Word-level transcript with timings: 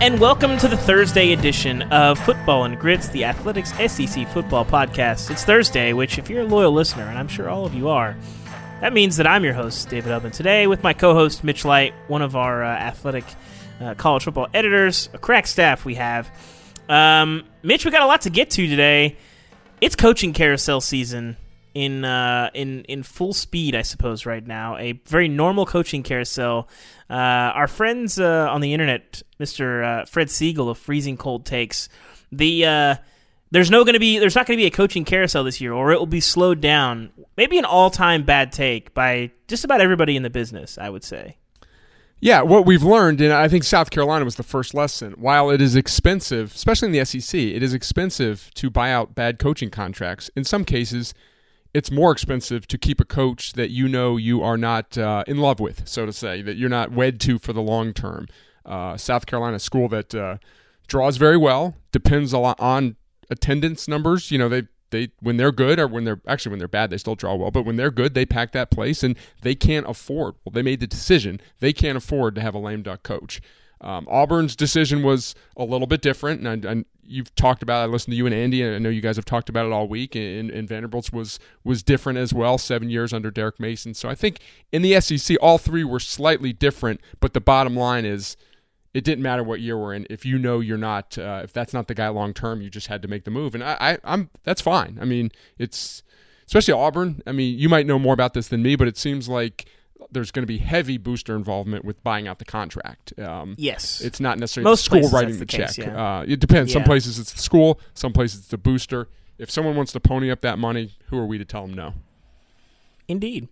And 0.00 0.18
welcome 0.18 0.56
to 0.56 0.66
the 0.66 0.78
Thursday 0.78 1.34
edition 1.34 1.82
of 1.92 2.18
Football 2.18 2.64
and 2.64 2.78
Grits, 2.80 3.10
the 3.10 3.24
Athletic's 3.24 3.74
SEC 3.92 4.26
football 4.28 4.64
podcast. 4.64 5.30
It's 5.30 5.44
Thursday, 5.44 5.92
which, 5.92 6.16
if 6.16 6.30
you're 6.30 6.40
a 6.40 6.46
loyal 6.46 6.72
listener, 6.72 7.02
and 7.02 7.18
I'm 7.18 7.28
sure 7.28 7.50
all 7.50 7.66
of 7.66 7.74
you 7.74 7.90
are, 7.90 8.16
that 8.80 8.94
means 8.94 9.18
that 9.18 9.26
I'm 9.26 9.44
your 9.44 9.52
host, 9.52 9.90
David 9.90 10.10
Ubben. 10.10 10.32
Today, 10.32 10.66
with 10.66 10.82
my 10.82 10.94
co 10.94 11.12
host, 11.12 11.44
Mitch 11.44 11.66
Light, 11.66 11.92
one 12.08 12.22
of 12.22 12.34
our 12.34 12.64
uh, 12.64 12.68
athletic 12.68 13.24
uh, 13.78 13.92
college 13.92 14.24
football 14.24 14.48
editors, 14.54 15.10
a 15.12 15.18
crack 15.18 15.46
staff 15.46 15.84
we 15.84 15.96
have. 15.96 16.30
Um, 16.88 17.44
Mitch, 17.62 17.84
we 17.84 17.90
got 17.90 18.02
a 18.02 18.06
lot 18.06 18.22
to 18.22 18.30
get 18.30 18.48
to 18.52 18.66
today. 18.66 19.18
It's 19.82 19.96
coaching 19.96 20.32
carousel 20.32 20.80
season 20.80 21.36
in 21.80 22.04
uh, 22.04 22.50
in 22.52 22.84
in 22.84 23.02
full 23.02 23.32
speed, 23.32 23.74
I 23.74 23.82
suppose, 23.82 24.26
right 24.26 24.46
now. 24.46 24.76
A 24.76 24.92
very 25.06 25.28
normal 25.28 25.64
coaching 25.64 26.02
carousel. 26.02 26.68
Uh, 27.08 27.14
our 27.14 27.66
friends 27.66 28.20
uh, 28.20 28.48
on 28.50 28.60
the 28.60 28.74
internet, 28.74 29.22
Mister 29.38 29.82
uh, 29.82 30.04
Fred 30.04 30.30
Siegel 30.30 30.68
of 30.68 30.76
Freezing 30.76 31.16
Cold 31.16 31.46
Takes, 31.46 31.88
the 32.30 32.66
uh, 32.66 32.94
there's 33.50 33.70
no 33.70 33.84
going 33.84 33.94
to 33.94 34.00
be 34.00 34.18
there's 34.18 34.36
not 34.36 34.46
going 34.46 34.58
to 34.58 34.62
be 34.62 34.66
a 34.66 34.70
coaching 34.70 35.06
carousel 35.06 35.42
this 35.42 35.60
year, 35.60 35.72
or 35.72 35.90
it 35.90 35.98
will 35.98 36.06
be 36.06 36.20
slowed 36.20 36.60
down. 36.60 37.12
Maybe 37.38 37.56
an 37.56 37.64
all 37.64 37.90
time 37.90 38.24
bad 38.24 38.52
take 38.52 38.92
by 38.92 39.30
just 39.48 39.64
about 39.64 39.80
everybody 39.80 40.16
in 40.16 40.22
the 40.22 40.30
business. 40.30 40.76
I 40.76 40.90
would 40.90 41.04
say. 41.04 41.36
Yeah, 42.22 42.42
what 42.42 42.66
we've 42.66 42.82
learned, 42.82 43.22
and 43.22 43.32
I 43.32 43.48
think 43.48 43.64
South 43.64 43.88
Carolina 43.88 44.26
was 44.26 44.36
the 44.36 44.42
first 44.42 44.74
lesson. 44.74 45.12
While 45.12 45.48
it 45.48 45.62
is 45.62 45.74
expensive, 45.74 46.54
especially 46.54 46.88
in 46.88 46.92
the 46.92 47.02
SEC, 47.06 47.40
it 47.40 47.62
is 47.62 47.72
expensive 47.72 48.50
to 48.56 48.68
buy 48.68 48.92
out 48.92 49.14
bad 49.14 49.38
coaching 49.38 49.70
contracts. 49.70 50.30
In 50.36 50.44
some 50.44 50.66
cases, 50.66 51.14
it's 51.72 51.90
more 51.90 52.10
expensive 52.10 52.66
to 52.68 52.78
keep 52.78 53.00
a 53.00 53.04
coach 53.04 53.52
that 53.52 53.70
you 53.70 53.88
know 53.88 54.16
you 54.16 54.42
are 54.42 54.56
not 54.56 54.98
uh, 54.98 55.24
in 55.26 55.38
love 55.38 55.60
with, 55.60 55.88
so 55.88 56.06
to 56.06 56.12
say, 56.12 56.42
that 56.42 56.56
you're 56.56 56.68
not 56.68 56.92
wed 56.92 57.20
to 57.20 57.38
for 57.38 57.52
the 57.52 57.62
long 57.62 57.92
term. 57.92 58.26
Uh, 58.64 58.96
South 58.96 59.26
Carolina 59.26 59.58
school 59.58 59.88
that 59.88 60.14
uh, 60.14 60.36
draws 60.86 61.16
very 61.16 61.36
well, 61.36 61.76
depends 61.92 62.32
a 62.32 62.38
lot 62.38 62.58
on 62.60 62.96
attendance 63.30 63.88
numbers. 63.88 64.30
You 64.30 64.38
know, 64.38 64.48
they 64.48 64.64
they 64.90 65.10
when 65.20 65.36
they're 65.36 65.52
good 65.52 65.78
or 65.78 65.86
when 65.86 66.04
they're 66.04 66.20
actually 66.26 66.50
when 66.50 66.58
they're 66.58 66.68
bad, 66.68 66.90
they 66.90 66.98
still 66.98 67.14
draw 67.14 67.34
well. 67.34 67.50
But 67.50 67.64
when 67.64 67.76
they're 67.76 67.90
good, 67.90 68.14
they 68.14 68.26
pack 68.26 68.52
that 68.52 68.70
place, 68.70 69.02
and 69.02 69.16
they 69.42 69.54
can't 69.54 69.88
afford. 69.88 70.34
Well, 70.44 70.52
they 70.52 70.62
made 70.62 70.80
the 70.80 70.86
decision 70.86 71.40
they 71.60 71.72
can't 71.72 71.96
afford 71.96 72.34
to 72.34 72.40
have 72.40 72.54
a 72.54 72.58
lame 72.58 72.82
duck 72.82 73.02
coach. 73.02 73.40
Um, 73.82 74.06
Auburn's 74.10 74.54
decision 74.54 75.02
was 75.02 75.34
a 75.56 75.64
little 75.64 75.86
bit 75.86 76.02
different, 76.02 76.46
and, 76.46 76.64
and, 76.64 76.84
you've 77.02 77.34
talked 77.34 77.62
about. 77.62 77.82
It. 77.82 77.84
I 77.84 77.92
listened 77.92 78.12
to 78.12 78.16
you 78.16 78.26
and 78.26 78.34
Andy, 78.34 78.62
and 78.62 78.74
I 78.74 78.78
know 78.78 78.88
you 78.88 79.00
guys 79.00 79.16
have 79.16 79.24
talked 79.24 79.48
about 79.48 79.66
it 79.66 79.72
all 79.72 79.88
week. 79.88 80.14
And, 80.14 80.48
and 80.48 80.68
Vanderbilt's 80.68 81.12
was 81.12 81.40
was 81.64 81.82
different 81.82 82.18
as 82.20 82.32
well. 82.32 82.56
Seven 82.56 82.88
years 82.88 83.12
under 83.12 83.30
Derek 83.32 83.58
Mason, 83.58 83.94
so 83.94 84.08
I 84.08 84.14
think 84.14 84.38
in 84.70 84.82
the 84.82 85.00
SEC, 85.00 85.36
all 85.42 85.58
three 85.58 85.82
were 85.82 85.98
slightly 85.98 86.52
different. 86.52 87.00
But 87.18 87.34
the 87.34 87.40
bottom 87.40 87.74
line 87.74 88.04
is, 88.04 88.36
it 88.94 89.02
didn't 89.02 89.22
matter 89.22 89.42
what 89.42 89.60
year 89.60 89.76
we're 89.76 89.94
in. 89.94 90.06
If 90.08 90.24
you 90.24 90.38
know 90.38 90.60
you're 90.60 90.78
not, 90.78 91.18
uh, 91.18 91.40
if 91.42 91.52
that's 91.52 91.72
not 91.72 91.88
the 91.88 91.94
guy 91.94 92.08
long 92.08 92.32
term, 92.32 92.62
you 92.62 92.70
just 92.70 92.86
had 92.86 93.02
to 93.02 93.08
make 93.08 93.24
the 93.24 93.30
move, 93.32 93.54
and 93.54 93.64
I, 93.64 93.76
I, 93.80 93.98
I'm 94.04 94.30
that's 94.44 94.60
fine. 94.60 94.98
I 95.00 95.04
mean, 95.04 95.32
it's 95.58 96.04
especially 96.46 96.74
Auburn. 96.74 97.22
I 97.26 97.32
mean, 97.32 97.58
you 97.58 97.68
might 97.68 97.86
know 97.86 97.98
more 97.98 98.14
about 98.14 98.34
this 98.34 98.48
than 98.48 98.62
me, 98.62 98.76
but 98.76 98.86
it 98.86 98.96
seems 98.96 99.28
like 99.28 99.66
there's 100.10 100.30
going 100.30 100.42
to 100.42 100.46
be 100.46 100.58
heavy 100.58 100.98
booster 100.98 101.36
involvement 101.36 101.84
with 101.84 102.02
buying 102.02 102.26
out 102.28 102.38
the 102.38 102.44
contract. 102.44 103.18
Um, 103.18 103.54
yes, 103.58 104.00
it's 104.00 104.20
not 104.20 104.38
necessarily 104.38 104.70
Most 104.70 104.90
the 104.90 104.98
school 105.02 105.10
writing 105.10 105.34
the, 105.34 105.40
the, 105.40 105.46
case, 105.46 105.76
check. 105.76 105.86
yeah. 105.86 106.18
Uh, 106.20 106.24
it 106.26 106.40
depends. 106.40 106.72
Some 106.72 106.84
places 106.84 107.18
it's 107.18 107.32
the 107.32 107.40
school, 107.42 107.80
some 107.94 108.12
places 108.12 108.40
it's 108.40 108.48
the 108.48 108.58
booster. 108.58 109.08
If 109.38 109.50
someone 109.50 109.74
wants 109.76 109.92
to 109.92 110.00
pony 110.00 110.30
up 110.30 110.40
that 110.40 110.58
money, 110.58 110.92
who 111.06 111.18
are 111.18 111.26
we 111.26 111.38
to 111.38 111.44
tell 111.44 111.66
them 111.66 111.74
no? 111.74 111.94
Indeed. 113.08 113.48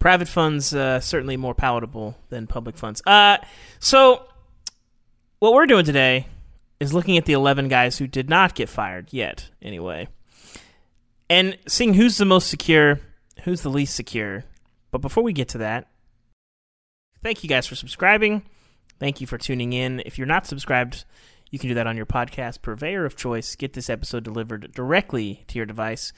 Private 0.00 0.28
funds 0.28 0.74
uh, 0.74 1.00
certainly 1.00 1.36
more 1.36 1.54
palatable 1.54 2.16
than 2.28 2.46
public 2.46 2.76
funds. 2.76 3.00
Uh, 3.06 3.38
so, 3.78 4.26
what 5.38 5.54
we're 5.54 5.66
doing 5.66 5.84
today 5.84 6.26
is 6.80 6.92
looking 6.92 7.16
at 7.16 7.24
the 7.24 7.32
11 7.32 7.68
guys 7.68 7.98
who 7.98 8.06
did 8.06 8.28
not 8.28 8.54
get 8.54 8.68
fired 8.68 9.12
yet, 9.12 9.48
anyway, 9.62 10.08
and 11.30 11.56
seeing 11.66 11.94
who's 11.94 12.18
the 12.18 12.24
most 12.24 12.48
secure, 12.48 13.00
who's 13.44 13.62
the 13.62 13.70
least 13.70 13.94
secure. 13.94 14.44
But 14.94 15.00
before 15.00 15.24
we 15.24 15.32
get 15.32 15.48
to 15.48 15.58
that, 15.58 15.88
thank 17.20 17.42
you 17.42 17.48
guys 17.48 17.66
for 17.66 17.74
subscribing. 17.74 18.44
Thank 19.00 19.20
you 19.20 19.26
for 19.26 19.36
tuning 19.36 19.72
in. 19.72 20.00
If 20.06 20.18
you're 20.18 20.26
not 20.28 20.46
subscribed, 20.46 21.04
you 21.50 21.58
can 21.58 21.68
do 21.68 21.74
that 21.74 21.88
on 21.88 21.96
your 21.96 22.06
podcast 22.06 22.62
purveyor 22.62 23.04
of 23.04 23.16
choice. 23.16 23.56
Get 23.56 23.72
this 23.72 23.90
episode 23.90 24.22
delivered 24.22 24.70
directly 24.72 25.42
to 25.48 25.58
your 25.58 25.66
device. 25.66 26.12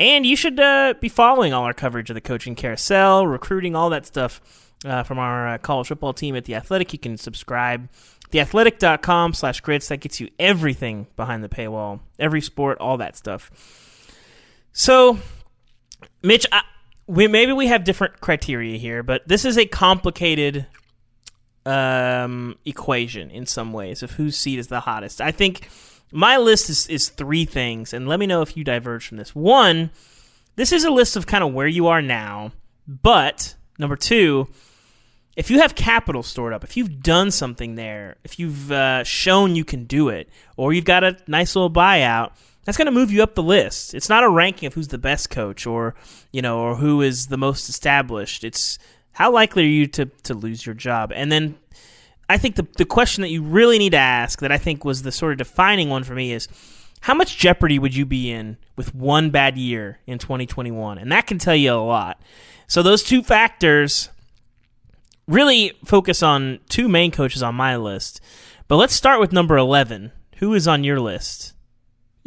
And 0.00 0.24
you 0.24 0.36
should 0.36 0.58
uh, 0.58 0.94
be 0.98 1.10
following 1.10 1.52
all 1.52 1.64
our 1.64 1.74
coverage 1.74 2.08
of 2.08 2.14
the 2.14 2.22
coaching 2.22 2.54
carousel, 2.54 3.26
recruiting, 3.26 3.76
all 3.76 3.90
that 3.90 4.06
stuff 4.06 4.40
uh, 4.86 5.02
from 5.02 5.18
our 5.18 5.46
uh, 5.46 5.58
college 5.58 5.88
football 5.88 6.14
team 6.14 6.34
at 6.34 6.46
The 6.46 6.54
Athletic. 6.54 6.94
You 6.94 6.98
can 6.98 7.18
subscribe. 7.18 7.90
TheAthletic.com 8.30 9.34
slash 9.34 9.60
grits. 9.60 9.88
That 9.88 9.98
gets 9.98 10.18
you 10.18 10.30
everything 10.38 11.08
behind 11.14 11.44
the 11.44 11.50
paywall, 11.50 12.00
every 12.18 12.40
sport, 12.40 12.78
all 12.78 12.96
that 12.96 13.18
stuff. 13.18 13.50
So, 14.72 15.18
Mitch, 16.22 16.46
I, 16.50 16.62
we, 17.08 17.26
maybe 17.26 17.52
we 17.52 17.66
have 17.66 17.84
different 17.84 18.20
criteria 18.20 18.76
here, 18.76 19.02
but 19.02 19.26
this 19.26 19.44
is 19.44 19.56
a 19.56 19.66
complicated 19.66 20.66
um, 21.64 22.56
equation 22.64 23.30
in 23.30 23.46
some 23.46 23.72
ways 23.72 24.02
of 24.02 24.12
whose 24.12 24.36
seat 24.36 24.58
is 24.58 24.68
the 24.68 24.80
hottest. 24.80 25.20
I 25.20 25.32
think 25.32 25.68
my 26.12 26.36
list 26.36 26.68
is, 26.68 26.86
is 26.86 27.08
three 27.08 27.46
things, 27.46 27.94
and 27.94 28.06
let 28.06 28.20
me 28.20 28.26
know 28.26 28.42
if 28.42 28.56
you 28.56 28.62
diverge 28.62 29.08
from 29.08 29.16
this. 29.16 29.34
One, 29.34 29.90
this 30.56 30.70
is 30.70 30.84
a 30.84 30.90
list 30.90 31.16
of 31.16 31.26
kind 31.26 31.42
of 31.42 31.54
where 31.54 31.66
you 31.66 31.86
are 31.86 32.02
now, 32.02 32.52
but 32.86 33.54
number 33.78 33.96
two, 33.96 34.48
if 35.34 35.50
you 35.50 35.60
have 35.60 35.74
capital 35.74 36.22
stored 36.22 36.52
up, 36.52 36.62
if 36.62 36.76
you've 36.76 37.02
done 37.02 37.30
something 37.30 37.76
there, 37.76 38.16
if 38.22 38.38
you've 38.38 38.70
uh, 38.70 39.02
shown 39.04 39.56
you 39.56 39.64
can 39.64 39.84
do 39.84 40.10
it, 40.10 40.28
or 40.58 40.74
you've 40.74 40.84
got 40.84 41.04
a 41.04 41.16
nice 41.26 41.56
little 41.56 41.70
buyout, 41.70 42.32
that's 42.68 42.76
going 42.76 42.84
to 42.84 42.92
move 42.92 43.10
you 43.10 43.22
up 43.22 43.34
the 43.34 43.42
list. 43.42 43.94
It's 43.94 44.10
not 44.10 44.24
a 44.24 44.28
ranking 44.28 44.66
of 44.66 44.74
who's 44.74 44.88
the 44.88 44.98
best 44.98 45.30
coach 45.30 45.66
or 45.66 45.94
you 46.32 46.42
know 46.42 46.60
or 46.60 46.76
who 46.76 47.00
is 47.00 47.28
the 47.28 47.38
most 47.38 47.70
established. 47.70 48.44
It's 48.44 48.78
how 49.12 49.32
likely 49.32 49.62
are 49.62 49.68
you 49.68 49.86
to 49.86 50.04
to 50.24 50.34
lose 50.34 50.66
your 50.66 50.74
job? 50.74 51.10
And 51.14 51.32
then 51.32 51.56
I 52.28 52.36
think 52.36 52.56
the 52.56 52.66
the 52.76 52.84
question 52.84 53.22
that 53.22 53.30
you 53.30 53.42
really 53.42 53.78
need 53.78 53.92
to 53.92 53.96
ask 53.96 54.40
that 54.40 54.52
I 54.52 54.58
think 54.58 54.84
was 54.84 55.00
the 55.00 55.10
sort 55.10 55.32
of 55.32 55.38
defining 55.38 55.88
one 55.88 56.04
for 56.04 56.14
me 56.14 56.30
is 56.30 56.46
how 57.00 57.14
much 57.14 57.38
jeopardy 57.38 57.78
would 57.78 57.96
you 57.96 58.04
be 58.04 58.30
in 58.30 58.58
with 58.76 58.94
one 58.94 59.30
bad 59.30 59.56
year 59.56 60.00
in 60.06 60.18
2021? 60.18 60.98
And 60.98 61.10
that 61.10 61.26
can 61.26 61.38
tell 61.38 61.56
you 61.56 61.72
a 61.72 61.76
lot. 61.76 62.20
So 62.66 62.82
those 62.82 63.02
two 63.02 63.22
factors 63.22 64.10
really 65.26 65.72
focus 65.86 66.22
on 66.22 66.58
two 66.68 66.86
main 66.86 67.12
coaches 67.12 67.42
on 67.42 67.54
my 67.54 67.78
list. 67.78 68.20
But 68.66 68.76
let's 68.76 68.92
start 68.92 69.20
with 69.20 69.32
number 69.32 69.56
11. 69.56 70.12
Who 70.36 70.52
is 70.52 70.68
on 70.68 70.84
your 70.84 71.00
list? 71.00 71.54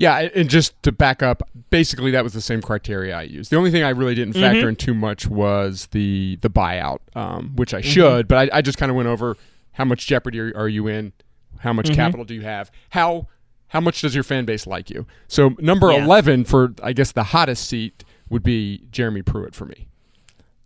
Yeah, 0.02 0.30
and 0.34 0.50
just 0.50 0.82
to 0.84 0.92
back 0.92 1.22
up, 1.22 1.44
basically 1.70 2.12
that 2.12 2.24
was 2.24 2.34
the 2.34 2.42
same 2.42 2.62
criteria 2.62 3.16
I 3.16 3.22
used. 3.24 3.52
The 3.52 3.56
only 3.58 3.70
thing 3.72 3.84
I 3.84 3.90
really 3.90 4.16
didn't 4.16 4.34
factor 4.34 4.64
Mhm. 4.66 4.70
in 4.70 4.76
too 4.76 4.94
much 4.94 5.28
was 5.28 5.88
the 5.92 6.38
the 6.42 6.50
buyout, 6.50 7.00
um, 7.16 7.56
which 7.56 7.70
Mm-hmm. 7.72 7.78
I 7.78 7.82
should, 7.82 8.28
but 8.28 8.52
I, 8.52 8.58
I 8.58 8.62
just 8.62 8.78
kind 8.78 8.90
of 8.90 8.96
went 8.96 9.08
over 9.10 9.38
how 9.74 9.86
much 9.86 10.08
jeopardy 10.08 10.40
are, 10.40 10.52
are 10.56 10.68
you 10.70 10.88
in, 10.88 11.14
how 11.60 11.72
much 11.74 11.90
Mhm. 11.90 11.96
capital 11.96 12.26
do 12.26 12.34
you 12.34 12.42
have, 12.42 12.72
how 12.90 13.28
how 13.68 13.80
much 13.80 14.02
does 14.02 14.14
your 14.16 14.24
fan 14.24 14.44
base 14.46 14.66
like 14.68 14.90
you. 14.90 15.06
So 15.28 15.56
number 15.60 15.92
Yeah. 15.92 16.04
eleven 16.04 16.44
for 16.46 16.74
I 16.84 16.94
guess 16.94 17.12
the 17.12 17.24
hottest 17.26 17.68
seat 17.68 18.04
would 18.30 18.44
be 18.44 18.84
Jeremy 18.92 19.22
Pruitt 19.22 19.54
for 19.56 19.66
me. 19.66 19.88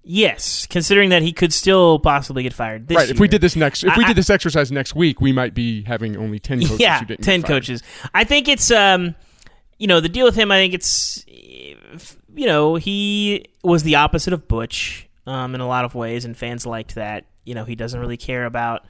Yes, 0.07 0.67
considering 0.69 1.09
that 1.09 1.23
he 1.23 1.33
could 1.33 1.51
still 1.51 1.97
possibly 1.97 2.43
get 2.43 2.53
fired 2.53 2.87
this 2.87 2.95
right. 2.95 3.09
If 3.09 3.19
we 3.19 3.27
did 3.27 3.41
this 3.41 3.55
next, 3.55 3.83
if 3.83 3.97
we 3.97 4.05
did 4.05 4.15
this 4.15 4.29
exercise 4.29 4.71
next 4.71 4.95
week, 4.95 5.19
we 5.19 5.31
might 5.31 5.55
be 5.55 5.81
having 5.83 6.15
only 6.15 6.37
ten 6.39 6.61
coaches. 6.61 6.79
yeah, 6.79 6.99
who 6.99 7.05
didn't 7.07 7.21
get 7.21 7.25
ten 7.25 7.41
coaches. 7.41 7.81
I 8.13 8.23
think 8.23 8.47
it's 8.47 8.69
um, 8.69 9.15
you 9.77 9.87
know, 9.87 9.99
the 9.99 10.09
deal 10.09 10.25
with 10.25 10.35
him. 10.35 10.51
I 10.51 10.57
think 10.57 10.73
it's 10.73 11.25
you 11.27 12.45
know 12.45 12.75
he 12.75 13.45
was 13.63 13.83
the 13.83 13.95
opposite 13.95 14.33
of 14.33 14.47
Butch 14.47 15.07
um 15.25 15.55
in 15.55 15.61
a 15.61 15.67
lot 15.67 15.85
of 15.85 15.95
ways, 15.95 16.25
and 16.25 16.35
fans 16.37 16.65
liked 16.65 16.95
that. 16.95 17.25
You 17.43 17.55
know, 17.55 17.65
he 17.65 17.75
doesn't 17.75 17.99
really 17.99 18.17
care 18.17 18.45
about 18.45 18.85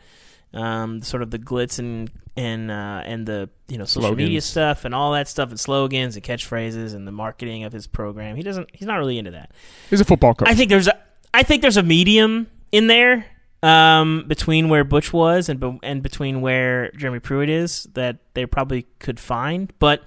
um, 0.53 1.01
sort 1.01 1.21
of 1.21 1.31
the 1.31 1.39
glitz 1.39 1.79
and 1.79 2.09
and 2.37 2.71
uh, 2.71 3.01
and 3.05 3.25
the 3.25 3.49
you 3.67 3.77
know 3.77 3.85
social 3.85 4.09
Slogans. 4.09 4.17
media 4.17 4.41
stuff 4.41 4.85
and 4.85 4.95
all 4.95 5.11
that 5.13 5.27
stuff 5.27 5.49
and 5.49 5.59
slogans 5.59 6.15
and 6.15 6.23
catchphrases 6.23 6.95
and 6.95 7.07
the 7.07 7.11
marketing 7.11 7.63
of 7.63 7.73
his 7.73 7.87
program. 7.87 8.35
He 8.35 8.43
doesn't. 8.43 8.69
He's 8.73 8.87
not 8.87 8.97
really 8.97 9.17
into 9.17 9.31
that. 9.31 9.51
He's 9.89 10.01
a 10.01 10.05
football 10.05 10.33
coach. 10.33 10.47
I 10.47 10.55
think 10.55 10.69
there's 10.69 10.87
a 10.87 10.97
I 11.33 11.43
think 11.43 11.61
there's 11.61 11.77
a 11.77 11.83
medium 11.83 12.47
in 12.71 12.87
there 12.87 13.25
um, 13.61 14.25
between 14.27 14.69
where 14.69 14.83
Butch 14.83 15.11
was 15.11 15.49
and 15.49 15.79
and 15.83 16.01
between 16.01 16.41
where 16.41 16.91
Jeremy 16.91 17.19
Pruitt 17.19 17.49
is 17.49 17.83
that 17.93 18.17
they 18.33 18.45
probably 18.45 18.83
could 18.99 19.19
find, 19.19 19.71
but 19.79 20.03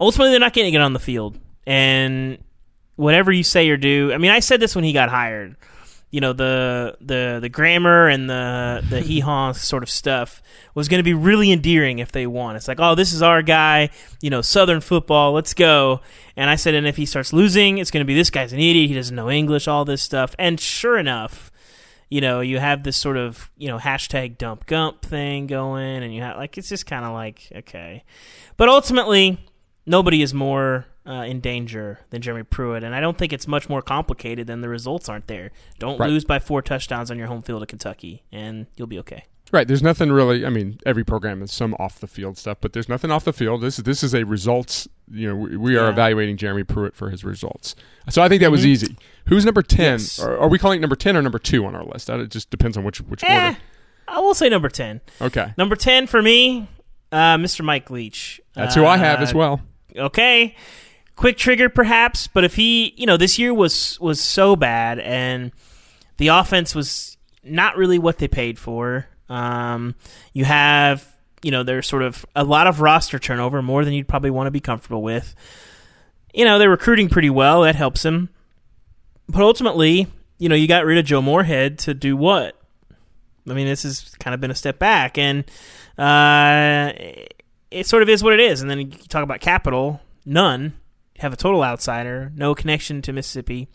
ultimately 0.00 0.30
they're 0.30 0.40
not 0.40 0.52
getting 0.52 0.74
it 0.74 0.80
on 0.80 0.92
the 0.92 0.98
field. 1.00 1.38
And 1.66 2.38
whatever 2.96 3.32
you 3.32 3.42
say 3.42 3.68
or 3.68 3.76
do, 3.76 4.12
I 4.12 4.18
mean, 4.18 4.30
I 4.30 4.40
said 4.40 4.60
this 4.60 4.74
when 4.74 4.84
he 4.84 4.92
got 4.92 5.08
hired. 5.08 5.56
You 6.10 6.20
know 6.20 6.32
the 6.32 6.96
the 7.00 7.40
the 7.42 7.48
grammar 7.48 8.06
and 8.06 8.30
the 8.30 8.84
the 8.88 9.00
hee 9.00 9.18
haw 9.18 9.50
sort 9.50 9.82
of 9.82 9.90
stuff 9.90 10.40
was 10.72 10.88
going 10.88 11.00
to 11.00 11.04
be 11.04 11.12
really 11.12 11.50
endearing 11.50 11.98
if 11.98 12.12
they 12.12 12.24
won. 12.24 12.54
It's 12.54 12.68
like, 12.68 12.78
oh, 12.78 12.94
this 12.94 13.12
is 13.12 13.20
our 13.20 13.42
guy. 13.42 13.90
You 14.22 14.30
know, 14.30 14.40
Southern 14.40 14.80
football. 14.80 15.32
Let's 15.32 15.54
go. 15.54 16.02
And 16.36 16.48
I 16.48 16.54
said, 16.54 16.74
and 16.74 16.86
if 16.86 16.96
he 16.96 17.04
starts 17.04 17.32
losing, 17.32 17.78
it's 17.78 17.90
going 17.90 18.02
to 18.02 18.06
be 18.06 18.14
this 18.14 18.30
guy's 18.30 18.52
an 18.52 18.60
idiot. 18.60 18.90
He 18.90 18.94
doesn't 18.94 19.16
know 19.16 19.28
English. 19.28 19.66
All 19.66 19.84
this 19.84 20.02
stuff. 20.02 20.36
And 20.38 20.60
sure 20.60 20.98
enough, 20.98 21.50
you 22.10 22.20
know, 22.20 22.40
you 22.40 22.60
have 22.60 22.84
this 22.84 22.96
sort 22.96 23.16
of 23.16 23.50
you 23.56 23.66
know 23.66 23.78
hashtag 23.78 24.38
dump 24.38 24.66
gump 24.66 25.02
thing 25.02 25.48
going, 25.48 26.04
and 26.04 26.14
you 26.14 26.22
have 26.22 26.36
like 26.36 26.56
it's 26.56 26.68
just 26.68 26.86
kind 26.86 27.04
of 27.04 27.12
like 27.12 27.50
okay, 27.56 28.04
but 28.56 28.68
ultimately 28.68 29.40
nobody 29.86 30.22
is 30.22 30.32
more 30.34 30.86
uh, 31.06 31.24
in 31.26 31.40
danger 31.40 32.00
than 32.10 32.22
Jeremy 32.22 32.44
Pruitt, 32.44 32.82
and 32.82 32.94
I 32.94 33.00
don't 33.00 33.18
think 33.18 33.32
it's 33.32 33.46
much 33.46 33.68
more 33.68 33.82
complicated 33.82 34.46
than 34.46 34.60
the 34.62 34.68
results 34.70 35.08
aren't 35.08 35.26
there. 35.26 35.50
Don't 35.78 35.98
Right. 35.98 36.08
lose 36.08 36.24
by 36.24 36.38
four 36.38 36.62
touchdowns 36.62 37.10
on 37.10 37.18
your 37.18 37.26
home 37.26 37.42
field 37.42 37.62
at 37.62 37.68
Kentucky, 37.68 38.22
and 38.32 38.66
you'll 38.76 38.86
be 38.88 38.98
okay. 39.00 39.24
Right. 39.52 39.68
There's 39.68 39.82
nothing 39.82 40.10
really. 40.10 40.44
I 40.46 40.48
mean, 40.48 40.78
every 40.86 41.04
program 41.04 41.40
has 41.40 41.52
some 41.52 41.74
off 41.74 42.00
the 42.00 42.06
field 42.06 42.38
stuff, 42.38 42.56
but 42.62 42.72
there's 42.72 42.88
nothing 42.88 43.10
off 43.12 43.24
the 43.24 43.32
field. 43.34 43.60
This 43.60 43.78
is 43.78 43.84
this 43.84 44.02
is 44.02 44.14
a 44.14 44.24
results. 44.24 44.88
You 45.12 45.28
know, 45.28 45.36
we, 45.36 45.56
we 45.58 45.76
are 45.76 45.84
Yeah. 45.84 45.90
evaluating 45.90 46.38
Jeremy 46.38 46.64
Pruitt 46.64 46.96
for 46.96 47.10
his 47.10 47.22
results. 47.22 47.76
So 48.08 48.22
I 48.22 48.28
think 48.28 48.40
that 48.40 48.50
was 48.50 48.64
easy. 48.66 48.96
Who's 49.26 49.44
number 49.44 49.60
ten? 49.62 49.92
Yes. 50.00 50.18
Are, 50.18 50.38
are 50.38 50.48
we 50.48 50.58
calling 50.58 50.78
it 50.78 50.80
number 50.80 50.96
ten 50.96 51.14
or 51.16 51.22
number 51.22 51.38
two 51.38 51.66
on 51.66 51.74
our 51.76 51.84
list? 51.84 52.06
That 52.06 52.18
it 52.20 52.30
just 52.30 52.48
depends 52.50 52.76
on 52.78 52.84
which 52.84 53.02
which 53.02 53.22
Eh, 53.22 53.48
order. 53.48 53.58
I 54.08 54.20
will 54.20 54.34
say 54.34 54.48
number 54.48 54.70
ten. 54.70 55.02
Okay, 55.20 55.52
Number 55.58 55.76
ten 55.76 56.06
for 56.06 56.22
me, 56.22 56.66
uh, 57.12 57.36
Mr. 57.36 57.62
Mike 57.62 57.90
Leach. 57.90 58.40
that's 58.54 58.74
who 58.74 58.86
I 58.86 58.96
have 58.96 59.20
as 59.20 59.34
Uh, 59.34 59.38
well. 59.38 59.60
Okay 59.96 60.54
quick 61.16 61.36
trigger 61.36 61.68
perhaps 61.68 62.26
but 62.26 62.42
if 62.44 62.56
he 62.56 62.92
you 62.96 63.06
know 63.06 63.16
this 63.16 63.38
year 63.38 63.54
was 63.54 63.98
was 64.00 64.20
so 64.20 64.56
bad 64.56 64.98
and 64.98 65.52
the 66.16 66.28
offense 66.28 66.74
was 66.74 67.16
not 67.44 67.76
really 67.76 67.98
what 67.98 68.18
they 68.18 68.26
paid 68.26 68.58
for 68.58 69.06
um 69.28 69.94
you 70.32 70.44
have 70.44 71.14
you 71.44 71.50
know 71.50 71.62
there's 71.62 71.86
sort 71.86 72.02
of 72.02 72.24
a 72.34 72.42
lot 72.42 72.66
of 72.66 72.80
roster 72.80 73.18
turnover 73.18 73.60
more 73.62 73.84
than 73.84 73.92
you'd 73.92 74.08
probably 74.08 74.30
want 74.30 74.46
to 74.46 74.50
be 74.50 74.60
comfortable 74.60 75.02
with. 75.02 75.34
You 76.32 76.44
know 76.44 76.58
they're 76.58 76.70
recruiting 76.70 77.08
pretty 77.08 77.30
well 77.30 77.62
that 77.62 77.76
helps 77.76 78.04
him 78.04 78.30
but 79.28 79.42
ultimately 79.42 80.08
you 80.38 80.48
know 80.48 80.54
you 80.56 80.66
got 80.66 80.84
rid 80.84 80.98
of 80.98 81.04
joe 81.04 81.22
moorhead 81.22 81.78
to 81.80 81.94
do 81.94 82.16
what? 82.16 82.58
I 83.48 83.52
mean 83.52 83.66
this 83.66 83.82
has 83.82 84.14
kind 84.18 84.34
of 84.34 84.40
been 84.40 84.50
a 84.50 84.54
step 84.54 84.78
back 84.78 85.18
and 85.18 85.44
uh 85.98 86.92
it 87.74 87.86
sort 87.86 88.02
of 88.02 88.08
is 88.08 88.22
what 88.22 88.32
it 88.32 88.40
is. 88.40 88.62
And 88.62 88.70
then 88.70 88.78
you 88.78 88.86
talk 88.86 89.22
about 89.22 89.40
capital, 89.40 90.00
none. 90.24 90.74
Have 91.18 91.32
a 91.32 91.36
total 91.36 91.62
outsider, 91.62 92.32
no 92.34 92.54
connection 92.54 93.00
to 93.02 93.12
Mississippi, 93.12 93.68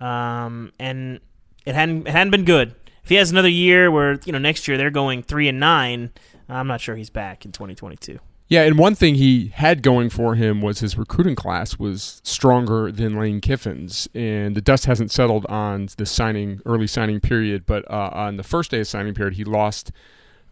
um, 0.00 0.72
and 0.78 1.20
it 1.66 1.74
hadn't 1.74 2.06
it 2.06 2.10
hadn't 2.10 2.30
been 2.30 2.46
good. 2.46 2.74
If 3.02 3.10
he 3.10 3.16
has 3.16 3.30
another 3.30 3.50
year 3.50 3.90
where 3.90 4.18
you 4.24 4.32
know 4.32 4.38
next 4.38 4.66
year 4.66 4.78
they're 4.78 4.90
going 4.90 5.22
three 5.22 5.46
and 5.46 5.60
nine, 5.60 6.10
I'm 6.48 6.66
not 6.66 6.80
sure 6.80 6.96
he's 6.96 7.10
back 7.10 7.44
in 7.44 7.52
2022. 7.52 8.18
Yeah, 8.48 8.62
and 8.62 8.78
one 8.78 8.94
thing 8.94 9.14
he 9.14 9.48
had 9.54 9.82
going 9.82 10.08
for 10.08 10.34
him 10.34 10.62
was 10.62 10.80
his 10.80 10.96
recruiting 10.96 11.36
class 11.36 11.78
was 11.78 12.20
stronger 12.24 12.90
than 12.90 13.16
Lane 13.18 13.42
Kiffin's, 13.42 14.08
and 14.14 14.56
the 14.56 14.60
dust 14.62 14.86
hasn't 14.86 15.12
settled 15.12 15.44
on 15.46 15.88
the 15.98 16.06
signing 16.06 16.60
early 16.64 16.86
signing 16.86 17.20
period. 17.20 17.66
But 17.66 17.88
uh, 17.90 18.10
on 18.12 18.38
the 18.38 18.42
first 18.42 18.70
day 18.70 18.80
of 18.80 18.88
signing 18.88 19.14
period, 19.14 19.34
he 19.34 19.44
lost. 19.44 19.92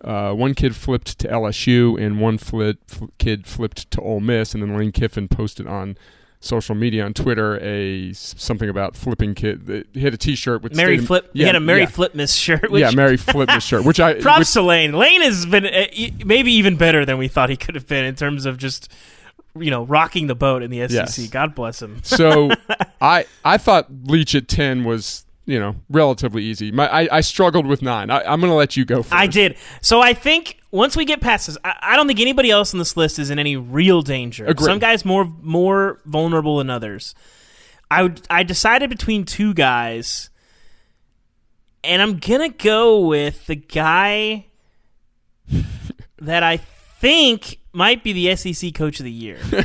Uh, 0.02 0.32
one 0.32 0.54
kid 0.54 0.76
flipped 0.76 1.18
to 1.18 1.28
LSU, 1.28 2.00
and 2.00 2.20
one 2.20 2.38
flip, 2.38 2.78
fl- 2.86 3.06
kid 3.18 3.46
flipped 3.46 3.90
to 3.90 4.00
Ole 4.00 4.20
Miss, 4.20 4.54
and 4.54 4.62
then 4.62 4.76
Lane 4.76 4.92
Kiffin 4.92 5.28
posted 5.28 5.66
on 5.66 5.96
social 6.40 6.76
media 6.76 7.04
on 7.04 7.12
Twitter 7.12 7.58
a 7.60 8.12
something 8.12 8.68
about 8.68 8.94
flipping 8.94 9.34
kid. 9.34 9.86
He 9.92 10.00
had 10.00 10.14
a 10.14 10.16
T-shirt 10.16 10.62
with 10.62 10.76
Merry 10.76 10.98
of- 10.98 11.06
Flip, 11.06 11.28
he 11.32 11.42
had 11.42 11.56
a 11.56 11.60
Merry 11.60 11.80
yeah. 11.80 11.86
Flipmas 11.86 12.32
shirt. 12.36 12.70
Which, 12.70 12.80
yeah, 12.80 12.92
Merry 12.92 13.16
flipped 13.16 13.50
his 13.52 13.64
shirt, 13.64 13.84
which 13.84 13.98
I 13.98 14.14
props 14.20 14.38
which- 14.40 14.52
to 14.52 14.62
Lane. 14.62 14.92
Lane 14.92 15.22
has 15.22 15.46
been 15.46 15.66
uh, 15.66 15.86
maybe 16.24 16.52
even 16.52 16.76
better 16.76 17.04
than 17.04 17.18
we 17.18 17.26
thought 17.26 17.50
he 17.50 17.56
could 17.56 17.74
have 17.74 17.88
been 17.88 18.04
in 18.04 18.14
terms 18.14 18.46
of 18.46 18.56
just 18.56 18.88
you 19.58 19.70
know 19.72 19.84
rocking 19.84 20.28
the 20.28 20.36
boat 20.36 20.62
in 20.62 20.70
the 20.70 20.86
SEC. 20.86 20.90
Yes. 20.92 21.26
God 21.28 21.56
bless 21.56 21.82
him. 21.82 22.00
So 22.04 22.50
I 23.00 23.26
I 23.44 23.58
thought 23.58 23.88
Leach 24.04 24.36
at 24.36 24.46
ten 24.46 24.84
was 24.84 25.24
you 25.48 25.58
know 25.58 25.74
relatively 25.88 26.44
easy. 26.44 26.70
My 26.70 26.86
I, 26.88 27.16
I 27.16 27.20
struggled 27.22 27.66
with 27.66 27.80
nine. 27.80 28.10
I, 28.10 28.20
I'm 28.20 28.38
going 28.38 28.50
to 28.50 28.56
let 28.56 28.76
you 28.76 28.84
go 28.84 29.02
first. 29.02 29.14
I 29.14 29.26
did. 29.26 29.56
So 29.80 30.00
I 30.00 30.12
think 30.12 30.58
once 30.70 30.94
we 30.94 31.06
get 31.06 31.22
past 31.22 31.46
this, 31.46 31.56
I, 31.64 31.74
I 31.80 31.96
don't 31.96 32.06
think 32.06 32.20
anybody 32.20 32.50
else 32.50 32.74
on 32.74 32.78
this 32.78 32.96
list 32.98 33.18
is 33.18 33.30
in 33.30 33.38
any 33.38 33.56
real 33.56 34.02
danger. 34.02 34.44
Agreed. 34.44 34.66
Some 34.66 34.78
guys 34.78 35.04
more 35.06 35.24
more 35.42 36.00
vulnerable 36.04 36.58
than 36.58 36.68
others. 36.68 37.14
I 37.90 38.02
would, 38.02 38.20
I 38.28 38.42
decided 38.42 38.90
between 38.90 39.24
two 39.24 39.54
guys, 39.54 40.28
and 41.82 42.02
I'm 42.02 42.18
gonna 42.18 42.50
go 42.50 43.00
with 43.00 43.46
the 43.46 43.56
guy 43.56 44.44
that 46.18 46.42
I 46.42 46.58
think 46.58 47.58
might 47.72 48.04
be 48.04 48.12
the 48.12 48.36
SEC 48.36 48.74
Coach 48.74 49.00
of 49.00 49.04
the 49.04 49.12
Year. 49.12 49.38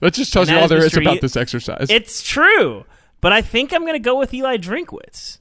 That 0.00 0.14
just 0.14 0.32
tells 0.32 0.48
And 0.48 0.56
you 0.56 0.62
all 0.62 0.68
there 0.68 0.78
is 0.78 0.92
is 0.92 0.96
about 0.96 1.20
this 1.20 1.36
exercise. 1.36 1.88
it's 1.90 2.22
true, 2.22 2.86
but 3.20 3.32
I 3.32 3.42
think 3.42 3.72
I'm 3.72 3.84
gonna 3.86 3.98
go 3.98 4.18
with 4.18 4.32
Eli 4.32 4.56
Drinkwitz. 4.56 5.38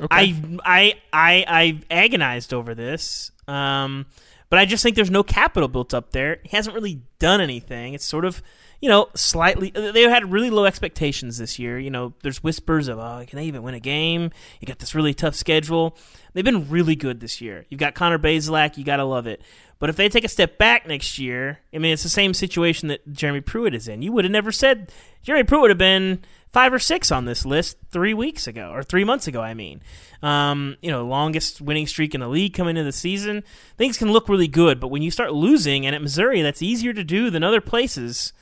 okay. 0.00 0.06
I 0.10 0.58
I 0.64 0.94
I 1.12 1.44
I 1.48 1.80
agonized 1.90 2.52
over 2.54 2.74
this, 2.74 3.30
um, 3.46 4.06
but 4.50 4.58
I 4.58 4.64
just 4.64 4.82
think 4.82 4.96
there's 4.96 5.10
no 5.10 5.22
capital 5.22 5.68
built 5.68 5.94
up 5.94 6.12
there. 6.12 6.40
He 6.44 6.56
hasn't 6.56 6.74
really 6.74 7.02
done 7.18 7.40
anything. 7.40 7.94
It's 7.94 8.04
sort 8.04 8.24
of 8.24 8.42
you 8.80 8.88
know 8.88 9.08
slightly. 9.14 9.70
They 9.70 10.02
had 10.02 10.30
really 10.30 10.50
low 10.50 10.64
expectations 10.64 11.38
this 11.38 11.58
year. 11.58 11.78
You 11.78 11.90
know, 11.90 12.14
there's 12.22 12.42
whispers 12.42 12.88
of 12.88 12.98
oh, 12.98 13.24
can 13.26 13.38
they 13.38 13.44
even 13.46 13.62
win 13.62 13.74
a 13.74 13.80
game? 13.80 14.30
You 14.60 14.66
got 14.66 14.78
this 14.78 14.94
really 14.94 15.14
tough 15.14 15.34
schedule. 15.34 15.96
They've 16.32 16.44
been 16.44 16.68
really 16.68 16.94
good 16.94 17.20
this 17.20 17.40
year. 17.40 17.66
You've 17.68 17.80
got 17.80 17.94
Connor 17.94 18.18
Bazelak. 18.18 18.76
You 18.76 18.84
gotta 18.84 19.04
love 19.04 19.26
it. 19.26 19.42
But 19.78 19.90
if 19.90 19.96
they 19.96 20.08
take 20.08 20.24
a 20.24 20.28
step 20.28 20.58
back 20.58 20.88
next 20.88 21.18
year, 21.18 21.60
I 21.72 21.78
mean, 21.78 21.92
it's 21.92 22.02
the 22.02 22.08
same 22.08 22.34
situation 22.34 22.88
that 22.88 23.12
Jeremy 23.12 23.40
Pruitt 23.40 23.74
is 23.74 23.86
in. 23.86 24.02
You 24.02 24.12
would 24.12 24.24
have 24.24 24.32
never 24.32 24.50
said 24.50 24.90
Jeremy 25.22 25.44
Pruitt 25.44 25.62
would 25.62 25.70
have 25.70 25.78
been 25.78 26.24
five 26.52 26.72
or 26.72 26.78
six 26.78 27.12
on 27.12 27.26
this 27.26 27.44
list 27.44 27.76
three 27.90 28.14
weeks 28.14 28.46
ago 28.46 28.70
or 28.72 28.82
three 28.82 29.04
months 29.04 29.26
ago. 29.26 29.40
I 29.40 29.54
mean, 29.54 29.82
um, 30.22 30.76
you 30.80 30.90
know, 30.90 31.06
longest 31.06 31.60
winning 31.60 31.86
streak 31.86 32.14
in 32.14 32.20
the 32.20 32.28
league 32.28 32.54
coming 32.54 32.76
into 32.76 32.84
the 32.84 32.92
season. 32.92 33.44
Things 33.76 33.96
can 33.96 34.10
look 34.10 34.28
really 34.28 34.48
good, 34.48 34.80
but 34.80 34.88
when 34.88 35.02
you 35.02 35.10
start 35.10 35.32
losing, 35.32 35.86
and 35.86 35.94
at 35.94 36.02
Missouri, 36.02 36.42
that's 36.42 36.62
easier 36.62 36.92
to 36.92 37.04
do 37.04 37.30
than 37.30 37.44
other 37.44 37.60
places. 37.60 38.32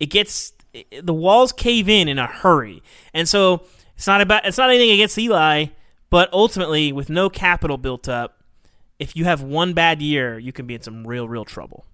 It 0.00 0.06
gets 0.06 0.52
the 1.02 1.14
walls 1.14 1.52
cave 1.52 1.88
in 1.88 2.08
in 2.08 2.18
a 2.18 2.26
hurry, 2.26 2.82
and 3.14 3.28
so 3.28 3.62
it's 3.96 4.06
not 4.06 4.20
about 4.20 4.46
it's 4.46 4.58
not 4.58 4.70
anything 4.70 4.90
against 4.90 5.18
Eli, 5.18 5.66
but 6.10 6.32
ultimately, 6.32 6.92
with 6.92 7.10
no 7.10 7.28
capital 7.28 7.76
built 7.78 8.08
up, 8.08 8.42
if 8.98 9.16
you 9.16 9.24
have 9.24 9.42
one 9.42 9.72
bad 9.72 10.00
year, 10.02 10.38
you 10.38 10.52
can 10.52 10.66
be 10.66 10.74
in 10.74 10.82
some 10.82 11.06
real, 11.06 11.28
real 11.28 11.44
trouble. 11.44 11.84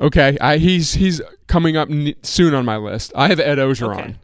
okay, 0.00 0.36
I, 0.40 0.58
he's 0.58 0.94
he's 0.94 1.20
coming 1.46 1.76
up 1.76 1.90
n- 1.90 2.14
soon 2.22 2.54
on 2.54 2.64
my 2.64 2.76
list. 2.76 3.12
I 3.14 3.28
have 3.28 3.40
Ed 3.40 3.58
Orgeron. 3.58 3.98
Okay. 4.00 4.14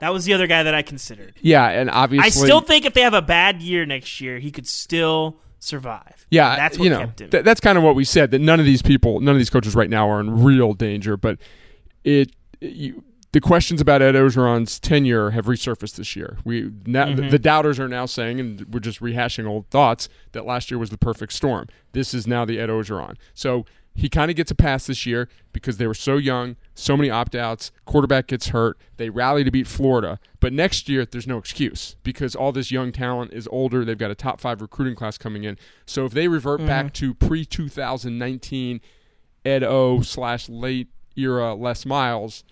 That 0.00 0.12
was 0.12 0.24
the 0.24 0.32
other 0.34 0.46
guy 0.46 0.62
that 0.62 0.74
I 0.74 0.82
considered. 0.82 1.34
Yeah, 1.40 1.68
and 1.68 1.90
obviously, 1.90 2.26
I 2.26 2.30
still 2.30 2.60
think 2.60 2.84
if 2.84 2.94
they 2.94 3.00
have 3.02 3.14
a 3.14 3.22
bad 3.22 3.60
year 3.60 3.84
next 3.84 4.20
year, 4.20 4.38
he 4.38 4.52
could 4.52 4.66
still 4.68 5.38
survive. 5.58 6.24
yeah, 6.30 6.54
that's 6.54 6.78
what 6.78 6.84
you 6.84 6.90
know, 6.90 6.98
kept 7.00 7.20
him. 7.20 7.30
th- 7.30 7.44
that's 7.44 7.60
kind 7.60 7.76
of 7.76 7.82
what 7.82 7.96
we 7.96 8.04
said. 8.04 8.30
That 8.30 8.40
none 8.40 8.60
of 8.60 8.66
these 8.66 8.80
people, 8.82 9.18
none 9.20 9.34
of 9.34 9.38
these 9.38 9.50
coaches 9.50 9.74
right 9.74 9.90
now 9.90 10.08
are 10.08 10.20
in 10.20 10.44
real 10.44 10.72
danger. 10.72 11.16
But 11.16 11.38
it, 12.08 12.32
you, 12.60 13.04
the 13.32 13.40
questions 13.40 13.80
about 13.80 14.00
Ed 14.00 14.14
Orgeron's 14.14 14.80
tenure 14.80 15.30
have 15.30 15.44
resurfaced 15.46 15.96
this 15.96 16.16
year. 16.16 16.38
We 16.44 16.70
now 16.86 17.06
Mm-hmm. 17.06 17.16
the, 17.16 17.28
the 17.30 17.38
doubters 17.38 17.78
are 17.78 17.88
now 17.88 18.06
saying, 18.06 18.40
and 18.40 18.66
we're 18.72 18.80
just 18.80 19.00
rehashing 19.00 19.46
old 19.46 19.68
thoughts 19.68 20.08
that 20.32 20.46
last 20.46 20.70
year 20.70 20.78
was 20.78 20.90
the 20.90 20.98
perfect 20.98 21.32
storm. 21.34 21.66
This 21.92 22.14
is 22.14 22.26
now 22.26 22.44
the 22.44 22.58
Ed 22.58 22.70
Orgeron. 22.70 23.16
So 23.34 23.66
he 23.94 24.08
kind 24.08 24.30
of 24.30 24.36
gets 24.36 24.50
a 24.50 24.54
pass 24.54 24.86
this 24.86 25.04
year 25.04 25.28
because 25.52 25.76
they 25.76 25.86
were 25.86 25.92
so 25.94 26.16
young, 26.16 26.56
so 26.74 26.96
many 26.96 27.10
opt 27.10 27.34
outs. 27.34 27.70
Quarterback 27.84 28.28
gets 28.28 28.48
hurt. 28.48 28.78
They 28.96 29.10
rally 29.10 29.44
to 29.44 29.50
beat 29.50 29.66
Florida. 29.66 30.20
But 30.40 30.52
next 30.52 30.88
year, 30.88 31.04
there's 31.04 31.26
no 31.26 31.36
excuse 31.36 31.96
because 32.04 32.34
all 32.36 32.52
this 32.52 32.70
young 32.70 32.92
talent 32.92 33.32
is 33.34 33.48
older. 33.50 33.84
They've 33.84 33.98
got 33.98 34.10
a 34.12 34.14
top 34.14 34.40
five 34.40 34.62
recruiting 34.62 34.94
class 34.94 35.18
coming 35.18 35.44
in. 35.44 35.58
So 35.84 36.06
if 36.06 36.12
they 36.12 36.28
revert 36.28 36.64
back 36.64 36.92
to 36.94 37.12
pre 37.12 37.44
2019 37.44 38.80
Ed 39.44 39.62
O 39.64 40.00
slash 40.02 40.48
late 40.48 40.88
era 41.18 41.54
Les 41.54 41.84
Miles, 41.84 42.44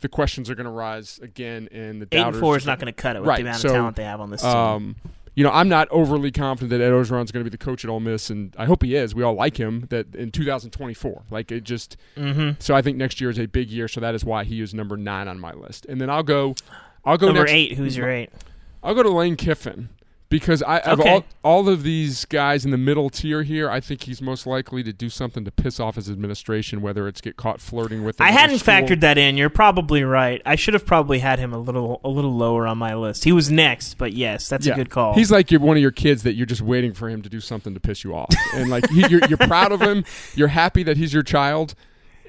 the 0.00 0.08
questions 0.08 0.50
are 0.50 0.54
going 0.54 0.66
to 0.66 0.70
rise 0.70 1.18
again, 1.22 1.68
and 1.72 2.02
the 2.02 2.08
Eight 2.12 2.20
and 2.20 2.36
four 2.36 2.56
is 2.56 2.66
not 2.66 2.78
going 2.78 2.92
to 2.92 3.02
cut 3.02 3.16
it 3.16 3.20
with 3.20 3.28
Right, 3.28 3.36
the 3.36 3.48
amount 3.48 3.62
so, 3.62 3.68
of 3.68 3.74
talent 3.74 3.96
they 3.96 4.04
have 4.04 4.20
on 4.20 4.30
this 4.30 4.42
team. 4.42 4.50
um, 4.50 4.96
you 5.34 5.42
know, 5.42 5.50
I'm 5.50 5.68
not 5.68 5.88
overly 5.90 6.30
confident 6.30 6.70
that 6.70 6.84
Ed 6.84 6.90
Orgeron's 6.90 7.32
going 7.32 7.42
to 7.42 7.50
be 7.50 7.56
the 7.56 7.56
coach 7.56 7.84
at 7.84 7.90
Ole 7.90 8.00
Miss, 8.00 8.28
and 8.28 8.54
I 8.58 8.66
hope 8.66 8.82
he 8.82 8.94
is. 8.94 9.14
We 9.14 9.22
all 9.22 9.34
like 9.34 9.56
him. 9.56 9.86
That 9.88 10.14
in 10.14 10.30
2024, 10.30 11.22
like 11.30 11.50
it 11.50 11.64
just. 11.64 11.96
Mm-hmm. 12.16 12.60
So 12.60 12.74
I 12.74 12.82
think 12.82 12.98
next 12.98 13.18
year 13.18 13.30
is 13.30 13.38
a 13.38 13.46
big 13.46 13.70
year. 13.70 13.88
So 13.88 14.00
that 14.00 14.14
is 14.14 14.26
why 14.26 14.44
he 14.44 14.60
is 14.60 14.74
number 14.74 14.98
nine 14.98 15.28
on 15.28 15.40
my 15.40 15.52
list. 15.54 15.86
And 15.86 16.00
then 16.00 16.10
I'll 16.10 16.22
go. 16.22 16.54
I'll 17.04 17.16
go 17.16 17.26
Number 17.26 17.40
next, 17.44 17.52
eight. 17.52 17.72
Who's 17.72 17.96
your 17.96 18.10
eight? 18.10 18.30
I'll 18.82 18.94
go 18.94 19.02
to 19.02 19.10
Lane 19.10 19.36
Kiffin 19.36 19.88
because 20.32 20.62
I 20.62 20.78
of 20.78 20.98
Okay. 21.00 21.08
all 21.10 21.24
all 21.44 21.68
of 21.68 21.82
these 21.82 22.24
guys 22.24 22.64
in 22.64 22.70
the 22.70 22.78
middle 22.78 23.10
tier 23.10 23.42
here, 23.42 23.68
I 23.70 23.78
think 23.80 24.04
he's 24.04 24.20
most 24.22 24.46
likely 24.46 24.82
to 24.82 24.92
do 24.92 25.08
something 25.08 25.44
to 25.44 25.50
piss 25.52 25.78
off 25.78 25.96
his 25.96 26.08
administration, 26.10 26.80
whether 26.82 27.06
it's 27.06 27.20
get 27.20 27.36
caught 27.36 27.60
flirting 27.60 28.02
with. 28.02 28.20
I 28.20 28.30
hadn't 28.32 28.58
school. 28.60 28.74
factored 28.74 29.00
that 29.00 29.18
in. 29.18 29.36
You're 29.36 29.50
probably 29.50 30.02
right. 30.02 30.40
I 30.46 30.56
should 30.56 30.72
have 30.74 30.86
probably 30.86 31.18
had 31.18 31.38
him 31.38 31.52
a 31.52 31.58
little 31.58 32.00
a 32.02 32.08
little 32.08 32.34
lower 32.34 32.66
on 32.66 32.78
my 32.78 32.94
list. 32.94 33.24
He 33.24 33.32
was 33.32 33.50
next, 33.50 33.98
but 33.98 34.14
yes, 34.14 34.48
that's 34.48 34.66
Yeah. 34.66 34.72
a 34.72 34.76
good 34.76 34.90
call. 34.90 35.14
He's 35.14 35.30
like 35.30 35.50
you're 35.50 35.60
one 35.60 35.76
of 35.76 35.82
your 35.82 35.92
kids 35.92 36.22
that 36.22 36.34
you're 36.34 36.46
just 36.46 36.62
waiting 36.62 36.94
for 36.94 37.08
him 37.10 37.20
to 37.22 37.28
do 37.28 37.38
something 37.40 37.74
to 37.74 37.80
piss 37.80 38.02
you 38.02 38.14
off, 38.14 38.34
and 38.54 38.70
like 38.70 38.88
he, 38.90 39.06
you're 39.08 39.20
you're 39.28 39.38
proud 39.38 39.70
of 39.70 39.80
him. 39.82 40.04
You're 40.34 40.48
happy 40.48 40.82
that 40.84 40.96
he's 40.96 41.12
your 41.12 41.22
child, 41.22 41.74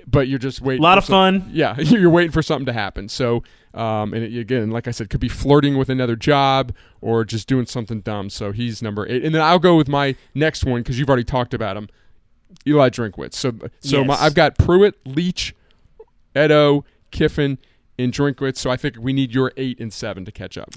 but 0.08 0.28
you're 0.28 0.40
just 0.40 0.62
waiting. 0.62 0.82
A 0.82 0.84
lot 0.84 0.98
of 0.98 1.06
some- 1.06 1.42
fun. 1.42 1.50
Yeah, 1.54 1.78
you're 1.80 2.10
waiting 2.10 2.32
for 2.32 2.42
something 2.42 2.66
to 2.66 2.74
happen. 2.74 3.10
So, 3.10 3.44
um, 3.74 4.14
and 4.14 4.24
it, 4.24 4.38
again, 4.38 4.72
like 4.72 4.88
I 4.88 4.92
said, 4.92 5.10
could 5.10 5.20
be 5.20 5.30
flirting 5.30 5.78
with 5.78 5.90
another 5.90 6.16
job 6.16 6.74
or 7.02 7.24
just 7.26 7.48
doing 7.48 7.66
something 7.66 8.02
dumb. 8.02 8.30
So 8.30 8.52
he's 8.52 8.82
number 8.82 9.08
eight, 9.08 9.24
and 9.24 9.34
then 9.34 9.42
I'll 9.42 9.60
go 9.60 9.76
with 9.76 9.88
my 9.88 10.16
next 10.34 10.66
one 10.66 10.82
because 10.82 11.00
you've 11.00 11.10
already 11.10 11.24
talked 11.24 11.54
about 11.54 11.78
him, 11.78 11.90
Eli 12.68 12.90
Drinkwitz. 12.90 13.34
So, 13.34 13.54
so 13.80 14.04
my, 14.04 14.16
I've 14.16 14.36
got 14.36 14.58
Pruitt, 14.58 14.96
Leach, 15.06 15.56
Edo, 16.36 16.86
Kiffin, 17.12 17.58
and 17.98 18.12
Drinkwitz. 18.12 18.58
So 18.58 18.70
I 18.70 18.78
think 18.78 18.98
we 19.00 19.14
need 19.14 19.34
your 19.34 19.52
eight 19.58 19.80
and 19.80 19.92
seven 19.94 20.26
to 20.26 20.32
catch 20.32 20.58
up. 20.58 20.72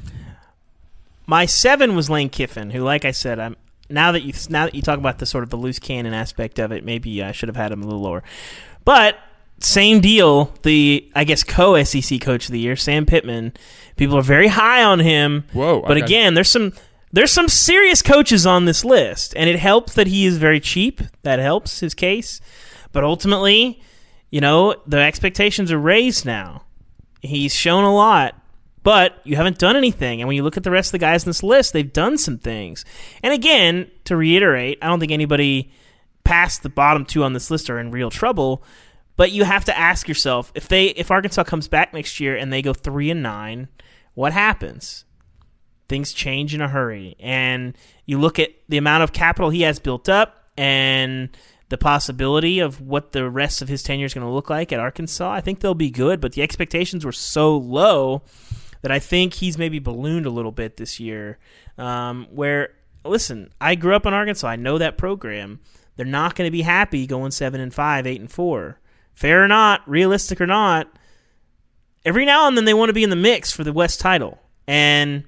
My 1.27 1.45
seven 1.45 1.97
was 1.97 2.09
Lane 2.09 2.29
Kiffin, 2.29 2.71
who, 2.71 2.85
like 2.85 3.05
I 3.05 3.11
said, 3.11 3.41
I'm 3.41 3.57
now 3.89 4.13
that 4.13 4.23
you 4.23 4.33
now 4.49 4.67
that 4.67 4.75
you 4.75 4.83
talk 4.83 4.99
about 4.99 5.19
the 5.19 5.27
sort 5.27 5.45
of 5.45 5.51
the 5.51 5.57
loose 5.57 5.79
cannon 5.79 6.15
aspect 6.15 6.59
of 6.59 6.73
it, 6.73 6.85
maybe 6.85 7.23
I 7.23 7.33
should 7.33 7.49
have 7.49 7.57
had 7.57 7.73
him 7.73 7.83
a 7.83 7.85
little 7.85 8.01
lower. 8.01 8.23
But 8.87 9.19
same 9.61 10.01
deal. 10.01 10.55
The 10.63 11.11
I 11.15 11.25
guess 11.25 11.45
co 11.45 11.83
SEC 11.83 12.19
coach 12.23 12.47
of 12.47 12.53
the 12.53 12.61
year, 12.61 12.77
Sam 12.77 13.05
Pittman. 13.05 13.53
People 13.97 14.17
are 14.17 14.23
very 14.23 14.49
high 14.49 14.83
on 14.83 15.01
him. 15.01 15.45
Whoa, 15.53 15.83
But 15.83 15.99
okay. 15.99 16.07
again, 16.07 16.33
there's 16.33 16.49
some 16.49 16.73
there's 17.13 17.33
some 17.33 17.49
serious 17.49 18.01
coaches 18.01 18.47
on 18.47 18.65
this 18.65 18.85
list, 18.85 19.35
and 19.37 19.51
it 19.51 19.59
helps 19.59 19.95
that 19.95 20.07
he 20.07 20.25
is 20.25 20.39
very 20.39 20.61
cheap. 20.61 21.01
That 21.23 21.39
helps 21.39 21.81
his 21.81 21.95
case. 21.95 22.41
But 22.93 23.05
ultimately, 23.05 23.83
you 24.31 24.41
know, 24.41 24.77
the 24.87 24.99
expectations 24.99 25.71
are 25.73 25.79
raised 25.79 26.25
now. 26.25 26.63
He's 27.23 27.55
shown 27.55 27.85
a 27.85 27.95
lot, 27.95 28.41
but 28.83 29.19
you 29.25 29.37
haven't 29.37 29.59
done 29.59 29.77
anything. 29.77 30.21
And 30.21 30.29
when 30.29 30.37
you 30.37 30.43
look 30.45 30.57
at 30.57 30.63
the 30.63 30.71
rest 30.71 30.89
of 30.89 30.93
the 30.93 30.99
guys 30.99 31.25
in 31.25 31.31
this 31.31 31.43
list, 31.43 31.73
they've 31.73 31.93
done 31.93 32.19
some 32.19 32.39
things. 32.39 32.85
And 33.23 33.33
again, 33.33 33.91
to 34.05 34.17
reiterate, 34.17 34.79
I 34.81 34.87
don't 34.87 35.01
think 35.01 35.13
anybody 35.13 35.73
past 36.27 36.63
the 36.63 36.69
bottom 36.69 37.05
two 37.05 37.25
on 37.25 37.33
this 37.33 37.51
list 37.51 37.71
are 37.71 37.79
in 37.79 37.91
real 37.91 38.11
trouble. 38.11 38.63
But 39.17 39.33
you 39.33 39.45
have 39.45 39.65
to 39.65 39.77
ask 39.77 40.09
yourself 40.09 40.53
if 40.55 40.69
they 40.69 40.87
if 40.89 41.11
Arkansas 41.11 41.45
comes 41.45 41.69
back 41.69 41.95
next 41.95 42.21
year 42.21 42.37
and 42.37 42.53
they 42.53 42.61
go 42.61 42.75
three 42.75 43.11
and 43.11 43.23
nine, 43.23 43.69
what 44.15 44.33
happens? 44.33 45.05
Things 45.89 46.13
change 46.13 46.55
in 46.55 46.61
a 46.61 46.69
hurry, 46.69 47.17
and 47.21 47.77
you 48.05 48.19
look 48.19 48.39
at 48.39 48.51
the 48.69 48.77
amount 48.77 49.05
of 49.05 49.13
capital 49.13 49.51
he 49.51 49.63
has 49.63 49.79
built 49.79 50.09
up 50.09 50.51
and 50.59 51.31
the 51.69 51.79
possibility 51.79 52.61
of 52.61 52.81
what 52.81 53.13
the 53.13 53.29
rest 53.29 53.63
of 53.63 53.69
his 53.69 53.83
tenure 53.83 54.07
is 54.07 54.15
going 54.15 54.27
to 54.27 54.33
look 54.33 54.51
like 54.51 54.73
at 54.73 54.81
Arkansas. 54.81 55.33
I 55.33 55.41
think 55.41 55.61
they'll 55.61 55.75
be 55.75 55.91
good, 55.91 56.21
but 56.21 56.33
the 56.33 56.43
expectations 56.43 57.05
were 57.05 57.13
so 57.13 57.57
low 57.57 58.23
that 58.83 58.93
I 58.93 58.99
think 58.99 59.35
he's 59.35 59.59
maybe 59.59 59.79
ballooned 59.79 60.27
a 60.27 60.31
little 60.31 60.53
bit 60.53 60.77
this 60.77 61.01
year. 61.01 61.39
Um, 61.79 62.27
where 62.31 62.71
listen, 63.05 63.51
I 63.61 63.75
grew 63.75 63.95
up 63.95 64.07
in 64.07 64.15
Arkansas. 64.15 64.49
I 64.49 64.57
know 64.57 64.79
that 64.79 64.99
program. 64.99 65.61
They're 65.97 66.07
not 66.07 66.35
going 66.35 66.47
to 66.47 66.53
be 66.53 66.63
happy 66.63 67.07
going 67.07 67.31
seven 67.31 67.61
and 67.61 67.73
five, 67.73 68.07
eight 68.07 68.21
and 68.21 68.31
four. 68.31 68.79
Fair 69.15 69.43
or 69.43 69.49
not, 69.49 69.89
realistic 69.89 70.41
or 70.41 70.47
not, 70.47 70.95
every 72.05 72.25
now 72.25 72.47
and 72.47 72.57
then 72.57 72.67
they 72.67 72.75
want 72.75 72.91
to 72.91 72.95
be 72.95 73.03
in 73.03 73.11
the 73.11 73.17
mix 73.17 73.51
for 73.51 73.65
the 73.65 73.73
West 73.73 73.99
title. 73.99 74.39
And, 74.67 75.25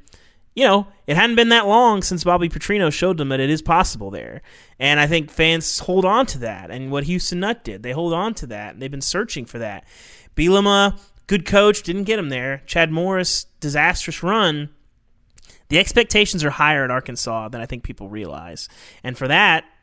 you 0.54 0.64
know, 0.64 0.86
it 1.06 1.16
hadn't 1.16 1.36
been 1.36 1.48
that 1.48 1.66
long 1.66 2.02
since 2.02 2.22
Bobby 2.22 2.48
Petrino 2.48 2.92
showed 2.92 3.16
them 3.16 3.30
that 3.30 3.40
it 3.40 3.48
is 3.48 3.62
possible 3.62 4.10
there. 4.10 4.42
And 4.78 5.00
I 5.00 5.06
think 5.06 5.30
fans 5.30 5.78
hold 5.78 6.04
on 6.04 6.26
to 6.26 6.38
that. 6.40 6.70
And 6.70 6.90
what 6.90 7.04
Houston 7.04 7.40
Nutt 7.40 7.64
did, 7.64 7.82
they 7.82 7.92
hold 7.92 8.12
on 8.12 8.34
to 8.34 8.46
that. 8.48 8.78
They've 8.78 8.90
been 8.90 9.00
searching 9.00 9.46
for 9.46 9.58
that. 9.58 9.84
Bielema, 10.36 11.00
good 11.26 11.46
coach, 11.46 11.82
didn't 11.82 12.04
get 12.04 12.18
him 12.18 12.28
there. 12.28 12.62
Chad 12.66 12.92
Morris, 12.92 13.46
disastrous 13.60 14.22
run. 14.22 14.68
The 15.68 15.78
expectations 15.78 16.44
are 16.44 16.50
higher 16.50 16.84
at 16.84 16.90
Arkansas 16.90 17.48
than 17.48 17.60
I 17.60 17.66
think 17.66 17.82
people 17.82 18.08
realize. 18.08 18.68
And 19.02 19.16
for 19.16 19.28
that, 19.28 19.64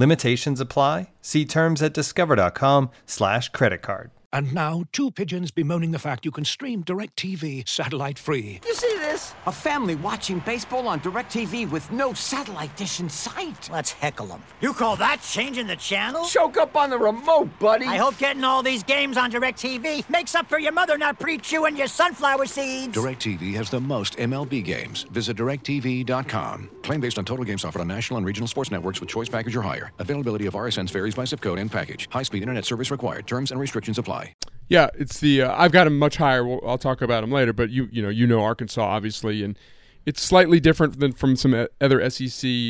Limitations 0.00 0.62
apply. 0.62 1.10
See 1.20 1.44
terms 1.44 1.82
at 1.82 1.92
discover.com/slash 1.92 3.50
credit 3.50 3.82
card. 3.82 4.10
And 4.32 4.54
now, 4.54 4.84
two 4.92 5.10
pigeons 5.10 5.50
bemoaning 5.50 5.90
the 5.90 5.98
fact 5.98 6.24
you 6.24 6.30
can 6.30 6.44
stream 6.44 6.84
DirecTV 6.84 7.68
satellite 7.68 8.16
free. 8.16 8.60
You 8.64 8.74
see 8.74 8.96
this? 8.98 9.34
A 9.46 9.52
family 9.52 9.96
watching 9.96 10.38
baseball 10.40 10.86
on 10.86 11.00
DirecTV 11.00 11.68
with 11.68 11.90
no 11.90 12.12
satellite 12.12 12.76
dish 12.76 13.00
in 13.00 13.08
sight. 13.08 13.68
Let's 13.72 13.90
heckle 13.90 14.26
them. 14.26 14.42
You 14.60 14.72
call 14.72 14.94
that 14.96 15.20
changing 15.22 15.66
the 15.66 15.74
channel? 15.74 16.24
Choke 16.26 16.58
up 16.58 16.76
on 16.76 16.90
the 16.90 16.98
remote, 16.98 17.58
buddy. 17.58 17.86
I 17.86 17.96
hope 17.96 18.18
getting 18.18 18.44
all 18.44 18.62
these 18.62 18.84
games 18.84 19.16
on 19.16 19.32
DirecTV 19.32 20.08
makes 20.08 20.36
up 20.36 20.48
for 20.48 20.60
your 20.60 20.72
mother 20.72 20.96
not 20.96 21.18
pre-chewing 21.18 21.76
your 21.76 21.88
sunflower 21.88 22.46
seeds. 22.46 22.96
DirecTV 22.96 23.54
has 23.54 23.68
the 23.68 23.80
most 23.80 24.16
MLB 24.16 24.62
games. 24.62 25.02
Visit 25.10 25.38
DirecTV.com. 25.38 26.70
Claim 26.84 27.00
based 27.00 27.18
on 27.18 27.24
total 27.24 27.44
games 27.44 27.64
offered 27.64 27.80
on 27.80 27.88
national 27.88 28.18
and 28.18 28.26
regional 28.26 28.46
sports 28.46 28.70
networks 28.70 29.00
with 29.00 29.08
choice 29.08 29.28
package 29.28 29.56
or 29.56 29.62
higher. 29.62 29.89
Availability 29.98 30.46
of 30.46 30.54
RSNs 30.54 30.90
varies 30.90 31.14
by 31.14 31.24
zip 31.24 31.40
code 31.40 31.58
and 31.58 31.70
package. 31.70 32.08
High 32.10 32.22
speed 32.22 32.42
internet 32.42 32.64
service 32.64 32.90
required. 32.90 33.26
Terms 33.26 33.50
and 33.50 33.60
restrictions 33.60 33.98
apply. 33.98 34.34
Yeah, 34.68 34.88
it's 34.98 35.18
the 35.20 35.42
uh, 35.42 35.54
I've 35.56 35.72
got 35.72 35.86
him 35.86 35.98
much 35.98 36.16
higher. 36.16 36.46
We'll, 36.46 36.60
I'll 36.66 36.78
talk 36.78 37.02
about 37.02 37.24
him 37.24 37.32
later, 37.32 37.52
but 37.52 37.70
you 37.70 37.88
you 37.90 38.02
know 38.02 38.08
you 38.08 38.26
know 38.26 38.40
Arkansas 38.40 38.82
obviously, 38.82 39.42
and 39.42 39.58
it's 40.06 40.22
slightly 40.22 40.60
different 40.60 41.00
than 41.00 41.12
from 41.12 41.36
some 41.36 41.66
other 41.80 42.08
SEC 42.10 42.28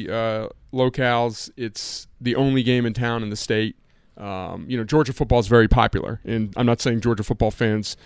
uh, 0.08 0.48
locales. 0.72 1.50
It's 1.56 2.06
the 2.20 2.36
only 2.36 2.62
game 2.62 2.86
in 2.86 2.94
town 2.94 3.22
in 3.22 3.30
the 3.30 3.36
state. 3.36 3.76
Um, 4.16 4.66
you 4.68 4.76
know, 4.76 4.84
Georgia 4.84 5.12
football 5.12 5.38
is 5.38 5.46
very 5.46 5.68
popular, 5.68 6.20
and 6.24 6.52
I'm 6.56 6.66
not 6.66 6.80
saying 6.80 7.00
Georgia 7.00 7.22
football 7.22 7.50
fans 7.50 7.96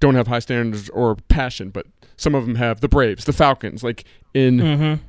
don't 0.00 0.14
have 0.14 0.26
high 0.26 0.38
standards 0.40 0.88
or 0.90 1.16
passion, 1.28 1.70
but 1.70 1.86
some 2.16 2.34
of 2.34 2.46
them 2.46 2.56
have. 2.56 2.80
The 2.80 2.88
Braves, 2.88 3.24
the 3.24 3.32
Falcons, 3.32 3.82
like 3.82 4.04
in 4.34 5.00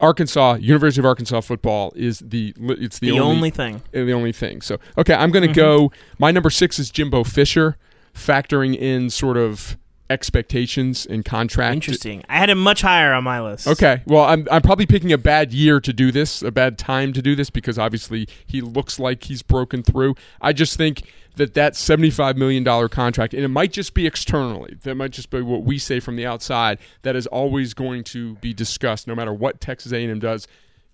Arkansas, 0.00 0.54
University 0.60 1.00
of 1.00 1.06
Arkansas 1.06 1.40
football 1.42 1.92
is 1.96 2.18
the 2.20 2.54
it's 2.58 2.98
the, 2.98 3.10
The 3.10 3.20
only 3.20 3.50
thing. 3.50 3.76
uh, 3.76 4.04
the 4.04 4.12
only 4.12 4.32
thing. 4.32 4.60
So, 4.60 4.78
okay, 4.98 5.14
I'm 5.14 5.30
going 5.30 5.46
to 5.46 5.54
go. 5.54 5.92
My 6.18 6.30
number 6.30 6.50
six 6.50 6.78
is 6.78 6.90
Jimbo 6.90 7.24
Fisher, 7.24 7.76
factoring 8.14 8.76
in 8.76 9.10
sort 9.10 9.36
of 9.36 9.76
expectations 10.08 11.06
and 11.06 11.24
contract. 11.24 11.74
Interesting. 11.74 12.22
I 12.28 12.38
had 12.38 12.50
him 12.50 12.58
much 12.58 12.82
higher 12.82 13.12
on 13.12 13.24
my 13.24 13.40
list. 13.40 13.66
Okay, 13.66 14.02
well, 14.06 14.24
I'm 14.24 14.46
I'm 14.50 14.62
probably 14.62 14.86
picking 14.86 15.12
a 15.12 15.18
bad 15.18 15.52
year 15.52 15.80
to 15.80 15.92
do 15.92 16.12
this, 16.12 16.42
a 16.42 16.50
bad 16.50 16.78
time 16.78 17.12
to 17.12 17.22
do 17.22 17.34
this 17.34 17.50
because 17.50 17.78
obviously 17.78 18.28
he 18.46 18.60
looks 18.60 18.98
like 18.98 19.24
he's 19.24 19.42
broken 19.42 19.82
through. 19.82 20.14
I 20.40 20.52
just 20.52 20.76
think 20.76 21.02
that 21.36 21.54
that 21.54 21.76
75 21.76 22.36
million 22.36 22.64
dollar 22.64 22.88
contract, 22.88 23.34
and 23.34 23.44
it 23.44 23.48
might 23.48 23.72
just 23.72 23.94
be 23.94 24.06
externally, 24.06 24.76
that 24.82 24.94
might 24.94 25.12
just 25.12 25.30
be 25.30 25.42
what 25.42 25.62
we 25.62 25.78
say 25.78 26.00
from 26.00 26.16
the 26.16 26.26
outside, 26.26 26.78
that 27.02 27.14
is 27.14 27.26
always 27.26 27.74
going 27.74 28.04
to 28.04 28.36
be 28.36 28.52
discussed, 28.52 29.06
no 29.06 29.14
matter 29.14 29.32
what 29.32 29.60
Texas 29.60 29.92
A&M 29.92 30.18
does. 30.18 30.48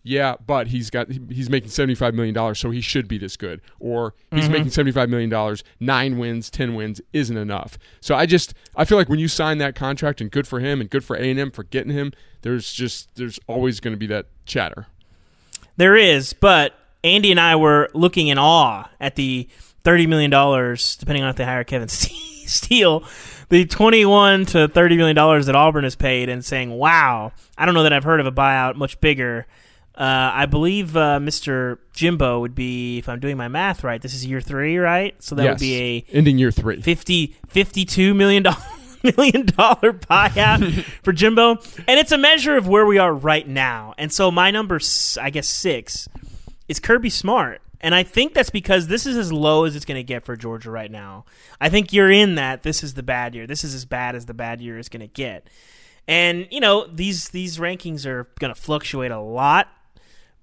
Yeah, 0.05 0.35
but 0.45 0.69
he's 0.69 0.91
got 0.91 1.11
he's 1.11 1.49
making 1.49 1.71
75 1.71 2.15
million 2.15 2.35
dollars, 2.35 2.59
so 2.59 2.71
he 2.71 2.81
should 2.81 3.07
be 3.07 3.19
this 3.19 3.37
good. 3.37 3.61
Or 3.79 4.15
he's 4.33 4.45
mm-hmm. 4.45 4.53
making 4.53 4.71
75 4.71 5.09
million 5.09 5.31
dollars, 5.31 5.63
nine 5.79 6.19
wins, 6.19 6.51
10 6.51 6.75
wins 6.75 7.01
isn't 7.13 7.37
enough. 7.37 7.79
So 8.01 8.17
I 8.17 8.27
just 8.27 8.53
I 8.75 8.85
feel 8.85 8.99
like 8.99 9.09
when 9.09 9.21
you 9.21 9.29
sign 9.29 9.59
that 9.59 9.77
contract, 9.77 10.21
and 10.21 10.31
good 10.31 10.49
for 10.49 10.59
him, 10.59 10.81
and 10.81 10.91
good 10.91 11.05
for 11.05 11.15
A&M 11.15 11.53
for 11.53 11.63
getting 11.65 11.93
him, 11.93 12.13
there's 12.43 12.73
just 12.73 13.15
there's 13.15 13.39
always 13.47 13.79
going 13.79 13.93
to 13.93 13.99
be 13.99 14.09
that 14.09 14.27
chatter. 14.45 14.87
There 15.77 15.97
is, 15.97 16.33
but 16.33 16.75
Andy 17.05 17.31
and 17.31 17.39
I 17.39 17.55
were 17.55 17.89
looking 17.95 18.27
in 18.27 18.39
awe 18.39 18.89
at 19.01 19.15
the 19.15 19.49
thirty 19.85 20.09
million 20.09 20.33
dollars, 20.33 20.97
depending 20.97 21.23
on 21.23 21.31
if 21.31 21.37
they 21.37 21.45
hire 21.45 21.63
Kevin 21.63 21.89
Steele, 21.89 23.05
the 23.51 23.67
twenty-one 23.67 24.47
to 24.47 24.67
thirty 24.67 24.97
million 24.97 25.15
dollars 25.15 25.47
that 25.47 25.55
Auburn 25.55 25.85
has 25.85 25.95
paid, 25.95 26.29
and 26.29 26.45
saying, 26.45 26.71
"Wow, 26.71 27.31
I 27.57 27.67
don't 27.67 27.75
know 27.75 27.85
that 27.85 27.93
I've 27.93 28.05
heard 28.05 28.19
of 28.19 28.27
a 28.27 28.33
buyout 28.33 28.75
much 28.75 29.01
bigger." 29.01 29.47
Uh, 29.95 30.31
I 30.35 30.47
believe 30.47 30.97
uh, 30.97 31.19
Mr. 31.19 31.79
Jimbo 31.93 32.41
would 32.41 32.55
be, 32.55 32.99
if 32.99 33.09
I'm 33.09 33.21
doing 33.21 33.37
my 33.37 33.49
math 33.49 33.85
right, 33.85 34.01
this 34.01 34.15
is 34.15 34.25
year 34.25 34.41
three, 34.41 34.79
right? 34.79 35.15
So 35.23 35.35
that 35.35 35.43
yes. 35.43 35.51
would 35.53 35.61
be 35.61 35.77
a 35.77 36.17
ending 36.17 36.39
year 36.39 36.51
three. 36.51 36.81
50, 36.81 37.37
52 37.49 38.15
million 38.15 38.43
dollar 38.43 38.57
million 39.03 39.47
dollar 39.47 39.93
buyout 39.93 40.83
for 41.03 41.13
Jimbo, 41.13 41.59
and 41.87 42.01
it's 42.01 42.13
a 42.13 42.19
measure 42.19 42.57
of 42.57 42.67
where 42.67 42.87
we 42.87 42.99
are 42.99 43.13
right 43.13 43.47
now. 43.47 43.95
And 43.99 44.13
so 44.13 44.31
my 44.31 44.51
number, 44.51 44.81
I 45.21 45.29
guess 45.31 45.49
six, 45.49 46.09
is 46.69 46.81
Kirby 46.81 47.11
Smart, 47.11 47.61
and 47.83 47.95
I 47.95 48.03
think 48.03 48.33
that's 48.33 48.51
because 48.51 48.87
this 48.87 49.05
is 49.05 49.17
as 49.17 49.31
low 49.31 49.65
as 49.65 49.77
it's 49.77 49.85
going 49.85 49.99
to 49.99 50.05
get 50.05 50.25
for 50.25 50.37
Georgia 50.37 50.71
right 50.71 50.91
now. 50.91 51.27
I 51.61 51.69
think 51.69 51.93
you're 51.93 52.11
in 52.11 52.37
that. 52.37 52.63
This 52.63 52.83
is 52.83 52.95
the 52.95 53.03
bad 53.03 53.35
year. 53.35 53.47
This 53.47 53.63
is 53.63 53.75
as 53.75 53.85
bad 53.85 54.15
as 54.15 54.25
the 54.25 54.35
bad 54.35 54.63
year 54.63 54.79
is 54.79 54.89
going 54.89 55.01
to 55.01 55.07
get. 55.07 55.49
And 56.09 56.49
you 56.51 56.61
know 56.61 56.87
these 56.87 57.29
these 57.29 57.59
rankings 57.59 58.07
are 58.07 58.29
going 58.39 58.55
to 58.55 58.61
fluctuate 58.61 59.11
a 59.11 59.21
lot. 59.21 59.69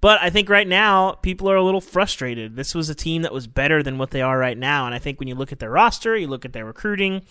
But 0.01 0.21
I 0.21 0.29
think 0.29 0.49
right 0.49 0.67
now 0.67 1.13
people 1.13 1.49
are 1.49 1.57
a 1.57 1.63
little 1.63 1.81
frustrated. 1.81 2.55
This 2.55 2.73
was 2.73 2.89
a 2.89 2.95
team 2.95 3.21
that 3.23 3.33
was 3.33 3.47
better 3.47 3.83
than 3.83 3.97
what 3.97 4.11
they 4.11 4.21
are 4.21 4.37
right 4.37 4.57
now, 4.57 4.85
and 4.85 4.95
I 4.95 4.99
think 4.99 5.19
when 5.19 5.27
you 5.27 5.35
look 5.35 5.51
at 5.51 5.59
their 5.59 5.71
roster, 5.71 6.15
you 6.15 6.27
look 6.27 6.45
at 6.45 6.53
their 6.53 6.65
recruiting, 6.65 7.23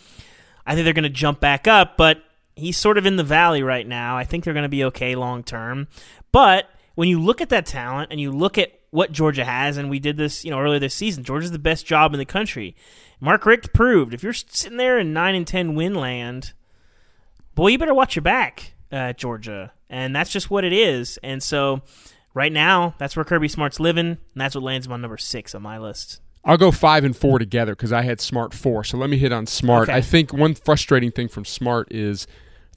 I 0.67 0.75
think 0.75 0.85
they're 0.85 0.93
going 0.93 1.03
to 1.05 1.09
jump 1.09 1.41
back 1.41 1.67
up. 1.67 1.97
But 1.97 2.23
he's 2.57 2.77
sort 2.77 2.99
of 2.99 3.07
in 3.07 3.17
the 3.17 3.25
valley 3.25 3.63
right 3.63 3.87
now. 3.87 4.17
I 4.17 4.25
think 4.25 4.45
they're 4.45 4.53
going 4.53 4.65
to 4.65 4.69
be 4.69 4.85
okay 4.85 5.15
long 5.15 5.43
term. 5.43 5.89
But 6.33 6.69
when 6.95 7.09
you 7.09 7.21
look 7.21 7.41
at 7.41 7.49
that 7.51 7.67
talent 7.67 8.09
and 8.11 8.21
you 8.21 8.33
look 8.33 8.59
at 8.59 8.73
what 8.91 9.13
Georgia 9.13 9.45
has, 9.45 9.77
and 9.77 9.89
we 9.89 9.99
did 9.99 10.17
this, 10.17 10.45
you 10.45 10.51
know, 10.51 10.61
earlier 10.61 10.79
this 10.79 10.95
season, 10.95 11.25
Georgia's 11.25 11.53
the 11.53 11.59
best 11.59 11.87
job 11.87 12.13
in 12.13 12.19
the 12.19 12.25
country. 12.25 12.75
Mark 13.21 13.47
Richt 13.47 13.73
proved 13.73 14.15
if 14.15 14.23
you're 14.23 14.33
sitting 14.33 14.79
there 14.79 14.99
in 14.99 15.13
nine 15.13 15.35
and 15.35 15.47
ten 15.47 15.75
win 15.75 15.95
land, 15.95 16.53
boy, 17.55 17.69
you 17.69 17.79
better 17.79 17.95
watch 17.95 18.17
your 18.17 18.23
back, 18.23 18.75
uh, 18.93 19.13
Georgia, 19.13 19.73
and 19.89 20.15
that's 20.15 20.31
just 20.31 20.51
what 20.51 20.65
it 20.65 20.73
is. 20.73 21.19
And 21.23 21.43
so, 21.43 21.83
right 22.39 22.53
now, 22.53 22.95
that's 22.99 23.17
where 23.17 23.25
Kirby 23.25 23.49
Smart's 23.49 23.79
living, 23.81 24.07
and 24.07 24.19
that's 24.37 24.55
what 24.55 24.65
lands 24.65 24.87
him 24.87 24.93
on 24.93 25.01
number 25.03 25.19
six 25.19 25.55
on 25.55 25.63
my 25.63 25.77
list. 25.79 26.21
I'll 26.45 26.57
go 26.57 26.71
five 26.71 27.05
and 27.05 27.15
four 27.15 27.39
together 27.39 27.75
because 27.75 27.93
I 27.93 28.03
had 28.03 28.21
Smart 28.21 28.55
four. 28.55 28.85
So 28.85 28.97
let 28.97 29.11
me 29.11 29.19
hit 29.19 29.33
on 29.33 29.47
Smart. 29.47 29.89
Okay. 29.89 29.99
I 29.99 30.01
think 30.01 30.33
one 30.33 30.55
frustrating 30.55 31.11
thing 31.11 31.29
from 31.29 31.45
Smart 31.45 31.89
is 31.93 32.27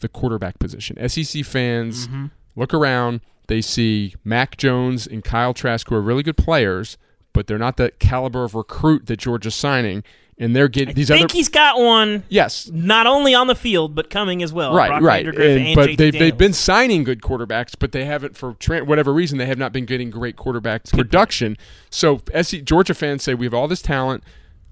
the 0.01 0.09
quarterback 0.09 0.59
position. 0.59 0.97
SEC 1.07 1.45
fans 1.45 2.07
Mm-hmm. 2.07 2.25
look 2.55 2.73
around, 2.73 3.21
they 3.47 3.61
see 3.61 4.15
Mac 4.25 4.57
Jones 4.57 5.05
and 5.07 5.23
Kyle 5.23 5.53
Trask, 5.53 5.87
who 5.87 5.95
are 5.95 6.01
really 6.01 6.23
good 6.23 6.37
players, 6.37 6.97
but 7.33 7.47
they're 7.47 7.57
not 7.59 7.77
the 7.77 7.91
caliber 7.99 8.43
of 8.43 8.55
recruit 8.55 9.05
that 9.05 9.17
Georgia's 9.17 9.55
signing, 9.55 10.03
and 10.41 10.53
they're 10.53 10.67
getting 10.67 10.93
these 10.95 11.09
I 11.09 11.15
think 11.17 11.29
other. 11.29 11.37
he's 11.37 11.47
got 11.47 11.79
one 11.79 12.23
Yes, 12.27 12.69
not 12.73 13.07
only 13.07 13.33
on 13.33 13.47
the 13.47 13.55
field 13.55 13.95
but 13.95 14.09
coming 14.09 14.43
as 14.43 14.51
well. 14.51 14.73
right, 14.75 14.89
Brock 14.89 15.01
right. 15.01 15.25
And- 15.27 15.37
and 15.37 15.75
but 15.75 15.89
JT 15.91 15.97
they've, 15.97 16.13
they've 16.13 16.37
been 16.37 16.51
signing 16.51 17.03
good 17.05 17.21
quarterbacks, 17.21 17.75
but 17.77 17.91
they 17.93 18.03
haven't, 18.05 18.35
for 18.35 18.55
tra- 18.55 18.83
whatever 18.83 19.13
reason, 19.13 19.37
they 19.37 19.45
have 19.45 19.59
not 19.59 19.71
been 19.71 19.85
getting 19.85 20.09
great 20.09 20.35
quarterback 20.35 20.83
production. 20.85 21.55
So 21.91 22.21
SC, 22.41 22.63
Georgia 22.63 22.93
fans 22.95 23.23
say 23.23 23.35
we 23.35 23.45
have 23.45 23.53
all 23.53 23.67
this 23.69 23.81
talent. 23.83 24.23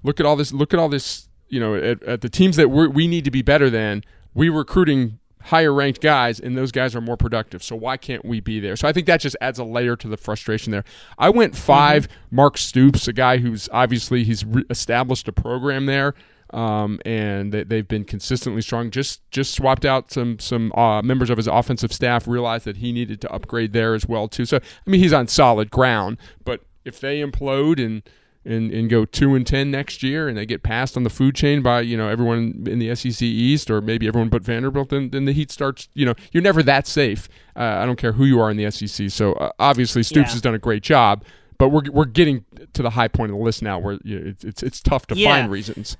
Look 0.02 0.18
at 0.18 0.26
all 0.26 0.34
this. 0.36 0.52
Look 0.52 0.74
at 0.74 0.80
all 0.80 0.88
this. 0.88 1.28
You 1.48 1.60
know, 1.60 1.74
at, 1.76 2.02
at 2.02 2.20
the 2.20 2.28
teams 2.28 2.56
that 2.56 2.68
we're, 2.70 2.88
we 2.88 3.06
need 3.06 3.24
to 3.24 3.30
be 3.30 3.42
better 3.42 3.70
than. 3.70 4.02
We 4.34 4.48
recruiting 4.48 5.19
higher 5.42 5.72
ranked 5.72 6.00
guys, 6.00 6.40
and 6.40 6.56
those 6.56 6.72
guys 6.72 6.94
are 6.94 7.00
more 7.00 7.16
productive. 7.16 7.62
So 7.62 7.76
why 7.76 7.96
can't 7.96 8.24
we 8.24 8.40
be 8.40 8.60
there? 8.60 8.76
So 8.76 8.88
I 8.88 8.92
think 8.92 9.06
that 9.06 9.20
just 9.20 9.36
adds 9.40 9.58
a 9.58 9.64
layer 9.64 9.96
to 9.96 10.08
the 10.08 10.16
frustration 10.16 10.70
there. 10.70 10.84
I 11.18 11.30
went 11.30 11.56
5 11.56 12.08
Mark 12.30 12.58
Stoops, 12.58 13.08
a 13.08 13.12
guy 13.12 13.38
who's 13.38 13.68
obviously 13.72 14.24
he's 14.24 14.44
re- 14.44 14.64
established 14.70 15.28
a 15.28 15.32
program 15.32 15.86
there 15.86 16.14
um, 16.52 17.00
and 17.04 17.52
they, 17.52 17.62
they've 17.62 17.86
been 17.86 18.04
consistently 18.04 18.62
strong. 18.62 18.90
Just 18.90 19.28
just 19.30 19.54
swapped 19.54 19.84
out 19.84 20.10
some 20.10 20.38
some 20.38 20.72
uh, 20.72 21.02
members 21.02 21.30
of 21.30 21.36
his 21.36 21.46
offensive 21.46 21.92
staff. 21.92 22.26
Realized 22.26 22.64
that 22.64 22.78
he 22.78 22.92
needed 22.92 23.20
to 23.22 23.32
upgrade 23.32 23.72
there 23.72 23.94
as 23.94 24.06
well 24.06 24.28
too. 24.28 24.44
So 24.44 24.56
I 24.58 24.90
mean, 24.90 25.00
he's 25.00 25.12
on 25.12 25.28
solid 25.28 25.70
ground. 25.70 26.18
But 26.44 26.62
if 26.84 27.00
they 27.00 27.20
implode 27.20 27.84
and 27.84 28.02
and, 28.44 28.70
and 28.72 28.88
go 28.88 29.04
two 29.04 29.34
and 29.34 29.46
ten 29.46 29.70
next 29.70 30.02
year, 30.02 30.28
and 30.28 30.36
they 30.38 30.46
get 30.46 30.62
passed 30.62 30.96
on 30.96 31.02
the 31.02 31.10
food 31.10 31.34
chain 31.34 31.60
by 31.62 31.80
you 31.82 31.96
know 31.96 32.08
everyone 32.08 32.64
in 32.66 32.78
the 32.78 32.94
SEC 32.94 33.20
East 33.22 33.70
or 33.70 33.80
maybe 33.80 34.06
everyone 34.08 34.28
but 34.30 34.42
Vanderbilt, 34.42 34.88
then 34.90 35.10
then 35.10 35.24
the 35.26 35.32
Heat 35.32 35.50
starts. 35.50 35.88
You 35.94 36.06
know, 36.06 36.14
you're 36.32 36.42
never 36.42 36.62
that 36.62 36.86
safe. 36.86 37.28
Uh, 37.56 37.60
I 37.82 37.86
don't 37.86 37.96
care 37.96 38.12
who 38.12 38.24
you 38.24 38.40
are 38.40 38.50
in 38.50 38.56
the 38.56 38.70
SEC. 38.70 39.10
So 39.10 39.34
uh, 39.34 39.50
obviously 39.58 40.02
Stoops 40.02 40.28
Yeah. 40.28 40.32
has 40.32 40.40
done 40.40 40.54
a 40.54 40.58
great 40.58 40.82
job. 40.82 41.24
But 41.58 41.68
we're, 41.68 41.82
we're 41.92 42.06
getting 42.06 42.46
to 42.72 42.82
the 42.82 42.88
high 42.88 43.08
point 43.08 43.32
of 43.32 43.36
the 43.36 43.44
list 43.44 43.60
now, 43.62 43.78
where 43.78 43.98
you 44.02 44.18
know, 44.18 44.26
it's, 44.30 44.44
it's 44.44 44.62
it's 44.62 44.80
tough 44.80 45.06
to 45.08 45.14
Yeah. 45.14 45.28
find 45.40 45.50
reasons. 45.52 45.98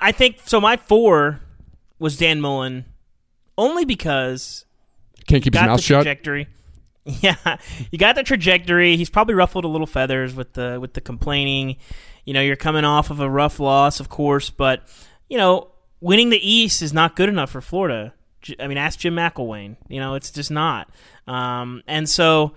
I 0.00 0.10
think 0.10 0.38
so. 0.44 0.60
My 0.60 0.76
four 0.76 1.40
was 2.00 2.16
Dan 2.16 2.40
Mullen, 2.40 2.84
only 3.56 3.84
because 3.84 4.64
Can't 5.28 5.40
keep 5.44 5.54
his 5.54 5.62
mouth 5.62 5.76
the 5.76 5.82
shut. 5.82 6.02
trajectory. 6.02 6.48
Yeah, 7.20 7.56
you 7.90 7.98
got 7.98 8.14
the 8.14 8.22
trajectory. 8.22 8.96
He's 8.96 9.10
probably 9.10 9.34
ruffled 9.34 9.64
a 9.64 9.68
little 9.68 9.88
feathers 9.88 10.34
with 10.34 10.52
the 10.52 10.78
with 10.80 10.94
the 10.94 11.00
complaining. 11.00 11.76
You 12.24 12.32
know, 12.32 12.40
you're 12.40 12.54
coming 12.54 12.84
off 12.84 13.10
of 13.10 13.18
a 13.18 13.28
rough 13.28 13.58
loss, 13.58 13.98
of 13.98 14.08
course, 14.08 14.50
but 14.50 14.86
you 15.28 15.36
know, 15.36 15.72
winning 16.00 16.30
the 16.30 16.48
East 16.48 16.80
is 16.80 16.92
not 16.92 17.16
good 17.16 17.28
enough 17.28 17.50
for 17.50 17.60
Florida. 17.60 18.14
I 18.60 18.68
mean, 18.68 18.78
ask 18.78 19.00
Jim 19.00 19.16
McElwain. 19.16 19.76
You 19.88 20.00
know, 20.00 20.14
it's 20.14 20.30
just 20.30 20.50
not. 20.50 20.90
Um, 21.26 21.82
and 21.86 22.08
so 22.08 22.54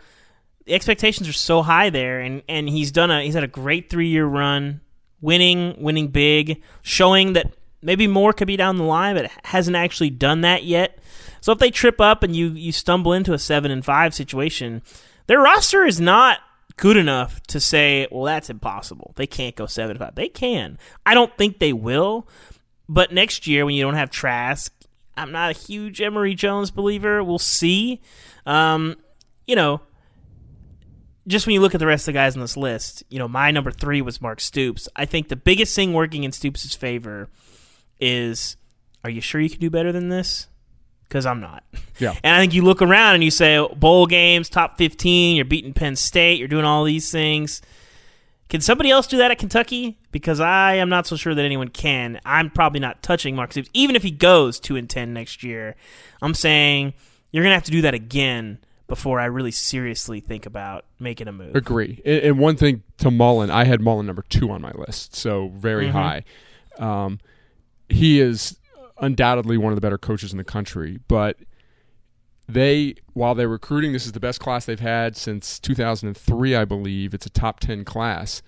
the 0.65 0.73
expectations 0.73 1.27
are 1.27 1.33
so 1.33 1.61
high 1.61 1.89
there, 1.89 2.19
and 2.19 2.43
and 2.47 2.69
he's 2.69 2.91
done 2.91 3.09
a 3.09 3.23
he's 3.23 3.33
had 3.33 3.43
a 3.43 3.47
great 3.47 3.89
three 3.89 4.09
year 4.09 4.25
run, 4.25 4.81
winning, 5.21 5.75
winning 5.79 6.09
big, 6.09 6.61
showing 6.81 7.33
that 7.33 7.51
maybe 7.85 8.07
more 8.07 8.33
could 8.33 8.47
be 8.47 8.57
down 8.57 8.77
the 8.77 8.83
line, 8.83 9.15
but 9.15 9.31
hasn't 9.45 9.77
actually 9.77 10.09
done 10.09 10.41
that 10.41 10.63
yet. 10.63 10.99
So 11.39 11.51
if 11.51 11.59
they 11.59 11.71
trip 11.71 12.01
up 12.01 12.23
and 12.23 12.35
you 12.35 12.49
you 12.49 12.71
stumble 12.71 13.13
into 13.13 13.33
a 13.33 13.39
seven 13.39 13.71
and 13.71 13.85
five 13.85 14.13
situation, 14.13 14.81
their 15.27 15.39
roster 15.39 15.85
is 15.85 16.01
not 16.01 16.39
good 16.77 16.97
enough 16.97 17.41
to 17.43 17.59
say, 17.59 18.07
well, 18.11 18.23
that's 18.23 18.49
impossible. 18.49 19.13
They 19.15 19.27
can't 19.27 19.55
go 19.55 19.65
seven 19.65 19.91
and 19.91 19.99
five. 19.99 20.15
They 20.15 20.27
can. 20.27 20.77
I 21.05 21.13
don't 21.13 21.35
think 21.37 21.59
they 21.59 21.71
will. 21.71 22.27
But 22.89 23.11
next 23.11 23.47
year, 23.47 23.65
when 23.65 23.75
you 23.75 23.83
don't 23.83 23.95
have 23.95 24.09
Trask, 24.09 24.73
I'm 25.17 25.31
not 25.31 25.51
a 25.51 25.57
huge 25.57 26.01
Emory 26.01 26.35
Jones 26.35 26.71
believer. 26.71 27.23
We'll 27.23 27.39
see. 27.39 28.01
Um, 28.45 28.95
you 29.47 29.55
know, 29.55 29.81
just 31.27 31.47
when 31.47 31.53
you 31.53 31.61
look 31.61 31.73
at 31.73 31.79
the 31.79 31.87
rest 31.87 32.03
of 32.03 32.13
the 32.13 32.19
guys 32.19 32.35
on 32.35 32.41
this 32.41 32.57
list, 32.57 33.03
you 33.09 33.17
know, 33.17 33.27
my 33.27 33.49
number 33.51 33.71
three 33.71 34.01
was 34.01 34.21
Mark 34.21 34.39
Stoops. 34.39 34.87
I 34.95 35.05
think 35.05 35.29
the 35.29 35.35
biggest 35.35 35.75
thing 35.75 35.93
working 35.93 36.23
in 36.23 36.31
Stoops' 36.31 36.75
favor 36.75 37.29
is, 37.99 38.57
are 39.03 39.09
you 39.09 39.21
sure 39.21 39.39
you 39.41 39.49
can 39.49 39.59
do 39.59 39.69
better 39.69 39.91
than 39.91 40.09
this? 40.09 40.47
Because 41.07 41.25
I'm 41.25 41.39
not. 41.39 41.63
Yeah. 41.99 42.13
And 42.23 42.35
I 42.35 42.39
think 42.39 42.53
you 42.53 42.63
look 42.63 42.81
around 42.81 43.15
and 43.15 43.23
you 43.23 43.31
say, 43.31 43.65
bowl 43.75 44.05
games, 44.07 44.49
top 44.49 44.77
15, 44.77 45.35
you're 45.35 45.45
beating 45.45 45.73
Penn 45.73 45.95
State, 45.95 46.39
you're 46.39 46.47
doing 46.47 46.65
all 46.65 46.83
these 46.83 47.11
things. 47.11 47.61
Can 48.49 48.61
somebody 48.61 48.91
else 48.91 49.07
do 49.07 49.17
that 49.17 49.31
at 49.31 49.39
Kentucky? 49.39 49.97
Because 50.11 50.39
I 50.39 50.75
am 50.75 50.87
not 50.89 51.07
so 51.07 51.15
sure 51.15 51.33
that 51.33 51.43
anyone 51.45 51.69
can. 51.69 52.19
I'm 52.25 52.49
probably 52.51 52.79
not 52.79 53.01
touching 53.01 53.35
Mark 53.35 53.51
Stoops. 53.51 53.69
Even 53.73 53.95
if 53.95 54.03
he 54.03 54.11
goes 54.11 54.59
2 54.59 54.75
and 54.75 54.89
10 54.89 55.13
next 55.13 55.43
year, 55.43 55.75
I'm 56.21 56.33
saying 56.35 56.93
you're 57.31 57.43
to 57.43 57.49
have 57.49 57.63
to 57.63 57.71
do 57.71 57.81
that 57.81 57.93
again 57.95 58.59
before 58.87 59.19
I 59.19 59.25
really 59.25 59.49
seriously 59.51 60.19
think 60.19 60.45
about 60.45 60.85
making 60.99 61.27
a 61.27 61.31
move. 61.31 61.55
Agree. 61.55 62.01
And, 62.05 62.21
and 62.21 62.39
one 62.39 62.55
thing 62.55 62.83
to 62.99 63.09
Mullen, 63.09 63.49
I 63.49 63.63
had 63.65 63.81
Mullen 63.81 64.05
number 64.05 64.23
two 64.29 64.51
on 64.51 64.61
my 64.61 64.71
list, 64.73 65.15
so 65.15 65.49
very 65.55 65.87
Mm-hmm. 65.87 65.97
high. 65.97 66.23
Um, 66.77 67.19
he 67.89 68.19
is 68.19 68.57
undoubtedly 68.99 69.57
one 69.57 69.71
of 69.71 69.75
the 69.75 69.81
better 69.81 69.97
coaches 69.97 70.31
in 70.31 70.37
the 70.37 70.43
country, 70.43 70.99
but 71.07 71.37
they, 72.47 72.95
while 73.13 73.35
they're 73.35 73.49
recruiting, 73.49 73.93
this 73.93 74.05
is 74.05 74.11
the 74.11 74.19
best 74.19 74.39
class 74.39 74.65
they've 74.65 74.79
had 74.79 75.17
since 75.17 75.59
2003, 75.59 76.55
I 76.55 76.65
believe. 76.65 77.13
It's 77.13 77.25
a 77.25 77.29
top 77.29 77.59
10 77.59 77.83
class. 77.85 78.41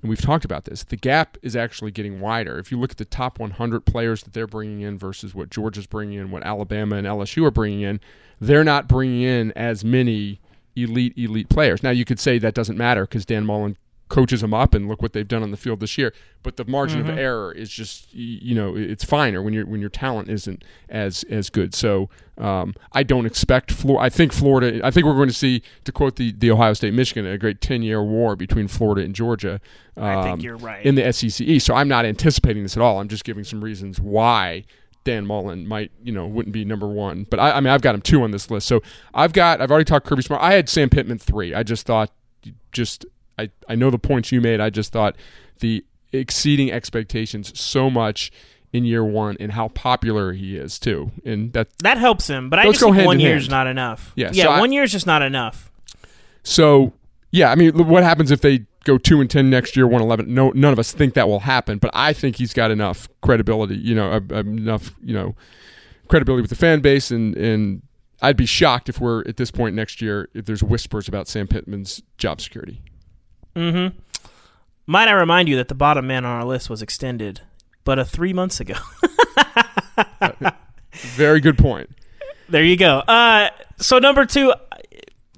And 0.00 0.08
we've 0.08 0.20
talked 0.20 0.44
about 0.44 0.64
this. 0.64 0.84
The 0.84 0.96
gap 0.96 1.36
is 1.42 1.56
actually 1.56 1.90
getting 1.90 2.20
wider. 2.20 2.58
If 2.58 2.70
you 2.70 2.78
look 2.78 2.92
at 2.92 2.98
the 2.98 3.04
top 3.04 3.38
100 3.38 3.84
players 3.84 4.22
that 4.22 4.32
they're 4.32 4.46
bringing 4.46 4.80
in 4.82 4.96
versus 4.98 5.34
what 5.34 5.50
Georgia's 5.50 5.86
bringing 5.86 6.18
in, 6.18 6.30
what 6.30 6.44
Alabama 6.44 6.96
and 6.96 7.06
LSU 7.06 7.44
are 7.44 7.50
bringing 7.50 7.80
in, 7.80 8.00
they're 8.40 8.64
not 8.64 8.86
bringing 8.86 9.22
in 9.22 9.50
as 9.52 9.84
many 9.84 10.40
elite, 10.76 11.14
elite 11.16 11.48
players. 11.48 11.82
Now, 11.82 11.90
you 11.90 12.04
could 12.04 12.20
say 12.20 12.38
that 12.38 12.54
doesn't 12.54 12.76
matter 12.76 13.02
because 13.02 13.24
Dan 13.26 13.44
Mullen 13.44 13.76
coaches 14.08 14.40
them 14.40 14.54
up 14.54 14.74
and 14.74 14.88
look 14.88 15.02
what 15.02 15.12
they've 15.12 15.28
done 15.28 15.42
on 15.42 15.50
the 15.50 15.56
field 15.56 15.80
this 15.80 15.98
year. 15.98 16.12
But 16.42 16.56
the 16.56 16.64
margin 16.64 17.00
of 17.00 17.08
error 17.08 17.52
is 17.52 17.70
just, 17.70 18.12
you 18.14 18.54
know, 18.54 18.76
it's 18.76 19.04
finer 19.04 19.42
when 19.42 19.52
your 19.52 19.66
when 19.66 19.80
your 19.80 19.90
talent 19.90 20.28
isn't 20.28 20.64
as 20.88 21.24
as 21.24 21.50
good. 21.50 21.74
So 21.74 22.08
um, 22.38 22.74
I 22.92 23.02
don't 23.02 23.26
expect 23.26 23.72
Florida. 23.72 24.04
I 24.04 24.08
think 24.08 24.32
Florida. 24.32 24.80
I 24.84 24.90
think 24.90 25.06
we're 25.06 25.14
going 25.14 25.28
to 25.28 25.34
see, 25.34 25.62
to 25.84 25.92
quote 25.92 26.16
the, 26.16 26.32
the 26.32 26.50
Ohio 26.50 26.72
State 26.72 26.94
Michigan, 26.94 27.26
a 27.26 27.36
great 27.38 27.60
ten 27.60 27.82
year 27.82 28.02
war 28.02 28.36
between 28.36 28.68
Florida 28.68 29.02
and 29.02 29.14
Georgia. 29.14 29.60
I 29.96 30.22
think 30.22 30.34
um, 30.34 30.40
you're 30.40 30.56
right. 30.56 30.84
in 30.86 30.94
the 30.94 31.12
SEC 31.12 31.40
East. 31.40 31.66
So 31.66 31.74
I'm 31.74 31.88
not 31.88 32.04
anticipating 32.04 32.62
this 32.62 32.76
at 32.76 32.82
all. 32.82 33.00
I'm 33.00 33.08
just 33.08 33.24
giving 33.24 33.44
some 33.44 33.62
reasons 33.62 34.00
why 34.00 34.64
Dan 35.08 35.26
Mullen 35.26 35.66
might, 35.66 35.90
you 36.02 36.12
know, 36.12 36.26
wouldn't 36.26 36.52
be 36.52 36.64
number 36.64 36.86
one. 36.86 37.26
But 37.28 37.40
I, 37.40 37.52
I 37.52 37.60
mean, 37.60 37.72
I've 37.72 37.82
got 37.82 37.94
him 37.94 38.02
two 38.02 38.22
on 38.22 38.30
this 38.30 38.50
list. 38.50 38.68
So 38.68 38.82
I've 39.14 39.32
got, 39.32 39.60
I've 39.60 39.70
already 39.70 39.86
talked 39.86 40.06
Kirby 40.06 40.22
Smart. 40.22 40.42
I 40.42 40.52
had 40.52 40.68
Sam 40.68 40.90
Pittman 40.90 41.18
three. 41.18 41.54
I 41.54 41.62
just 41.62 41.86
thought, 41.86 42.10
just, 42.72 43.06
I, 43.38 43.50
I 43.68 43.74
know 43.74 43.90
the 43.90 43.98
points 43.98 44.32
you 44.32 44.40
made. 44.40 44.60
I 44.60 44.70
just 44.70 44.92
thought 44.92 45.16
the 45.60 45.84
exceeding 46.12 46.72
expectations 46.72 47.58
so 47.58 47.90
much 47.90 48.32
in 48.72 48.84
year 48.84 49.04
one 49.04 49.36
and 49.40 49.52
how 49.52 49.68
popular 49.68 50.32
he 50.32 50.56
is 50.56 50.78
too. 50.78 51.10
And 51.24 51.52
that, 51.52 51.68
that 51.78 51.98
helps 51.98 52.28
him, 52.28 52.50
but 52.50 52.58
I 52.58 52.64
just 52.64 52.80
think 52.80 52.96
one 53.06 53.20
year 53.20 53.36
is 53.36 53.48
not 53.48 53.66
enough. 53.66 54.12
Yeah, 54.14 54.30
yeah, 54.32 54.44
so 54.44 54.60
one 54.60 54.72
year 54.72 54.82
is 54.82 54.92
just 54.92 55.06
not 55.06 55.22
enough. 55.22 55.70
So 56.42 56.92
yeah, 57.30 57.50
I 57.50 57.54
mean, 57.54 57.86
what 57.86 58.02
happens 58.02 58.30
if 58.30 58.40
they 58.40 58.66
go 58.84 58.98
two 58.98 59.20
and 59.20 59.30
ten 59.30 59.50
next 59.50 59.76
year, 59.76 59.86
one 59.86 60.02
eleven? 60.02 60.32
No, 60.32 60.50
none 60.50 60.72
of 60.72 60.78
us 60.78 60.92
think 60.92 61.14
that 61.14 61.28
will 61.28 61.40
happen, 61.40 61.78
but 61.78 61.90
I 61.92 62.12
think 62.12 62.36
he's 62.36 62.54
got 62.54 62.70
enough 62.70 63.08
credibility. 63.20 63.76
You 63.76 63.94
know, 63.94 64.12
uh, 64.12 64.20
uh, 64.30 64.40
enough 64.40 64.92
you 65.02 65.14
know 65.14 65.34
credibility 66.08 66.42
with 66.42 66.50
the 66.50 66.56
fan 66.56 66.80
base, 66.80 67.10
and 67.10 67.36
and 67.36 67.82
I'd 68.20 68.36
be 68.36 68.46
shocked 68.46 68.88
if 68.88 69.00
we're 69.00 69.20
at 69.28 69.36
this 69.36 69.50
point 69.50 69.76
next 69.76 70.00
year 70.00 70.28
if 70.34 70.46
there's 70.46 70.62
whispers 70.62 71.06
about 71.06 71.28
Sam 71.28 71.46
Pittman's 71.46 72.02
job 72.16 72.40
security. 72.40 72.82
Mm-hmm. 73.58 73.98
Might 74.86 75.08
I 75.08 75.12
remind 75.12 75.48
you 75.48 75.56
that 75.56 75.68
the 75.68 75.74
bottom 75.74 76.06
man 76.06 76.24
on 76.24 76.30
our 76.30 76.44
list 76.44 76.70
was 76.70 76.80
extended, 76.80 77.40
but 77.84 77.98
a 77.98 78.04
three 78.04 78.32
months 78.32 78.60
ago. 78.60 78.74
Very 80.92 81.40
good 81.40 81.58
point. 81.58 81.90
There 82.48 82.64
you 82.64 82.76
go. 82.76 83.00
Uh, 83.00 83.50
so 83.78 83.98
number 83.98 84.24
two, 84.24 84.54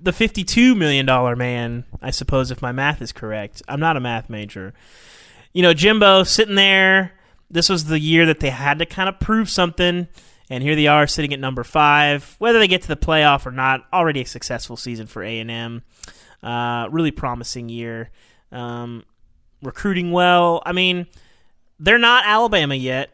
the 0.00 0.12
fifty-two 0.12 0.74
million 0.74 1.06
dollar 1.06 1.34
man. 1.34 1.84
I 2.02 2.10
suppose 2.10 2.50
if 2.50 2.62
my 2.62 2.72
math 2.72 3.02
is 3.02 3.10
correct, 3.12 3.62
I'm 3.66 3.80
not 3.80 3.96
a 3.96 4.00
math 4.00 4.28
major. 4.28 4.74
You 5.52 5.62
know, 5.62 5.74
Jimbo 5.74 6.22
sitting 6.24 6.54
there. 6.54 7.14
This 7.50 7.68
was 7.68 7.86
the 7.86 7.98
year 7.98 8.26
that 8.26 8.38
they 8.38 8.50
had 8.50 8.78
to 8.78 8.86
kind 8.86 9.08
of 9.08 9.18
prove 9.18 9.50
something, 9.50 10.06
and 10.48 10.62
here 10.62 10.76
they 10.76 10.86
are 10.86 11.06
sitting 11.08 11.32
at 11.32 11.40
number 11.40 11.64
five. 11.64 12.36
Whether 12.38 12.60
they 12.60 12.68
get 12.68 12.82
to 12.82 12.88
the 12.88 12.96
playoff 12.96 13.46
or 13.46 13.50
not, 13.50 13.86
already 13.92 14.20
a 14.20 14.26
successful 14.26 14.76
season 14.76 15.08
for 15.08 15.24
A 15.24 15.40
and 15.40 15.50
M. 15.50 15.82
Uh, 16.42 16.88
really 16.90 17.10
promising 17.10 17.68
year. 17.68 18.10
Um, 18.52 19.04
recruiting 19.62 20.10
well. 20.10 20.62
I 20.64 20.72
mean, 20.72 21.06
they're 21.78 21.98
not 21.98 22.24
Alabama 22.26 22.74
yet. 22.74 23.10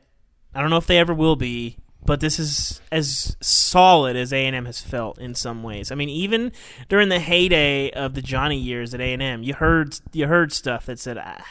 I 0.55 0.61
don't 0.61 0.71
know 0.71 0.77
if 0.77 0.87
they 0.87 0.99
ever 0.99 1.13
will 1.13 1.37
be 1.37 1.77
but 2.07 2.21
this 2.21 2.39
is 2.39 2.81
as 2.91 3.37
solid 3.41 4.17
as 4.17 4.33
A&M 4.33 4.65
has 4.65 4.81
felt 4.81 5.19
in 5.19 5.35
some 5.35 5.63
ways. 5.63 5.91
I 5.91 5.97
mean, 5.97 6.09
even 6.09 6.53
during 6.89 7.09
the 7.09 7.19
heyday 7.19 7.91
of 7.91 8.15
the 8.15 8.23
Johnny 8.23 8.57
years 8.57 8.95
at 8.95 9.01
A&M, 9.01 9.43
you 9.43 9.55
heard 9.55 9.99
you 10.13 10.29
heard 10.29 10.53
stuff 10.53 10.87
that 10.87 10.99
said, 11.01 11.19
ah, 11.19 11.45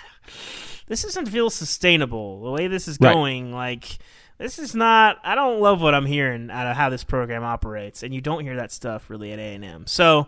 "This 0.88 1.04
doesn't 1.04 1.28
feel 1.28 1.50
sustainable. 1.50 2.42
The 2.42 2.52
way 2.52 2.68
this 2.68 2.88
is 2.88 2.98
Right. 3.00 3.14
going, 3.14 3.54
like 3.54 3.98
this 4.38 4.58
is 4.58 4.74
not. 4.74 5.18
I 5.24 5.36
don't 5.36 5.60
love 5.60 5.82
what 5.82 5.94
I'm 5.94 6.06
hearing 6.06 6.50
out 6.50 6.68
of 6.68 6.78
how 6.78 6.90
this 6.90 7.04
program 7.04 7.44
operates." 7.44 8.02
And 8.02 8.14
you 8.14 8.22
don't 8.22 8.44
hear 8.44 8.56
that 8.56 8.72
stuff 8.72 9.10
really 9.10 9.34
at 9.34 9.40
A&M. 9.40 9.86
So, 9.88 10.28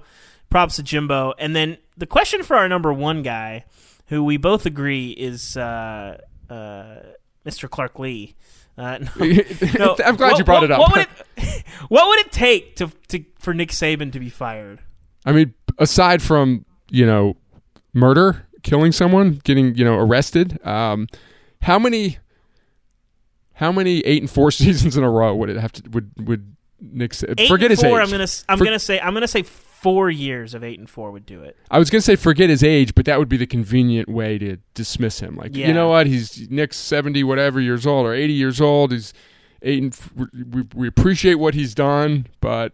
props 0.50 0.76
to 0.78 0.84
Jimbo. 0.84 1.34
And 1.40 1.56
then 1.56 1.78
the 1.98 2.06
question 2.06 2.44
for 2.44 2.56
our 2.56 2.68
number 2.70 2.92
one 2.94 3.22
guy, 3.24 3.66
who 4.08 4.24
we 4.24 4.38
both 4.38 4.66
agree 4.66 5.12
is 5.12 5.58
uh, 5.58 6.18
uh, 6.50 6.96
Mr. 7.46 7.70
Clark 7.70 8.00
Lea. 8.00 8.36
Uh, 8.78 9.00
no, 9.20 9.26
no. 9.78 9.96
I'm 10.06 10.16
glad 10.16 10.32
What- 10.32 10.38
you 10.40 10.44
brought 10.44 10.62
what- 10.62 10.64
it 10.64 10.72
up. 10.72 10.80
What 10.80 10.92
would 10.92 11.08
it, 11.38 11.64
what 11.90 12.08
would 12.08 12.20
it 12.20 12.32
take 12.32 12.76
to, 12.78 12.92
to 13.10 13.24
for 13.40 13.54
Nick 13.54 13.70
Saban 13.72 14.12
to 14.14 14.20
be 14.20 14.30
fired? 14.30 14.80
I 15.26 15.32
mean, 15.32 15.54
aside 15.80 16.22
from 16.22 16.66
you 16.90 17.06
know 17.06 17.36
murder, 17.94 18.46
killing 18.64 18.92
someone, 18.92 19.42
getting 19.44 19.76
you 19.76 19.84
know 19.84 19.96
arrested, 19.98 20.64
um, 20.66 21.08
how 21.64 21.80
many 21.80 22.20
how 23.54 23.72
many 23.72 24.00
eight 24.02 24.22
and 24.22 24.30
four 24.30 24.52
seasons 24.52 24.96
in 24.96 25.04
a 25.04 25.10
row 25.10 25.36
would 25.36 25.50
it 25.50 25.58
have 25.58 25.72
to 25.74 25.90
would 25.90 26.12
would 26.20 26.56
Nick 26.80 27.14
say? 27.14 27.34
Forget 27.48 27.72
his 27.72 27.84
age. 27.84 27.92
I'm 27.92 28.10
gonna 28.12 28.28
I'm 28.48 28.58
For- 28.60 28.64
gonna 28.66 28.80
say 28.80 29.00
I'm 29.00 29.14
gonna 29.14 29.28
say 29.28 29.44
four 29.93 30.10
years 30.10 30.54
of 30.54 30.63
eight 30.63 30.80
and 30.80 30.89
four 30.89 31.12
would 31.12 31.26
do 31.26 31.43
it. 31.43 31.56
I 31.71 31.80
was 31.80 31.89
gonna 31.89 32.02
say 32.02 32.15
forget 32.17 32.50
his 32.50 32.63
age, 32.63 32.93
but 32.95 33.06
that 33.06 33.19
would 33.19 33.30
be 33.30 33.38
the 33.38 33.47
convenient 33.47 34.10
way 34.10 34.38
to 34.39 34.58
dismiss 34.73 35.19
him. 35.21 35.36
Like 35.36 35.56
Yeah. 35.56 35.67
you 35.67 35.73
know 35.73 35.88
what, 35.89 36.08
he's 36.08 36.50
Nick's 36.50 36.76
seventy 36.78 37.23
whatever 37.23 37.60
years 37.62 37.86
old 37.88 38.06
or 38.06 38.13
eighty 38.13 38.34
years 38.34 38.60
old. 38.60 38.91
He's 38.91 39.13
eight 39.62 39.82
and 39.82 39.93
f- 39.93 40.12
we, 40.15 40.63
we 40.76 40.88
appreciate 40.88 41.36
what 41.36 41.54
he's 41.54 41.73
done, 41.73 42.28
but 42.41 42.73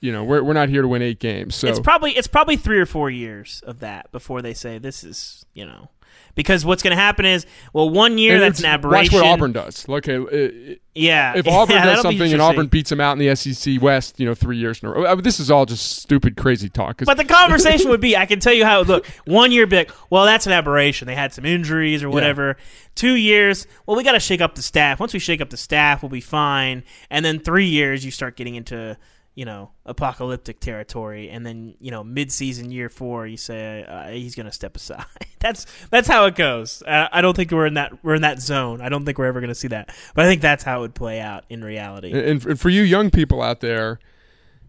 you 0.00 0.12
know 0.12 0.22
we're 0.22 0.42
we're 0.42 0.52
not 0.52 0.68
here 0.68 0.82
to 0.82 0.88
win 0.88 1.00
eight 1.00 1.18
games. 1.18 1.54
So 1.54 1.66
It's 1.68 1.80
probably 1.80 2.12
it's 2.12 2.26
probably 2.28 2.56
three 2.56 2.78
or 2.78 2.86
four 2.86 3.08
years 3.08 3.62
of 3.66 3.80
that 3.80 4.12
before 4.12 4.42
they 4.42 4.52
say 4.52 4.76
this 4.78 5.02
is 5.02 5.46
you 5.54 5.64
know 5.64 5.88
because 6.34 6.64
what's 6.64 6.82
gonna 6.82 6.96
happen 6.96 7.24
is 7.24 7.46
well 7.72 7.88
one 7.90 8.18
year 8.18 8.34
And 8.34 8.42
that's 8.42 8.60
an 8.60 8.66
aberration. 8.66 9.16
Watch 9.16 9.22
what 9.22 9.32
Auburn 9.32 9.52
does. 9.52 9.88
Okay, 9.88 10.16
uh, 10.16 10.76
Yeah, 10.94 11.34
if 11.36 11.46
Auburn 11.48 11.76
yeah, 11.76 11.84
does 11.86 12.02
something 12.02 12.32
and 12.32 12.40
Auburn 12.42 12.66
beats 12.66 12.90
them 12.90 13.00
out 13.00 13.12
in 13.12 13.18
the 13.18 13.34
SEC 13.34 13.80
West, 13.80 14.18
you 14.20 14.26
know, 14.26 14.34
three 14.34 14.58
years 14.58 14.82
in 14.82 14.88
a 14.88 14.92
row. 14.92 15.06
I 15.06 15.14
mean, 15.14 15.22
this 15.22 15.40
is 15.40 15.50
all 15.50 15.66
just 15.66 15.98
stupid, 15.98 16.36
crazy 16.36 16.68
talk. 16.68 17.02
But 17.04 17.16
the 17.16 17.24
conversation 17.24 17.90
would 17.90 18.00
be 18.00 18.16
I 18.16 18.26
can 18.26 18.40
tell 18.40 18.52
you 18.52 18.64
how 18.64 18.76
it 18.76 18.80
would 18.80 18.88
look. 18.88 19.06
One 19.26 19.52
year, 19.52 19.66
big, 19.66 19.92
well, 20.10 20.24
that's 20.24 20.46
an 20.46 20.52
aberration. 20.52 21.06
They 21.06 21.14
had 21.14 21.32
some 21.32 21.44
injuries 21.44 22.02
or 22.02 22.10
whatever. 22.10 22.56
Two 22.94 23.14
years, 23.16 23.66
well, 23.86 23.96
we 23.96 24.04
got 24.04 24.12
to 24.12 24.20
shake 24.20 24.40
up 24.40 24.54
the 24.54 24.62
staff. 24.62 25.00
Once 25.00 25.12
we 25.12 25.18
shake 25.18 25.40
up 25.40 25.50
the 25.50 25.56
staff, 25.56 26.02
we'll 26.02 26.10
be 26.10 26.20
fine. 26.20 26.84
And 27.10 27.24
then 27.24 27.40
three 27.40 27.66
years, 27.66 28.04
you 28.04 28.12
start 28.12 28.36
getting 28.36 28.54
into, 28.54 28.96
you 29.34 29.44
know, 29.44 29.70
apocalyptic 29.84 30.60
territory. 30.60 31.28
And 31.28 31.44
then, 31.44 31.74
you 31.80 31.90
know, 31.90 32.04
mid-season 32.04 32.70
year 32.70 32.88
four, 32.88 33.26
you 33.26 33.36
say 33.36 33.84
uh, 33.84 34.08
he's 34.08 34.34
going 34.34 34.46
to 34.46 34.52
step 34.52 34.76
aside. 34.76 35.04
that's 35.40 35.66
that's 35.90 36.08
how 36.08 36.26
it 36.26 36.36
goes. 36.36 36.82
Uh, 36.86 37.08
I 37.10 37.20
don't 37.20 37.34
think 37.34 37.50
we're 37.50 37.66
in 37.66 37.74
that 37.74 38.04
we're 38.04 38.14
in 38.14 38.22
that 38.22 38.40
zone. 38.40 38.80
I 38.80 38.88
don't 38.88 39.04
think 39.04 39.18
we're 39.18 39.26
ever 39.26 39.40
going 39.40 39.48
to 39.48 39.54
see 39.54 39.68
that. 39.68 39.94
But 40.14 40.24
I 40.24 40.28
think 40.28 40.40
that's 40.40 40.64
how 40.64 40.78
it 40.78 40.80
would 40.82 40.94
play 40.94 41.20
out 41.20 41.44
in 41.48 41.64
reality. 41.64 42.12
and, 42.12 42.44
and 42.44 42.60
for 42.60 42.68
you 42.68 42.82
young 42.82 43.10
people 43.10 43.42
out 43.42 43.60
there, 43.60 43.98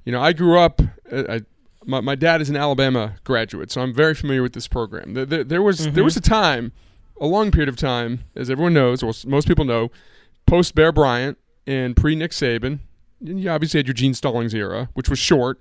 you 0.03 0.11
know, 0.11 0.21
I 0.21 0.33
grew 0.33 0.59
up. 0.59 0.81
uh, 1.11 1.23
I, 1.29 1.41
my, 1.87 2.01
my 2.01 2.15
dad 2.15 2.41
is 2.41 2.49
an 2.49 2.55
Alabama 2.55 3.15
graduate, 3.23 3.71
so 3.71 3.81
I'm 3.81 3.93
very 3.93 4.15
familiar 4.15 4.41
with 4.41 4.53
this 4.53 4.67
program. 4.67 5.13
There, 5.13 5.25
there, 5.25 5.43
there 5.43 5.61
was 5.61 5.91
there 5.91 6.03
was 6.03 6.17
a 6.17 6.21
time, 6.21 6.71
a 7.21 7.27
long 7.27 7.51
period 7.51 7.69
of 7.69 7.77
time, 7.77 8.23
as 8.35 8.49
everyone 8.49 8.73
knows, 8.73 9.03
or 9.03 9.13
most 9.29 9.47
people 9.47 9.65
know, 9.65 9.91
post 10.47 10.73
Bear 10.73 10.91
Bryant 10.91 11.37
and 11.67 11.95
pre 11.95 12.15
Nick 12.15 12.31
Saban. 12.31 12.79
You 13.21 13.49
obviously 13.49 13.79
had 13.79 13.87
your 13.87 13.93
Gene 13.93 14.13
Stallings 14.13 14.53
era, 14.53 14.89
which 14.93 15.09
was 15.09 15.19
short. 15.19 15.59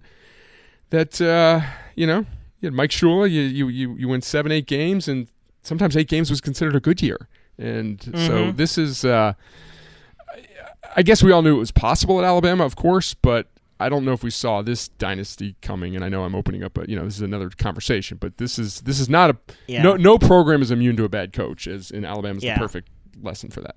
That 0.90 1.20
uh, 1.20 1.60
you 1.94 2.06
know, 2.06 2.26
you 2.60 2.66
had 2.66 2.72
Mike 2.74 2.90
Shula. 2.90 3.30
You 3.30 3.42
you 3.42 3.68
you 3.68 3.94
you 3.96 4.08
win 4.08 4.20
seven 4.22 4.52
eight 4.52 4.66
games, 4.66 5.08
and 5.08 5.28
sometimes 5.62 5.96
eight 5.96 6.08
games 6.08 6.30
was 6.30 6.40
considered 6.40 6.76
a 6.76 6.80
good 6.80 7.00
year. 7.02 7.28
And 7.58 8.02
so 8.26 8.50
this 8.52 8.76
is. 8.78 9.04
Uh, 9.04 9.34
I 10.96 11.02
guess 11.02 11.22
we 11.22 11.32
all 11.32 11.42
knew 11.42 11.56
it 11.56 11.58
was 11.58 11.70
possible 11.72 12.18
at 12.20 12.24
Alabama, 12.24 12.64
of 12.64 12.76
course, 12.76 13.14
but 13.14 13.48
I 13.80 13.88
don't 13.88 14.04
know 14.04 14.12
if 14.12 14.22
we 14.22 14.30
saw 14.30 14.62
this 14.62 14.88
dynasty 14.88 15.56
coming. 15.60 15.96
And 15.96 16.04
I 16.04 16.08
know 16.08 16.22
I'm 16.24 16.34
opening 16.36 16.62
up, 16.62 16.78
a, 16.78 16.88
you 16.88 16.94
know, 16.94 17.04
this 17.04 17.16
is 17.16 17.22
another 17.22 17.50
conversation, 17.50 18.16
but 18.20 18.36
this 18.38 18.58
is 18.58 18.80
this 18.82 19.00
is 19.00 19.08
not 19.08 19.30
a 19.30 19.36
Yeah. 19.66 19.82
no 19.82 19.96
no 19.96 20.18
program 20.18 20.62
is 20.62 20.70
immune 20.70 20.96
to 20.96 21.04
a 21.04 21.08
bad 21.08 21.32
coach. 21.32 21.66
As 21.66 21.90
in 21.90 22.04
Alabama's 22.04 22.44
Yeah. 22.44 22.54
the 22.54 22.60
perfect 22.60 22.88
lesson 23.22 23.50
for 23.50 23.60
that. 23.62 23.76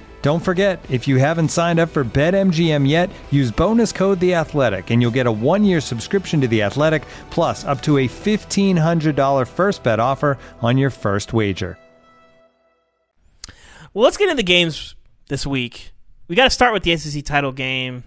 Don't 0.21 0.39
forget, 0.39 0.79
if 0.89 1.07
you 1.07 1.17
haven't 1.17 1.49
signed 1.49 1.79
up 1.79 1.89
for 1.89 2.03
BetMGM 2.03 2.87
yet, 2.87 3.09
use 3.31 3.49
bonus 3.51 3.91
code 3.91 4.19
The 4.19 4.35
Athletic, 4.35 4.91
and 4.91 5.01
you'll 5.01 5.09
get 5.09 5.25
a 5.25 5.31
one-year 5.31 5.81
subscription 5.81 6.39
to 6.41 6.47
The 6.47 6.61
Athletic, 6.61 7.03
plus 7.31 7.65
up 7.65 7.81
to 7.81 7.97
a 7.97 8.07
fifteen 8.07 8.77
hundred 8.77 9.15
dollar 9.15 9.45
first 9.45 9.81
bet 9.81 9.99
offer 9.99 10.37
on 10.61 10.77
your 10.77 10.91
first 10.91 11.33
wager. 11.33 11.79
Well, 13.93 14.03
let's 14.03 14.17
get 14.17 14.29
into 14.29 14.37
the 14.37 14.43
games 14.43 14.95
this 15.27 15.45
week. 15.45 15.91
We 16.27 16.35
got 16.35 16.45
to 16.45 16.49
start 16.49 16.71
with 16.71 16.83
the 16.83 16.95
SEC 16.95 17.25
title 17.25 17.51
game. 17.51 18.03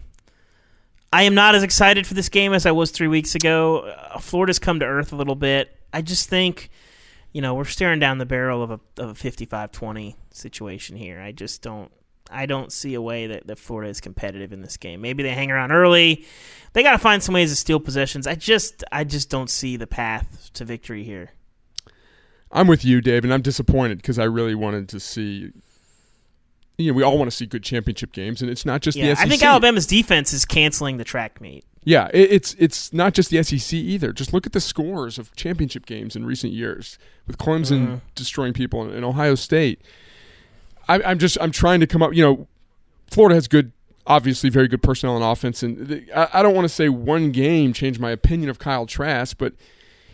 I 1.12 1.24
am 1.24 1.34
not 1.34 1.54
as 1.54 1.62
excited 1.62 2.06
for 2.06 2.14
this 2.14 2.28
game 2.28 2.52
as 2.54 2.64
I 2.64 2.70
was 2.72 2.90
three 2.90 3.06
weeks 3.08 3.34
ago. 3.34 3.80
Uh, 3.80 4.18
Florida's 4.18 4.58
come 4.58 4.80
to 4.80 4.86
earth 4.86 5.12
a 5.12 5.16
little 5.16 5.34
bit. 5.34 5.76
I 5.92 6.00
just 6.00 6.28
think, 6.28 6.70
you 7.32 7.42
know, 7.42 7.54
we're 7.54 7.64
staring 7.64 8.00
down 8.00 8.18
the 8.18 8.26
barrel 8.26 8.62
of 8.62 8.70
a, 8.70 8.80
of 8.98 9.10
a 9.10 9.14
55-20 9.14 10.14
situation 10.30 10.96
here. 10.96 11.20
I 11.20 11.32
just 11.32 11.60
don't. 11.60 11.92
I 12.30 12.46
don't 12.46 12.72
see 12.72 12.94
a 12.94 13.02
way 13.02 13.26
that, 13.26 13.46
that 13.46 13.58
Florida 13.58 13.90
is 13.90 14.00
competitive 14.00 14.52
in 14.52 14.62
this 14.62 14.76
game. 14.76 15.00
Maybe 15.00 15.22
they 15.22 15.30
hang 15.34 15.50
around 15.50 15.72
early. 15.72 16.24
They 16.72 16.82
got 16.82 16.92
to 16.92 16.98
find 16.98 17.22
some 17.22 17.34
ways 17.34 17.50
to 17.50 17.56
steal 17.56 17.78
possessions. 17.80 18.26
I 18.26 18.34
just 18.34 18.82
I 18.90 19.04
just 19.04 19.30
don't 19.30 19.50
see 19.50 19.76
the 19.76 19.86
path 19.86 20.50
to 20.54 20.64
victory 20.64 21.04
here. 21.04 21.30
I'm 22.50 22.66
with 22.66 22.84
you, 22.84 23.00
Dave, 23.00 23.24
and 23.24 23.32
I'm 23.32 23.42
disappointed 23.42 23.98
because 23.98 24.18
I 24.18 24.24
really 24.24 24.54
wanted 24.54 24.88
to 24.90 25.00
see. 25.00 25.50
You 26.76 26.90
know, 26.90 26.96
we 26.96 27.02
all 27.04 27.16
want 27.18 27.30
to 27.30 27.36
see 27.36 27.46
good 27.46 27.62
championship 27.62 28.12
games, 28.12 28.42
and 28.42 28.50
it's 28.50 28.66
not 28.66 28.80
just 28.80 28.98
Yeah, 28.98 29.10
the 29.10 29.16
SEC. 29.16 29.26
I 29.26 29.28
think 29.28 29.42
Alabama's 29.44 29.86
defense 29.86 30.32
is 30.32 30.44
canceling 30.44 30.96
the 30.96 31.04
track 31.04 31.40
meet. 31.40 31.64
Yeah, 31.84 32.08
it, 32.12 32.32
it's 32.32 32.54
it's 32.54 32.92
not 32.92 33.14
just 33.14 33.30
the 33.30 33.40
SEC 33.44 33.74
either. 33.74 34.12
Just 34.12 34.32
look 34.32 34.46
at 34.46 34.52
the 34.52 34.60
scores 34.60 35.18
of 35.18 35.34
championship 35.36 35.86
games 35.86 36.16
in 36.16 36.24
recent 36.26 36.52
years, 36.52 36.98
with 37.28 37.38
Clemson 37.38 37.78
Mm-hmm. 37.86 37.94
destroying 38.16 38.52
people 38.54 38.82
and, 38.82 38.92
and 38.92 39.04
Ohio 39.04 39.34
State. 39.36 39.82
I, 40.88 41.02
I'm 41.02 41.18
just 41.18 41.38
I'm 41.40 41.50
trying 41.50 41.80
to 41.80 41.86
come 41.86 42.02
up. 42.02 42.14
You 42.14 42.22
know, 42.22 42.48
Florida 43.10 43.34
has 43.34 43.48
good, 43.48 43.72
obviously 44.06 44.50
very 44.50 44.68
good 44.68 44.82
personnel 44.82 45.16
and 45.16 45.24
offense, 45.24 45.62
and 45.62 46.06
I, 46.14 46.28
I 46.34 46.42
don't 46.42 46.54
want 46.54 46.64
to 46.64 46.74
say 46.74 46.88
one 46.88 47.32
game 47.32 47.72
changed 47.72 48.00
my 48.00 48.10
opinion 48.10 48.50
of 48.50 48.58
Kyle 48.58 48.86
Trask, 48.86 49.36
but 49.38 49.54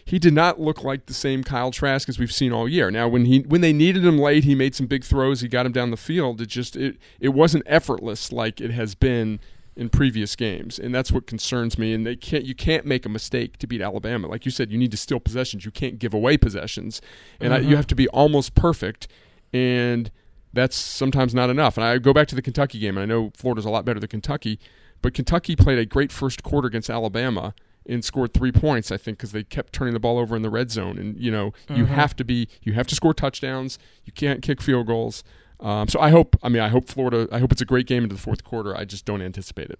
he 0.04 0.18
did 0.18 0.35
not 0.35 0.61
look 0.61 0.83
like 0.83 1.06
the 1.06 1.14
same 1.14 1.44
Kyle 1.44 1.70
Trask 1.70 2.09
as 2.09 2.18
we've 2.18 2.33
seen 2.33 2.52
all 2.52 2.68
year. 2.68 2.90
Now, 2.90 3.06
when 3.06 3.26
he 3.26 3.40
when 3.40 3.61
they 3.61 3.72
needed 3.72 4.04
him 4.04 4.18
late, 4.18 4.44
he 4.44 4.54
made 4.54 4.74
some 4.74 4.87
big 4.87 5.04
throws. 5.04 5.40
He 5.40 5.48
got 5.48 5.66
him 5.66 5.72
down 5.72 5.90
the 5.90 5.96
field. 5.96 6.40
It 6.40 6.46
just 6.46 6.76
it 6.76 6.96
it 7.20 7.30
wasn't 7.30 7.64
effortless 7.66 8.33
like 8.33 8.61
it 8.61 8.70
has 8.72 8.94
been 8.94 9.40
in 9.76 9.88
previous 9.88 10.35
games, 10.35 10.78
and 10.78 10.94
that's 10.94 11.12
what 11.12 11.26
concerns 11.26 11.78
me. 11.78 11.94
And 11.94 12.04
they 12.04 12.16
can't 12.16 12.44
you 12.44 12.54
can't 12.54 12.85
make 12.85 13.06
a 13.06 13.09
mistake 13.09 13.56
to 13.59 13.66
beat 13.66 13.80
Alabama. 13.80 14.26
Like 14.26 14.44
you 14.44 14.50
said, 14.50 14.72
you 14.72 14.78
need 14.78 14.90
to 14.90 14.96
steal 14.96 15.20
possessions. 15.20 15.64
You 15.64 15.70
can't 15.70 15.98
give 15.98 16.12
away 16.12 16.37
possessions, 16.37 17.00
and 17.40 17.54
I, 17.54 17.59
you 17.59 17.66
mm-hmm. 17.66 17.76
have 17.76 17.87
to 17.87 17.94
be 17.94 18.09
almost 18.09 18.54
perfect. 18.54 19.06
And 19.52 20.11
that's 20.52 20.76
sometimes 20.76 21.34
not 21.34 21.50
enough. 21.50 21.76
And 21.76 21.84
I 21.84 21.98
go 21.98 22.12
back 22.12 22.28
to 22.28 22.34
the 22.34 22.42
Kentucky 22.42 22.78
game, 22.78 22.96
and 22.96 23.02
I 23.02 23.06
know 23.06 23.32
Florida's 23.36 23.64
a 23.64 23.70
lot 23.70 23.84
better 23.84 24.00
than 24.00 24.08
Kentucky, 24.08 24.58
but 25.02 25.14
Kentucky 25.14 25.56
played 25.56 25.78
a 25.78 25.86
great 25.86 26.12
first 26.12 26.42
quarter 26.42 26.68
against 26.68 26.90
Alabama 26.90 27.54
and 27.86 28.04
scored 28.04 28.34
three 28.34 28.52
points. 28.52 28.90
I 28.90 28.96
think 28.96 29.18
because 29.18 29.32
they 29.32 29.42
kept 29.42 29.72
turning 29.72 29.94
the 29.94 30.00
ball 30.00 30.18
over 30.18 30.36
in 30.36 30.42
the 30.42 30.50
red 30.50 30.70
zone, 30.70 30.98
and 30.98 31.18
you 31.18 31.30
know 31.30 31.52
you 31.68 31.86
have 31.86 32.14
to 32.16 32.24
be 32.24 32.48
you 32.62 32.72
have 32.74 32.86
to 32.88 32.94
score 32.94 33.14
touchdowns. 33.14 33.78
You 34.04 34.12
can't 34.12 34.42
kick 34.42 34.60
field 34.60 34.86
goals. 34.86 35.24
Um, 35.60 35.88
so 35.88 36.00
I 36.00 36.10
hope 36.10 36.36
I 36.42 36.48
mean 36.48 36.62
I 36.62 36.68
hope 36.68 36.88
Florida 36.88 37.28
I 37.32 37.38
hope 37.38 37.52
it's 37.52 37.60
a 37.60 37.66
great 37.66 37.86
game 37.86 38.02
into 38.02 38.14
the 38.14 38.20
fourth 38.20 38.44
quarter. 38.44 38.76
I 38.76 38.84
just 38.84 39.04
don't 39.04 39.22
anticipate 39.22 39.70
it. 39.70 39.78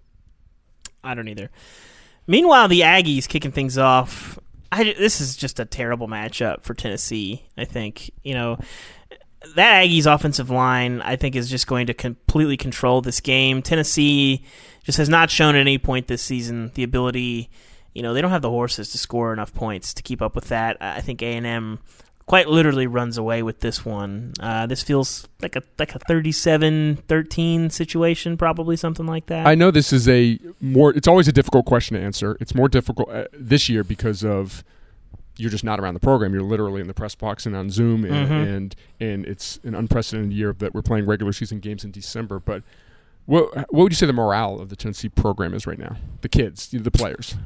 I 1.03 1.15
don't 1.15 1.29
either. 1.29 1.51
Meanwhile, 2.27 2.69
the 2.69 2.81
Aggies 2.81 3.27
kicking 3.27 3.51
things 3.51 3.79
off. 3.79 4.39
I, 4.73 4.85
this 4.85 5.21
is 5.21 5.37
just 5.37 5.59
a 5.59 5.65
terrible 5.65 6.07
matchup 6.07 6.63
for 6.63 6.75
Tennessee. 6.75 7.49
I 7.57 7.65
think 7.65 8.11
you 8.23 8.35
know 8.35 8.59
that 9.55 9.85
Aggies 9.85 10.13
offensive 10.13 10.51
line. 10.51 11.01
I 11.03 11.17
think 11.17 11.35
is 11.35 11.51
just 11.51 11.67
going 11.67 11.87
to 11.87 11.95
completely 11.95 12.57
control 12.57 13.01
this 13.01 13.21
game. 13.21 13.63
Tennessee 13.63 14.45
just 14.83 14.99
has 14.99 15.09
not 15.09 15.31
shown 15.31 15.55
at 15.55 15.61
any 15.61 15.79
point 15.79 16.09
this 16.09 16.23
season 16.23 16.71
the 16.75 16.83
ability. 16.83 17.51
You 17.95 18.03
know 18.03 18.15
they 18.15 18.21
don't 18.21 18.31
have 18.31 18.43
the 18.43 18.51
horses 18.51 18.91
to 18.93 18.99
score 18.99 19.33
enough 19.33 19.53
points 19.53 19.93
to 19.95 20.03
keep 20.03 20.23
up 20.23 20.35
with 20.35 20.49
that. 20.49 20.77
I 20.81 21.01
think 21.01 21.23
A 21.23 21.37
and 21.37 21.47
M 21.47 21.81
quite 22.31 22.49
literally 22.49 22.87
runs 22.87 23.19
away 23.19 23.43
with 23.43 23.59
this 23.59 23.85
one. 23.85 24.33
Uh, 24.39 24.65
this 24.65 24.85
feels 24.85 25.27
like 25.43 25.57
a 25.57 25.63
like 25.81 25.97
a 25.97 25.99
37-13 25.99 27.73
situation, 27.73 28.37
probably 28.37 28.77
something 28.77 29.07
like 29.07 29.27
that. 29.27 29.49
I 29.49 29.57
know 29.57 29.73
this 29.73 29.93
is 29.93 30.09
a 30.09 30.39
more. 30.61 30.93
It's 30.95 31.09
always 31.09 31.27
a 31.27 31.33
difficult 31.33 31.67
question 31.67 31.97
to 31.97 32.03
answer. 32.03 32.37
It's 32.39 32.55
more 32.55 32.69
difficult 32.69 33.09
uh, 33.09 33.25
this 33.33 33.69
year 33.69 33.83
because 33.83 34.23
of 34.23 34.63
you're 35.41 35.51
just 35.51 35.65
not 35.65 35.81
around 35.81 35.95
the 35.95 36.01
program. 36.01 36.33
You're 36.33 36.43
literally 36.43 36.81
in 36.81 36.87
the 36.87 36.95
press 36.95 37.15
box 37.15 37.47
and 37.47 37.57
on 37.57 37.71
Zoom, 37.71 38.05
and 38.05 38.29
Mhm. 38.29 38.57
and, 38.57 38.77
and 39.01 39.27
it's 39.27 39.59
an 39.65 39.75
unprecedented 39.75 40.33
year 40.33 40.55
that 40.59 40.75
we're 40.75 40.83
playing 40.83 41.07
regular 41.07 41.33
season 41.33 41.59
games 41.61 41.85
in 41.85 41.91
December. 41.91 42.39
But 42.39 42.63
what 43.27 43.55
what 43.73 43.83
would 43.85 43.93
you 43.93 43.97
say 43.97 44.07
the 44.07 44.13
morale 44.13 44.61
of 44.61 44.69
the 44.69 44.77
Tennessee 44.77 45.09
program 45.09 45.55
is 45.55 45.67
right 45.67 45.79
now? 45.79 45.97
The 46.21 46.29
kids, 46.29 46.69
the 46.73 46.91
players. 46.91 47.37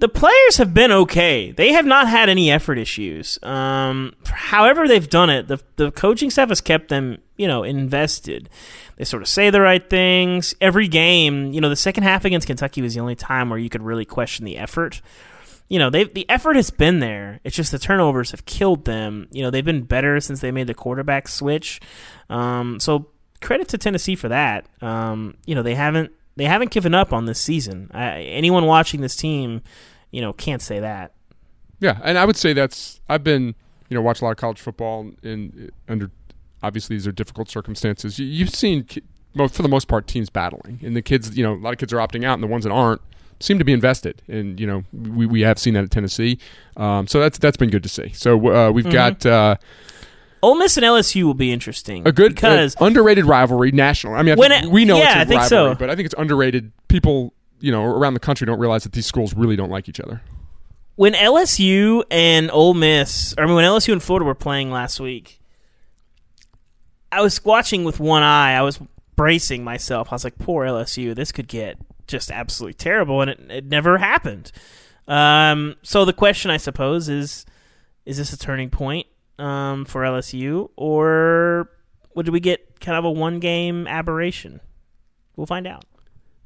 The 0.00 0.08
players 0.08 0.58
have 0.58 0.72
been 0.72 0.92
okay. 0.92 1.50
They 1.50 1.72
have 1.72 1.84
not 1.84 2.06
had 2.08 2.28
any 2.28 2.52
effort 2.52 2.78
issues. 2.78 3.36
Um, 3.42 4.14
however, 4.26 4.86
they've 4.86 5.08
done 5.10 5.28
it. 5.28 5.48
The 5.48 5.58
the 5.74 5.90
coaching 5.90 6.30
staff 6.30 6.50
has 6.50 6.60
kept 6.60 6.88
them, 6.88 7.18
you 7.36 7.48
know, 7.48 7.64
invested. 7.64 8.48
They 8.96 9.04
sort 9.04 9.22
of 9.22 9.28
say 9.28 9.50
the 9.50 9.60
right 9.60 9.88
things 9.90 10.54
every 10.60 10.86
game. 10.86 11.52
You 11.52 11.60
know, 11.60 11.68
the 11.68 11.74
second 11.74 12.04
half 12.04 12.24
against 12.24 12.46
Kentucky 12.46 12.80
was 12.80 12.94
the 12.94 13.00
only 13.00 13.16
time 13.16 13.50
where 13.50 13.58
you 13.58 13.68
could 13.68 13.82
really 13.82 14.04
question 14.04 14.44
the 14.44 14.56
effort. 14.56 15.00
You 15.68 15.78
know, 15.78 15.90
they 15.90 16.04
the 16.04 16.28
effort 16.30 16.56
has 16.56 16.70
been 16.70 17.00
there. 17.00 17.40
It's 17.44 17.54
just 17.54 17.72
the 17.72 17.78
turnovers 17.78 18.30
have 18.30 18.44
killed 18.46 18.84
them. 18.84 19.28
You 19.30 19.42
know, 19.42 19.50
they've 19.50 19.64
been 19.64 19.82
better 19.82 20.18
since 20.20 20.40
they 20.40 20.50
made 20.50 20.66
the 20.66 20.74
quarterback 20.74 21.28
switch. 21.28 21.80
Um, 22.30 22.80
so 22.80 23.08
credit 23.40 23.68
to 23.68 23.78
Tennessee 23.78 24.16
for 24.16 24.28
that. 24.28 24.66
Um, 24.80 25.36
you 25.46 25.54
know, 25.54 25.62
they 25.62 25.74
haven't 25.74 26.12
they 26.36 26.44
haven't 26.44 26.70
given 26.70 26.94
up 26.94 27.12
on 27.12 27.26
this 27.26 27.40
season. 27.40 27.90
I, 27.92 28.20
anyone 28.20 28.64
watching 28.64 29.00
this 29.00 29.16
team, 29.16 29.62
you 30.10 30.20
know, 30.20 30.32
can't 30.32 30.62
say 30.62 30.80
that. 30.80 31.12
Yeah, 31.80 31.98
and 32.02 32.16
I 32.18 32.24
would 32.24 32.36
say 32.36 32.52
that's 32.52 33.00
I've 33.08 33.24
been 33.24 33.54
you 33.88 33.94
know 33.94 34.02
watch 34.02 34.20
a 34.20 34.24
lot 34.24 34.30
of 34.30 34.36
college 34.36 34.60
football 34.60 35.10
and 35.22 35.70
under 35.88 36.10
obviously 36.62 36.96
these 36.96 37.06
are 37.06 37.12
difficult 37.12 37.48
circumstances. 37.50 38.18
You, 38.18 38.26
you've 38.26 38.54
seen 38.54 38.86
for 39.36 39.62
the 39.62 39.68
most 39.68 39.88
part 39.88 40.06
teams 40.06 40.30
battling, 40.30 40.80
and 40.82 40.96
the 40.96 41.02
kids 41.02 41.36
you 41.36 41.44
know 41.44 41.54
a 41.54 41.60
lot 41.60 41.72
of 41.72 41.78
kids 41.78 41.92
are 41.92 41.98
opting 41.98 42.24
out, 42.24 42.34
and 42.34 42.42
the 42.42 42.48
ones 42.48 42.64
that 42.64 42.72
aren't 42.72 43.00
seem 43.40 43.58
to 43.58 43.64
be 43.64 43.72
invested. 43.72 44.22
And 44.28 44.58
you 44.60 44.66
know 44.66 44.84
we, 44.92 45.26
we 45.26 45.40
have 45.42 45.58
seen 45.58 45.74
that 45.74 45.84
at 45.84 45.90
Tennessee, 45.90 46.38
um, 46.76 47.06
so 47.06 47.20
that's 47.20 47.38
that's 47.38 47.56
been 47.56 47.70
good 47.70 47.82
to 47.82 47.88
see. 47.88 48.10
So 48.12 48.48
uh, 48.54 48.70
we've 48.70 48.90
got 48.90 49.24
uh, 49.26 49.56
Ole 50.42 50.56
Miss 50.56 50.76
and 50.76 50.84
LSU 50.86 51.24
will 51.24 51.34
be 51.34 51.52
interesting. 51.52 52.06
a 52.06 52.12
good 52.12 52.34
because 52.34 52.76
uh, 52.80 52.84
underrated 52.84 53.24
rivalry 53.24 53.72
national. 53.72 54.14
I 54.14 54.22
mean, 54.22 54.32
I 54.32 54.36
When 54.36 54.50
think 54.50 54.64
it- 54.64 54.70
we 54.70 54.84
know 54.84 54.96
yeah, 54.98 55.04
it's 55.08 55.14
a 55.16 55.18
I 55.20 55.24
think 55.24 55.40
rivalry, 55.42 55.74
so. 55.74 55.78
but 55.78 55.90
I 55.90 55.96
think 55.96 56.06
it's 56.06 56.14
underrated. 56.18 56.72
People 56.88 57.34
you 57.60 57.72
know 57.72 57.84
around 57.84 58.14
the 58.14 58.20
country 58.20 58.46
don't 58.46 58.60
realize 58.60 58.84
that 58.84 58.92
these 58.92 59.06
schools 59.06 59.34
really 59.34 59.56
don't 59.56 59.70
like 59.70 59.88
each 59.88 59.98
other. 60.00 60.20
when 60.96 61.12
LSU 61.14 62.04
and 62.10 62.50
Ole 62.52 62.74
Miss, 62.74 63.34
or 63.36 63.42
I 63.44 63.46
mean, 63.46 63.56
when 63.56 63.64
LSU 63.64 63.92
and 63.92 64.02
Florida 64.02 64.24
were 64.24 64.34
playing 64.34 64.70
last 64.70 65.00
week, 65.00 65.40
I 67.10 67.20
was 67.22 67.42
watching 67.44 67.84
with 67.84 67.98
one 68.00 68.22
eye. 68.22 68.52
I 68.54 68.62
was 68.62 68.78
bracing 69.18 69.64
myself. 69.64 70.08
I 70.10 70.14
was 70.14 70.24
like, 70.24 70.38
"Poor 70.38 70.64
LSU, 70.64 71.14
this 71.14 71.32
could 71.32 71.48
get 71.48 71.76
just 72.06 72.30
absolutely 72.30 72.74
terrible," 72.74 73.20
and 73.20 73.30
it, 73.30 73.40
it 73.50 73.64
never 73.66 73.98
happened. 73.98 74.50
Um, 75.06 75.74
so 75.82 76.06
the 76.06 76.14
question, 76.14 76.50
I 76.50 76.56
suppose, 76.56 77.10
is: 77.10 77.44
Is 78.06 78.16
this 78.16 78.32
a 78.32 78.38
turning 78.38 78.70
point 78.70 79.06
um, 79.38 79.84
for 79.84 80.02
LSU, 80.02 80.70
or 80.76 81.68
would 82.14 82.28
we 82.28 82.40
get 82.40 82.80
kind 82.80 82.96
of 82.96 83.04
a 83.04 83.10
one-game 83.10 83.86
aberration? 83.86 84.60
We'll 85.36 85.46
find 85.46 85.66
out. 85.66 85.84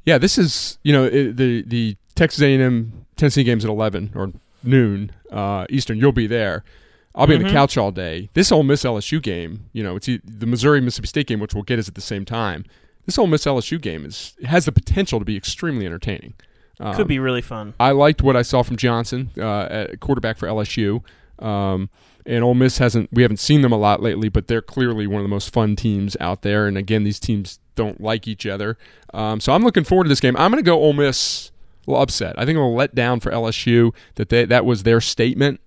Yeah, 0.04 0.18
this 0.18 0.38
is 0.38 0.78
you 0.82 0.92
know 0.92 1.04
it, 1.04 1.36
the 1.36 1.62
the 1.62 1.96
Texas 2.16 2.42
A&M 2.42 3.06
Tennessee 3.16 3.44
games 3.44 3.64
at 3.64 3.70
eleven 3.70 4.10
or 4.14 4.32
noon 4.64 5.12
uh, 5.30 5.66
Eastern. 5.68 5.98
You'll 5.98 6.12
be 6.12 6.26
there. 6.26 6.64
I'll 7.14 7.26
be 7.26 7.34
on 7.34 7.42
the 7.42 7.48
Mhm. 7.48 7.52
couch 7.52 7.76
all 7.76 7.90
day. 7.90 8.30
This 8.34 8.50
Ole 8.50 8.62
Miss 8.62 8.84
LSU 8.84 9.20
game, 9.20 9.66
you 9.72 9.82
know, 9.82 9.96
it's 9.96 10.06
the 10.06 10.46
Missouri 10.46 10.80
Mississippi 10.80 11.08
State 11.08 11.26
game, 11.26 11.40
which 11.40 11.52
we'll 11.54 11.62
get 11.62 11.78
is 11.78 11.88
at 11.88 11.94
the 11.94 12.00
same 12.00 12.24
time. 12.24 12.64
This 13.06 13.18
Ole 13.18 13.26
Miss 13.26 13.44
LSU 13.46 13.78
game 13.80 14.04
is 14.06 14.34
has 14.44 14.64
the 14.64 14.72
potential 14.72 15.18
to 15.18 15.24
be 15.24 15.36
extremely 15.36 15.84
entertaining. 15.86 16.34
Um, 16.80 16.94
Could 16.94 17.08
be 17.08 17.18
really 17.18 17.42
fun. 17.42 17.74
I 17.78 17.90
liked 17.92 18.22
what 18.22 18.36
I 18.36 18.42
saw 18.42 18.62
from 18.62 18.76
Johnson, 18.76 19.30
uh, 19.38 19.62
at 19.70 20.00
quarterback 20.00 20.38
for 20.38 20.46
LSU. 20.48 21.02
Um, 21.38 21.90
and 22.24 22.44
Ole 22.44 22.54
Miss 22.54 22.78
hasn't. 22.78 23.08
We 23.12 23.22
haven't 23.22 23.38
seen 23.40 23.62
them 23.62 23.72
a 23.72 23.76
lot 23.76 24.00
lately, 24.02 24.28
but 24.28 24.46
they're 24.46 24.62
clearly 24.62 25.06
one 25.06 25.18
of 25.20 25.24
the 25.24 25.28
most 25.28 25.52
fun 25.52 25.74
teams 25.76 26.16
out 26.20 26.42
there. 26.42 26.66
And 26.66 26.78
again, 26.78 27.02
these 27.04 27.18
teams 27.18 27.58
don't 27.74 28.00
like 28.00 28.28
each 28.28 28.46
other. 28.46 28.78
Um, 29.12 29.40
so 29.40 29.52
I'm 29.52 29.64
looking 29.64 29.84
forward 29.84 30.04
to 30.04 30.08
this 30.08 30.20
game. 30.20 30.36
I'm 30.36 30.50
going 30.52 30.62
to 30.62 30.66
go 30.68 30.78
Ole 30.80 30.92
Miss. 30.92 31.50
A 31.84 31.90
little 31.90 32.02
upset. 32.04 32.38
I 32.38 32.44
think 32.46 32.56
I'm 32.56 32.62
a 32.62 32.70
let 32.72 32.94
down 32.94 33.18
for 33.18 33.32
LSU 33.32 33.92
that 34.14 34.28
they, 34.28 34.44
that 34.44 34.64
was 34.64 34.84
their 34.84 35.00
statement. 35.00 35.60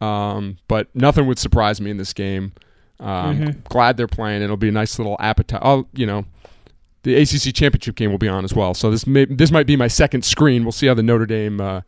Um, 0.00 0.56
but 0.68 0.88
nothing 0.94 1.26
would 1.26 1.38
surprise 1.38 1.80
me 1.80 1.90
in 1.90 1.96
this 1.98 2.12
game. 2.12 2.52
Um, 2.98 3.38
Mhm. 3.38 3.64
Glad 3.64 3.96
they're 3.96 4.06
playing. 4.06 4.42
It'll 4.42 4.56
be 4.56 4.68
a 4.68 4.72
nice 4.72 4.98
little 4.98 5.16
appetite. 5.20 5.60
Oh, 5.64 5.86
you 5.94 6.06
know, 6.06 6.24
the 7.02 7.14
ACC 7.14 7.52
championship 7.54 7.96
game 7.96 8.10
will 8.10 8.18
be 8.18 8.28
on 8.28 8.44
as 8.44 8.52
well. 8.54 8.74
So 8.74 8.90
this 8.90 9.06
may, 9.06 9.24
this 9.24 9.50
might 9.50 9.66
be 9.66 9.74
my 9.76 9.88
second 9.88 10.22
screen. 10.24 10.64
We'll 10.64 10.72
see 10.72 10.86
how 10.86 10.92
the 10.94 11.02
Notre 11.02 11.24
Dame. 11.26 11.60
Uh, 11.60 11.80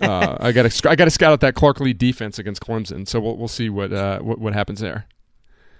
uh, 0.00 0.36
I 0.40 0.52
got 0.52 0.70
to 0.70 0.90
I 0.90 0.94
got 0.96 1.06
to 1.06 1.10
scout 1.10 1.32
out 1.32 1.40
that 1.40 1.54
Clark 1.54 1.80
Lea 1.80 1.94
defense 1.94 2.38
against 2.38 2.60
Clemson. 2.62 3.08
So 3.08 3.18
we'll 3.20 3.36
we'll 3.38 3.48
see 3.48 3.70
what 3.70 3.92
uh, 3.92 4.18
what, 4.20 4.38
what 4.38 4.52
happens 4.52 4.80
there. 4.80 5.06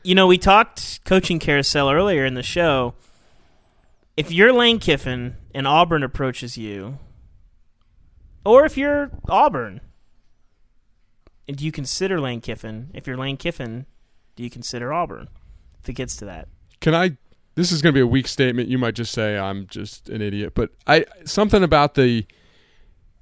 you 0.05 0.14
know, 0.14 0.27
we 0.27 0.38
talked 0.38 1.05
coaching 1.05 1.38
carousel 1.38 1.90
earlier 1.90 2.24
in 2.24 2.33
the 2.35 2.42
show. 2.42 2.94
If 4.16 4.33
you're 4.33 4.53
Lane 4.55 4.79
Kiffin 4.79 5.37
and 5.55 5.66
Auburn 5.66 6.03
approaches 6.03 6.57
you, 6.57 6.98
or 8.44 8.64
if 8.64 8.77
you're 8.79 9.11
Auburn, 9.29 9.81
do 11.49 11.65
you 11.65 11.73
consider 11.73 12.21
Lane 12.21 12.41
Kiffin? 12.41 12.91
If 12.95 13.07
you're 13.07 13.17
Lane 13.17 13.37
Kiffin, 13.37 13.87
do 14.37 14.43
you 14.43 14.51
consider 14.51 14.93
Auburn? 14.93 15.29
If 15.83 15.89
it 15.89 15.95
gets 15.95 16.17
to 16.17 16.25
that, 16.27 16.49
Can 16.81 16.95
I? 16.95 17.17
This 17.55 17.73
is 17.73 17.83
going 17.83 17.93
to 17.93 17.97
be 17.97 18.03
a 18.03 18.07
weak 18.07 18.29
statement. 18.29 18.69
You 18.69 18.79
might 18.79 18.95
just 18.95 19.11
say 19.13 19.37
I'm 19.37 19.67
just 19.67 20.09
an 20.09 20.23
idiot, 20.23 20.53
but 20.55 20.71
I 20.87 21.07
something 21.25 21.63
about 21.65 21.95
the 21.95 22.25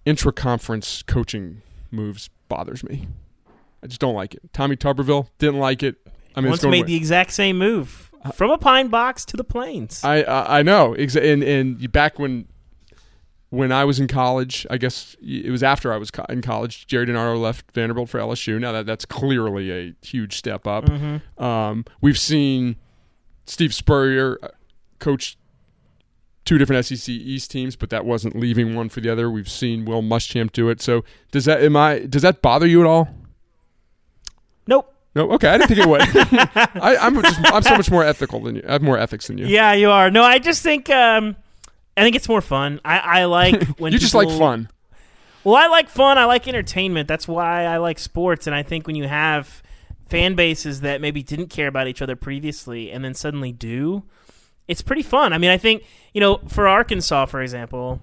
intra-conference 0.04 1.02
coaching 1.02 1.62
moves 1.90 2.30
bothers 2.48 2.84
me. 2.84 3.08
I 3.82 3.86
just 3.86 4.00
don't 4.00 4.14
like 4.14 4.34
it. 4.34 4.52
Tommy 4.52 4.76
Tuberville 4.76 5.28
didn't 5.38 5.58
like 5.60 5.82
it. 5.82 5.96
I 6.34 6.40
mean, 6.40 6.50
once 6.50 6.62
made 6.62 6.68
away. 6.68 6.82
the 6.82 6.96
exact 6.96 7.32
same 7.32 7.58
move. 7.58 8.10
Uh, 8.22 8.30
from 8.30 8.50
a 8.50 8.58
pine 8.58 8.88
box 8.88 9.24
to 9.26 9.36
the 9.36 9.44
plains. 9.44 10.02
I 10.04 10.22
I, 10.22 10.58
I 10.58 10.62
know. 10.62 10.94
And 10.94 11.42
and 11.42 11.80
you- 11.80 11.88
back 11.88 12.18
when 12.18 12.46
when 13.50 13.70
I 13.72 13.84
was 13.84 14.00
in 14.00 14.08
college, 14.08 14.66
I 14.70 14.76
guess 14.76 15.16
it 15.20 15.50
was 15.50 15.62
after 15.62 15.92
I 15.92 15.96
was 15.96 16.10
co- 16.10 16.26
in 16.28 16.42
college. 16.42 16.86
Gerry 16.86 17.06
DiNardo 17.06 17.40
left 17.40 17.70
Vanderbilt 17.72 18.08
for 18.08 18.18
LSU. 18.18 18.60
Now 18.60 18.72
that 18.72 18.86
that's 18.86 19.04
clearly 19.04 19.70
a 19.70 19.94
huge 20.04 20.36
step 20.36 20.66
up. 20.66 20.88
Um, 21.40 21.84
we've 22.00 22.18
seen 22.18 22.76
Steve 23.46 23.72
Spurrier 23.72 24.38
uh, 24.42 24.48
coach 24.98 25.38
two 26.44 26.58
different 26.58 26.84
SEC 26.86 27.08
East 27.08 27.50
teams, 27.50 27.76
but 27.76 27.90
that 27.90 28.04
wasn't 28.04 28.36
leaving 28.36 28.74
one 28.74 28.88
for 28.88 29.00
the 29.00 29.10
other. 29.10 29.30
We've 29.30 29.48
seen 29.50 29.84
Will 29.84 30.02
Muschamp 30.02 30.52
do 30.52 30.68
it. 30.68 30.80
So 30.80 31.04
does 31.30 31.44
that 31.44 31.62
am 31.62 31.76
I 31.76 32.00
does 32.00 32.22
that 32.22 32.42
bother 32.42 32.66
you 32.66 32.80
at 32.80 32.86
all? 32.86 33.08
nope. 34.66 34.92
No, 35.14 35.30
okay, 35.32 35.48
I 35.48 35.56
didn't 35.56 35.68
think 35.68 35.80
it 35.80 35.88
would. 35.88 36.02
I, 36.82 36.96
I'm 37.00 37.22
just 37.22 37.40
I'm 37.44 37.62
so 37.62 37.74
much 37.74 37.90
more 37.90 38.04
ethical 38.04 38.40
than 38.40 38.56
you. 38.56 38.62
I 38.68 38.72
have 38.72 38.82
more 38.82 38.98
ethics 38.98 39.28
than 39.28 39.38
you. 39.38 39.46
Yeah, 39.46 39.72
you 39.72 39.90
are. 39.90 40.10
No, 40.10 40.22
I 40.22 40.38
just 40.38 40.62
think 40.62 40.90
um, 40.90 41.36
I 41.96 42.02
think 42.02 42.16
it's 42.16 42.28
more 42.28 42.40
fun. 42.40 42.80
I, 42.84 42.98
I 42.98 43.24
like 43.24 43.62
when 43.78 43.92
you 43.92 43.98
just 43.98 44.14
like 44.14 44.28
fun. 44.28 44.68
Well, 45.44 45.54
I 45.54 45.68
like 45.68 45.88
fun. 45.88 46.18
I 46.18 46.24
like 46.24 46.48
entertainment. 46.48 47.08
That's 47.08 47.28
why 47.28 47.64
I 47.64 47.76
like 47.76 47.98
sports. 47.98 48.46
And 48.46 48.56
I 48.56 48.62
think 48.62 48.86
when 48.86 48.96
you 48.96 49.06
have 49.06 49.62
fan 50.08 50.34
bases 50.34 50.80
that 50.80 51.00
maybe 51.00 51.22
didn't 51.22 51.48
care 51.48 51.68
about 51.68 51.86
each 51.86 52.02
other 52.02 52.16
previously 52.16 52.90
and 52.90 53.04
then 53.04 53.14
suddenly 53.14 53.52
do, 53.52 54.02
it's 54.68 54.82
pretty 54.82 55.02
fun. 55.02 55.32
I 55.32 55.38
mean, 55.38 55.50
I 55.50 55.56
think, 55.56 55.84
you 56.12 56.20
know, 56.20 56.38
for 56.48 56.66
Arkansas, 56.66 57.26
for 57.26 57.40
example, 57.40 58.02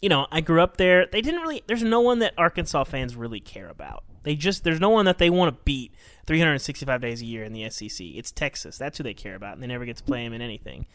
you 0.00 0.08
know, 0.08 0.26
I 0.30 0.40
grew 0.40 0.60
up 0.60 0.76
there. 0.76 1.06
They 1.06 1.20
didn't 1.20 1.40
really, 1.40 1.62
there's 1.66 1.82
no 1.82 2.00
one 2.00 2.20
that 2.20 2.34
Arkansas 2.38 2.84
fans 2.84 3.16
really 3.16 3.40
care 3.40 3.68
about. 3.68 4.04
They 4.22 4.36
just, 4.36 4.64
there's 4.64 4.80
no 4.80 4.90
one 4.90 5.04
that 5.06 5.18
they 5.18 5.30
want 5.30 5.54
to 5.54 5.62
beat 5.64 5.92
365 6.26 7.00
days 7.00 7.22
a 7.22 7.26
year 7.26 7.44
in 7.44 7.52
the 7.52 7.68
SEC. 7.70 8.00
It's 8.00 8.30
Texas. 8.32 8.78
That's 8.78 8.98
who 8.98 9.04
they 9.04 9.14
care 9.14 9.34
about. 9.34 9.54
And 9.54 9.62
they 9.62 9.66
never 9.66 9.84
get 9.84 9.96
to 9.96 10.04
play 10.04 10.24
them 10.24 10.32
in 10.32 10.42
anything. 10.42 10.86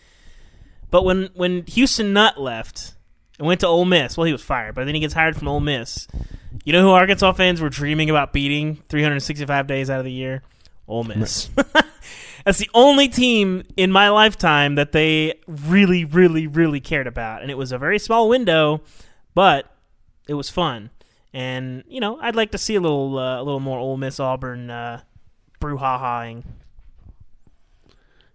But 0.91 1.03
when, 1.05 1.29
when 1.33 1.65
Houston 1.67 2.13
Nutt 2.13 2.39
left, 2.39 2.93
and 3.39 3.47
went 3.47 3.59
to 3.61 3.67
Ole 3.67 3.85
Miss. 3.85 4.17
Well, 4.17 4.25
he 4.25 4.31
was 4.31 4.43
fired, 4.43 4.75
but 4.75 4.85
then 4.85 4.93
he 4.93 5.01
gets 5.01 5.15
hired 5.15 5.35
from 5.35 5.47
Ole 5.47 5.61
Miss. 5.61 6.07
You 6.63 6.73
know 6.73 6.83
who 6.83 6.91
Arkansas 6.91 7.31
fans 7.31 7.59
were 7.59 7.69
dreaming 7.69 8.07
about 8.11 8.33
beating 8.33 8.75
365 8.87 9.65
days 9.65 9.89
out 9.89 9.97
of 9.97 10.05
the 10.05 10.11
year? 10.11 10.43
Ole 10.87 11.05
Miss. 11.05 11.49
That's 12.45 12.59
the 12.59 12.69
only 12.75 13.07
team 13.07 13.63
in 13.75 13.91
my 13.91 14.09
lifetime 14.09 14.75
that 14.75 14.91
they 14.91 15.39
really, 15.47 16.05
really, 16.05 16.45
really 16.45 16.79
cared 16.79 17.07
about, 17.07 17.41
and 17.41 17.49
it 17.49 17.57
was 17.57 17.71
a 17.71 17.79
very 17.79 17.97
small 17.97 18.29
window, 18.29 18.81
but 19.33 19.75
it 20.27 20.35
was 20.35 20.51
fun. 20.51 20.91
And 21.33 21.83
you 21.87 21.99
know, 21.99 22.19
I'd 22.21 22.35
like 22.35 22.51
to 22.51 22.57
see 22.59 22.75
a 22.75 22.81
little, 22.81 23.17
uh, 23.17 23.37
a 23.41 23.43
little 23.43 23.59
more 23.59 23.79
Ole 23.79 23.97
Miss 23.97 24.19
Auburn 24.19 24.69
uh, 24.69 25.01
brouhahaing. 25.59 26.43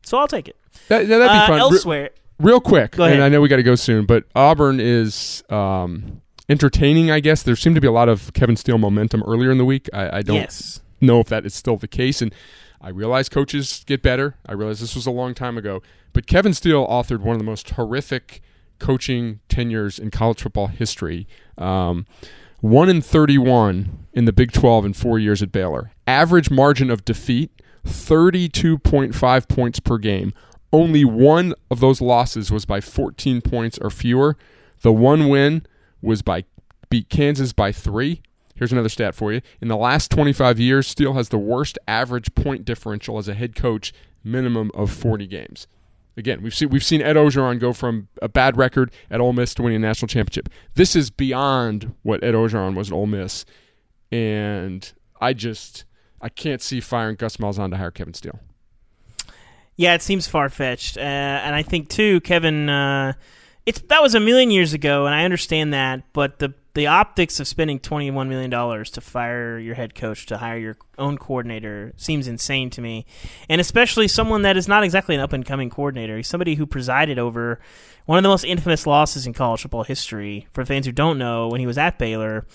So 0.02 0.18
I'll 0.18 0.28
take 0.28 0.48
it. 0.48 0.56
That, 0.88 1.06
that'd 1.06 1.28
be 1.28 1.36
Uh, 1.36 1.46
fun. 1.46 1.54
Re- 1.54 1.60
elsewhere, 1.60 2.10
real 2.38 2.60
quick, 2.60 2.98
and 2.98 3.22
I 3.22 3.28
know 3.28 3.40
we 3.40 3.48
got 3.48 3.56
to 3.56 3.62
go 3.62 3.74
soon, 3.74 4.06
but 4.06 4.24
Auburn 4.34 4.80
is 4.80 5.42
um, 5.50 6.22
entertaining. 6.48 7.10
I 7.10 7.20
guess 7.20 7.42
there 7.42 7.56
seemed 7.56 7.74
to 7.76 7.80
be 7.80 7.88
a 7.88 7.92
lot 7.92 8.08
of 8.08 8.32
Kevin 8.32 8.56
Steele 8.56 8.78
momentum 8.78 9.22
earlier 9.22 9.50
in 9.50 9.58
the 9.58 9.64
week. 9.64 9.88
I, 9.92 10.18
I 10.18 10.22
don't 10.22 10.36
yes. 10.36 10.80
know 11.00 11.20
if 11.20 11.28
that 11.28 11.46
is 11.46 11.54
still 11.54 11.76
the 11.76 11.88
case, 11.88 12.22
and 12.22 12.34
I 12.80 12.90
realize 12.90 13.28
coaches 13.28 13.84
get 13.86 14.02
better. 14.02 14.36
I 14.46 14.52
realize 14.52 14.80
this 14.80 14.94
was 14.94 15.06
a 15.06 15.10
long 15.10 15.34
time 15.34 15.56
ago, 15.56 15.82
but 16.12 16.26
Kevin 16.26 16.54
Steele 16.54 16.86
authored 16.86 17.20
one 17.20 17.34
of 17.34 17.38
the 17.38 17.44
most 17.44 17.70
horrific 17.70 18.42
coaching 18.78 19.40
tenures 19.48 19.98
in 19.98 20.10
college 20.10 20.42
football 20.42 20.66
history. 20.66 21.26
Um, 21.56 22.06
one 22.60 22.88
in 22.88 23.00
thirty-one 23.02 24.06
in 24.12 24.24
the 24.24 24.32
Big 24.32 24.52
Twelve 24.52 24.84
in 24.84 24.92
four 24.92 25.18
years 25.18 25.42
at 25.42 25.52
Baylor. 25.52 25.92
Average 26.06 26.50
margin 26.50 26.90
of 26.90 27.04
defeat: 27.04 27.50
thirty-two 27.84 28.78
point 28.78 29.14
five 29.14 29.48
points 29.48 29.80
per 29.80 29.98
game. 29.98 30.32
Only 30.72 31.04
one 31.04 31.54
of 31.70 31.80
those 31.80 32.00
losses 32.00 32.50
was 32.50 32.64
by 32.64 32.80
14 32.80 33.40
points 33.40 33.78
or 33.78 33.90
fewer. 33.90 34.36
The 34.82 34.92
one 34.92 35.28
win 35.28 35.66
was 36.02 36.22
by 36.22 36.44
beat 36.90 37.08
Kansas 37.08 37.52
by 37.52 37.72
three. 37.72 38.22
Here's 38.54 38.72
another 38.72 38.88
stat 38.88 39.14
for 39.14 39.32
you. 39.32 39.42
In 39.60 39.68
the 39.68 39.76
last 39.76 40.10
25 40.10 40.58
years, 40.58 40.86
Steele 40.86 41.12
has 41.14 41.28
the 41.28 41.38
worst 41.38 41.78
average 41.86 42.34
point 42.34 42.64
differential 42.64 43.18
as 43.18 43.28
a 43.28 43.34
head 43.34 43.54
coach, 43.54 43.92
minimum 44.24 44.70
of 44.74 44.90
40 44.90 45.26
games. 45.26 45.66
Again, 46.16 46.40
we've 46.42 46.54
seen 46.54 46.70
we've 46.70 46.84
seen 46.84 47.02
Ed 47.02 47.16
Orgeron 47.16 47.60
go 47.60 47.74
from 47.74 48.08
a 48.22 48.28
bad 48.28 48.56
record 48.56 48.90
at 49.10 49.20
Ole 49.20 49.34
Miss 49.34 49.52
to 49.54 49.62
winning 49.62 49.76
a 49.76 49.86
national 49.86 50.08
championship. 50.08 50.48
This 50.74 50.96
is 50.96 51.10
beyond 51.10 51.94
what 52.02 52.24
Ed 52.24 52.32
Orgeron 52.32 52.74
was 52.74 52.90
at 52.90 52.94
Ole 52.94 53.06
Miss, 53.06 53.44
and 54.10 54.90
I 55.20 55.34
just 55.34 55.84
I 56.22 56.30
can't 56.30 56.62
see 56.62 56.80
firing 56.80 57.16
Gus 57.16 57.36
Malzahn 57.36 57.70
to 57.70 57.76
hire 57.76 57.90
Kevin 57.90 58.14
Steele. 58.14 58.40
Yeah, 59.76 59.94
it 59.94 60.02
seems 60.02 60.26
far 60.26 60.48
fetched, 60.48 60.96
uh, 60.96 61.00
and 61.00 61.54
I 61.54 61.62
think 61.62 61.88
too, 61.90 62.20
Kevin. 62.22 62.68
Uh, 62.68 63.12
it's 63.66 63.80
that 63.80 64.00
was 64.00 64.14
a 64.14 64.20
million 64.20 64.50
years 64.50 64.72
ago, 64.72 65.06
and 65.06 65.14
I 65.14 65.24
understand 65.24 65.74
that, 65.74 66.02
but 66.12 66.38
the 66.38 66.54
the 66.72 66.86
optics 66.86 67.40
of 67.40 67.48
spending 67.48 67.78
twenty 67.78 68.10
one 68.10 68.28
million 68.28 68.48
dollars 68.48 68.90
to 68.92 69.00
fire 69.02 69.58
your 69.58 69.74
head 69.74 69.94
coach 69.94 70.24
to 70.26 70.38
hire 70.38 70.56
your 70.56 70.76
own 70.96 71.18
coordinator 71.18 71.92
seems 71.96 72.26
insane 72.26 72.70
to 72.70 72.80
me, 72.80 73.04
and 73.50 73.60
especially 73.60 74.08
someone 74.08 74.42
that 74.42 74.56
is 74.56 74.66
not 74.66 74.82
exactly 74.82 75.14
an 75.14 75.20
up 75.20 75.34
and 75.34 75.44
coming 75.44 75.68
coordinator. 75.68 76.16
He's 76.16 76.28
somebody 76.28 76.54
who 76.54 76.64
presided 76.64 77.18
over 77.18 77.60
one 78.06 78.18
of 78.18 78.22
the 78.22 78.30
most 78.30 78.44
infamous 78.44 78.86
losses 78.86 79.26
in 79.26 79.34
college 79.34 79.62
football 79.62 79.84
history. 79.84 80.46
For 80.52 80.64
fans 80.64 80.86
who 80.86 80.92
don't 80.92 81.18
know, 81.18 81.48
when 81.48 81.60
he 81.60 81.66
was 81.66 81.76
at 81.76 81.98
Baylor. 81.98 82.46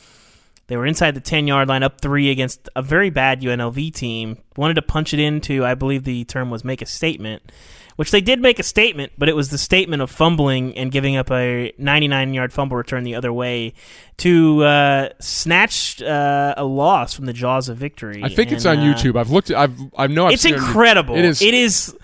They 0.68 0.78
were 0.78 0.86
inside 0.86 1.16
the 1.16 1.22
10 1.22 1.48
yard 1.48 1.68
line, 1.68 1.84
up 1.84 2.00
three 2.00 2.30
against 2.30 2.70
a 2.76 2.82
very 2.82 3.10
bad 3.10 3.42
UNLV 3.42 3.94
team. 3.94 4.38
Wanted 4.56 4.76
to 4.76 4.82
punch 4.82 5.14
it 5.14 5.20
into, 5.20 5.66
I 5.66 5.76
believe 5.76 6.04
the 6.04 6.24
term 6.26 6.50
was 6.50 6.64
make 6.64 6.82
a 6.82 6.86
statement, 6.86 7.52
which 7.98 8.12
they 8.12 8.22
did 8.22 8.40
make 8.42 8.58
a 8.58 8.64
statement, 8.64 9.12
but 9.18 9.28
it 9.28 9.36
was 9.36 9.50
the 9.50 9.58
statement 9.58 10.02
of 10.02 10.10
fumbling 10.10 10.78
and 10.78 10.92
giving 10.92 11.18
up 11.18 11.30
a 11.30 11.74
99 11.78 12.34
yard 12.34 12.54
fumble 12.54 12.78
return 12.78 13.04
the 13.04 13.16
other 13.16 13.34
way 13.34 13.74
to 14.18 14.64
uh, 14.64 15.10
snatch 15.20 16.02
uh, 16.02 16.54
a 16.56 16.64
loss 16.64 17.14
from 17.14 17.26
the 17.26 17.34
jaws 17.34 17.68
of 17.68 17.78
victory. 17.78 18.22
I 18.24 18.30
think 18.30 18.52
it's 18.52 18.66
on 18.66 18.80
uh, 18.80 18.82
YouTube. 18.82 19.18
I've 19.20 19.30
looked. 19.30 19.52
I've 19.52 19.78
I 19.98 20.08
know. 20.08 20.28
I've 20.28 20.34
It's 20.34 20.46
it 20.46 20.54
incredible. 20.54 21.16
It 21.16 21.26
is. 21.26 21.42
It 21.42 21.54
is. 21.54 21.96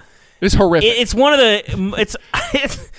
It's 0.42 0.56
horrific. 0.56 0.90
It's 0.98 1.16
one 1.16 1.34
of 1.34 1.40
the. 1.40 1.94
It's. 2.00 2.16
it's 2.54 2.92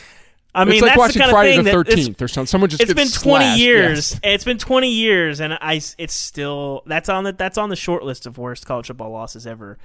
I 0.54 0.64
mean, 0.64 0.74
it's 0.74 0.82
like 0.82 0.90
that's 0.90 0.98
watching 0.98 1.14
the 1.14 1.20
kind 1.20 1.30
Friday 1.30 1.50
of 1.50 1.56
thing 1.56 1.64
the 1.66 1.70
Thirteenth 1.72 2.22
or 2.22 2.28
something. 2.28 2.46
Someone 2.46 2.70
just 2.70 2.82
it's 2.82 2.94
been 2.94 3.08
20 3.08 3.11
slashed. 3.44 3.61
years. 3.61 4.11
Yes. 4.12 4.20
it's 4.22 4.44
been 4.44 4.58
20 4.58 4.90
years 4.90 5.40
and 5.40 5.52
i 5.61 5.74
it's 5.98 6.14
still 6.14 6.82
that's 6.87 7.08
on 7.08 7.24
the 7.24 7.32
that's 7.32 7.58
on 7.58 7.68
the 7.68 7.76
short 7.76 8.02
list 8.02 8.26
of 8.26 8.38
worst 8.38 8.66
college 8.66 8.87
football 8.87 9.11
losses 9.11 9.46
ever. 9.46 9.78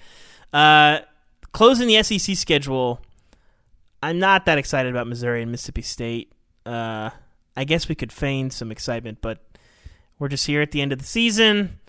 Uh 0.53 0.99
closing 1.51 1.87
the 1.87 2.01
sec 2.01 2.35
schedule 2.35 2.99
i'm 4.01 4.17
not 4.17 4.45
that 4.45 4.57
excited 4.57 4.89
about 4.89 5.05
missouri 5.05 5.41
and 5.41 5.51
mississippi 5.51 5.81
state. 5.81 6.31
Uh 6.65 7.09
i 7.57 7.63
guess 7.65 7.87
we 7.89 7.93
could 7.95 8.11
feign 8.11 8.49
some 8.49 8.71
excitement 8.71 9.19
but 9.21 9.39
we're 10.17 10.29
just 10.29 10.47
here 10.47 10.61
at 10.61 10.71
the 10.71 10.81
end 10.81 10.91
of 10.93 10.99
the 10.99 11.05
season. 11.05 11.79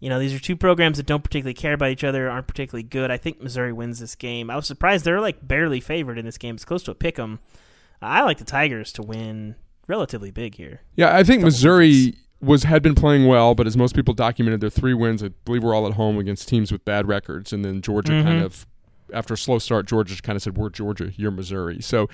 You 0.00 0.08
know 0.08 0.18
these 0.18 0.34
are 0.34 0.38
two 0.38 0.56
programs 0.56 0.96
that 0.96 1.06
don't 1.06 1.22
particularly 1.22 1.54
care 1.54 1.74
about 1.74 1.90
each 1.90 2.04
other 2.04 2.28
aren't 2.30 2.46
particularly 2.48 2.82
good. 2.82 3.10
I 3.10 3.18
think 3.18 3.40
missouri 3.42 3.72
wins 3.72 3.98
this 4.00 4.14
game. 4.14 4.50
I 4.50 4.56
was 4.56 4.66
surprised 4.66 5.04
they're 5.04 5.20
like 5.20 5.46
barely 5.46 5.80
favored 5.80 6.18
in 6.18 6.24
this 6.24 6.38
game. 6.38 6.54
It's 6.54 6.64
close 6.64 6.82
to 6.84 6.90
a 6.90 6.94
pick 6.94 7.18
'em 7.18 7.38
i 8.02 8.22
like 8.22 8.38
the 8.38 8.44
tigers 8.44 8.92
to 8.92 9.02
win 9.02 9.54
relatively 9.86 10.30
big 10.30 10.54
here 10.56 10.80
Yeah, 10.96 11.14
I 11.16 11.22
think 11.22 11.42
Missouri 11.42 12.14
was 12.40 12.64
had 12.64 12.82
been 12.82 12.94
playing 12.94 13.26
well, 13.26 13.54
but 13.54 13.66
as 13.66 13.76
most 13.76 13.94
people 13.94 14.12
documented, 14.12 14.60
their 14.60 14.68
three 14.70 14.92
wins, 14.94 15.22
I 15.22 15.28
believe, 15.44 15.62
were 15.64 15.74
all 15.74 15.86
at 15.86 15.94
home 15.94 16.18
against 16.18 16.48
teams 16.48 16.70
with 16.70 16.84
bad 16.84 17.06
records, 17.08 17.52
and 17.52 17.64
then 17.64 17.80
Georgia 17.80 18.12
Mm-hmm. 18.12 18.28
kind 18.28 18.42
of. 18.42 18.66
After 19.14 19.34
a 19.34 19.38
slow 19.38 19.58
start, 19.60 19.86
Georgia 19.86 20.20
kind 20.20 20.36
of 20.36 20.42
said, 20.42 20.58
"We're 20.58 20.68
Georgia, 20.68 21.12
you're 21.16 21.30
Missouri." 21.30 21.80
So, 21.80 22.08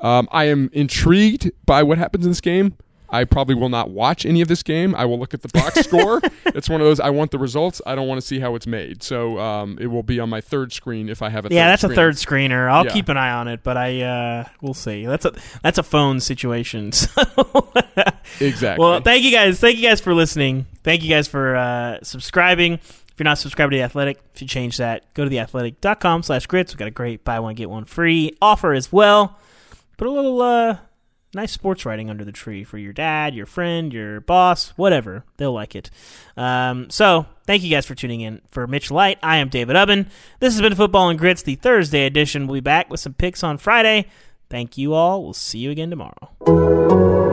um, 0.00 0.26
I 0.32 0.44
am 0.44 0.70
intrigued 0.72 1.50
by 1.66 1.82
what 1.82 1.98
happens 1.98 2.24
in 2.24 2.30
this 2.30 2.40
game. 2.40 2.74
I 3.10 3.24
probably 3.24 3.54
will 3.54 3.68
not 3.70 3.90
watch 3.90 4.26
any 4.26 4.40
of 4.40 4.48
this 4.48 4.62
game. 4.62 4.94
I 4.94 5.04
will 5.06 5.18
look 5.18 5.32
at 5.34 5.42
the 5.42 5.48
box 5.48 5.80
score. 5.84 6.20
It's 6.46 6.68
one 6.68 6.80
of 6.80 6.86
those 6.86 7.00
I 7.00 7.10
want 7.10 7.30
the 7.30 7.38
results. 7.38 7.80
I 7.86 7.94
don't 7.94 8.06
want 8.08 8.20
to 8.20 8.26
see 8.26 8.38
how 8.40 8.54
it's 8.54 8.66
made. 8.66 9.02
So 9.02 9.38
um, 9.38 9.78
it 9.80 9.86
will 9.86 10.02
be 10.02 10.20
on 10.20 10.28
my 10.28 10.40
third 10.40 10.72
screen 10.72 11.08
if 11.08 11.22
I 11.22 11.28
have 11.30 11.46
a. 11.46 11.48
Yeah, 11.50 11.68
that's 11.68 11.84
a 11.84 11.88
third 11.88 12.14
screener. 12.16 12.70
I'll 12.70 12.84
Yeah. 12.84 12.92
keep 12.92 13.08
an 13.08 13.16
eye 13.16 13.32
on 13.32 13.48
it, 13.48 13.62
but 13.62 13.76
I 13.76 14.02
uh 14.02 14.44
we'll 14.60 14.74
see. 14.74 15.06
That's 15.06 15.24
a 15.24 15.32
that's 15.62 15.78
a 15.78 15.82
phone 15.82 16.20
situation. 16.20 16.92
So 17.08 17.72
Exactly. 18.40 18.84
Well, 18.84 19.00
thank 19.00 19.24
you 19.24 19.30
guys. 19.32 19.58
Thank 19.58 19.76
you 19.78 19.82
guys 19.88 20.00
for 20.00 20.14
listening. 20.14 20.66
Thank 20.84 21.02
you 21.02 21.08
guys 21.10 21.26
for 21.28 21.56
uh 21.56 21.98
subscribing. 22.02 22.74
If 22.74 23.14
you're 23.18 23.24
not 23.24 23.38
subscribed 23.38 23.72
to 23.72 23.76
The 23.78 23.82
Athletic, 23.82 24.20
if 24.34 24.42
you 24.42 24.46
change 24.48 24.76
that, 24.76 25.12
go 25.14 25.24
to 25.24 25.30
theathletic.com 25.30 26.22
slash 26.22 26.46
grits. 26.46 26.72
We've 26.72 26.78
got 26.78 26.86
a 26.88 26.92
great 26.92 27.24
buy 27.24 27.40
one, 27.40 27.54
get 27.56 27.68
one 27.68 27.84
free 27.84 28.36
offer 28.40 28.72
as 28.74 28.92
well. 28.92 29.36
Put 29.96 30.06
a 30.06 30.10
little 30.10 30.40
uh 30.40 30.76
nice 31.38 31.52
sports 31.52 31.86
writing 31.86 32.10
under 32.10 32.24
the 32.24 32.32
tree 32.32 32.64
for 32.64 32.78
your 32.78 32.92
dad, 32.92 33.34
your 33.34 33.46
friend, 33.46 33.92
your 33.92 34.20
boss, 34.20 34.70
whatever. 34.70 35.24
They'll 35.36 35.52
like 35.52 35.76
it. 35.76 35.88
Um, 36.36 36.90
so, 36.90 37.26
thank 37.46 37.62
you 37.62 37.70
guys 37.70 37.86
for 37.86 37.94
tuning 37.94 38.20
in. 38.20 38.40
For 38.50 38.66
Mitch 38.66 38.90
Light, 38.90 39.18
I 39.22 39.36
am 39.36 39.48
David 39.48 39.76
Ubben. 39.76 40.08
This 40.40 40.54
has 40.54 40.60
been 40.60 40.74
Football 40.74 41.08
and 41.08 41.18
Grits, 41.18 41.42
the 41.42 41.54
Thursday 41.54 42.06
edition. 42.06 42.46
We'll 42.46 42.56
be 42.56 42.60
back 42.60 42.90
with 42.90 43.00
some 43.00 43.14
picks 43.14 43.44
on 43.44 43.58
Friday. 43.58 44.06
Thank 44.50 44.76
you 44.76 44.94
all. 44.94 45.22
We'll 45.22 45.32
see 45.32 45.58
you 45.58 45.70
again 45.70 45.90
tomorrow. 45.90 47.27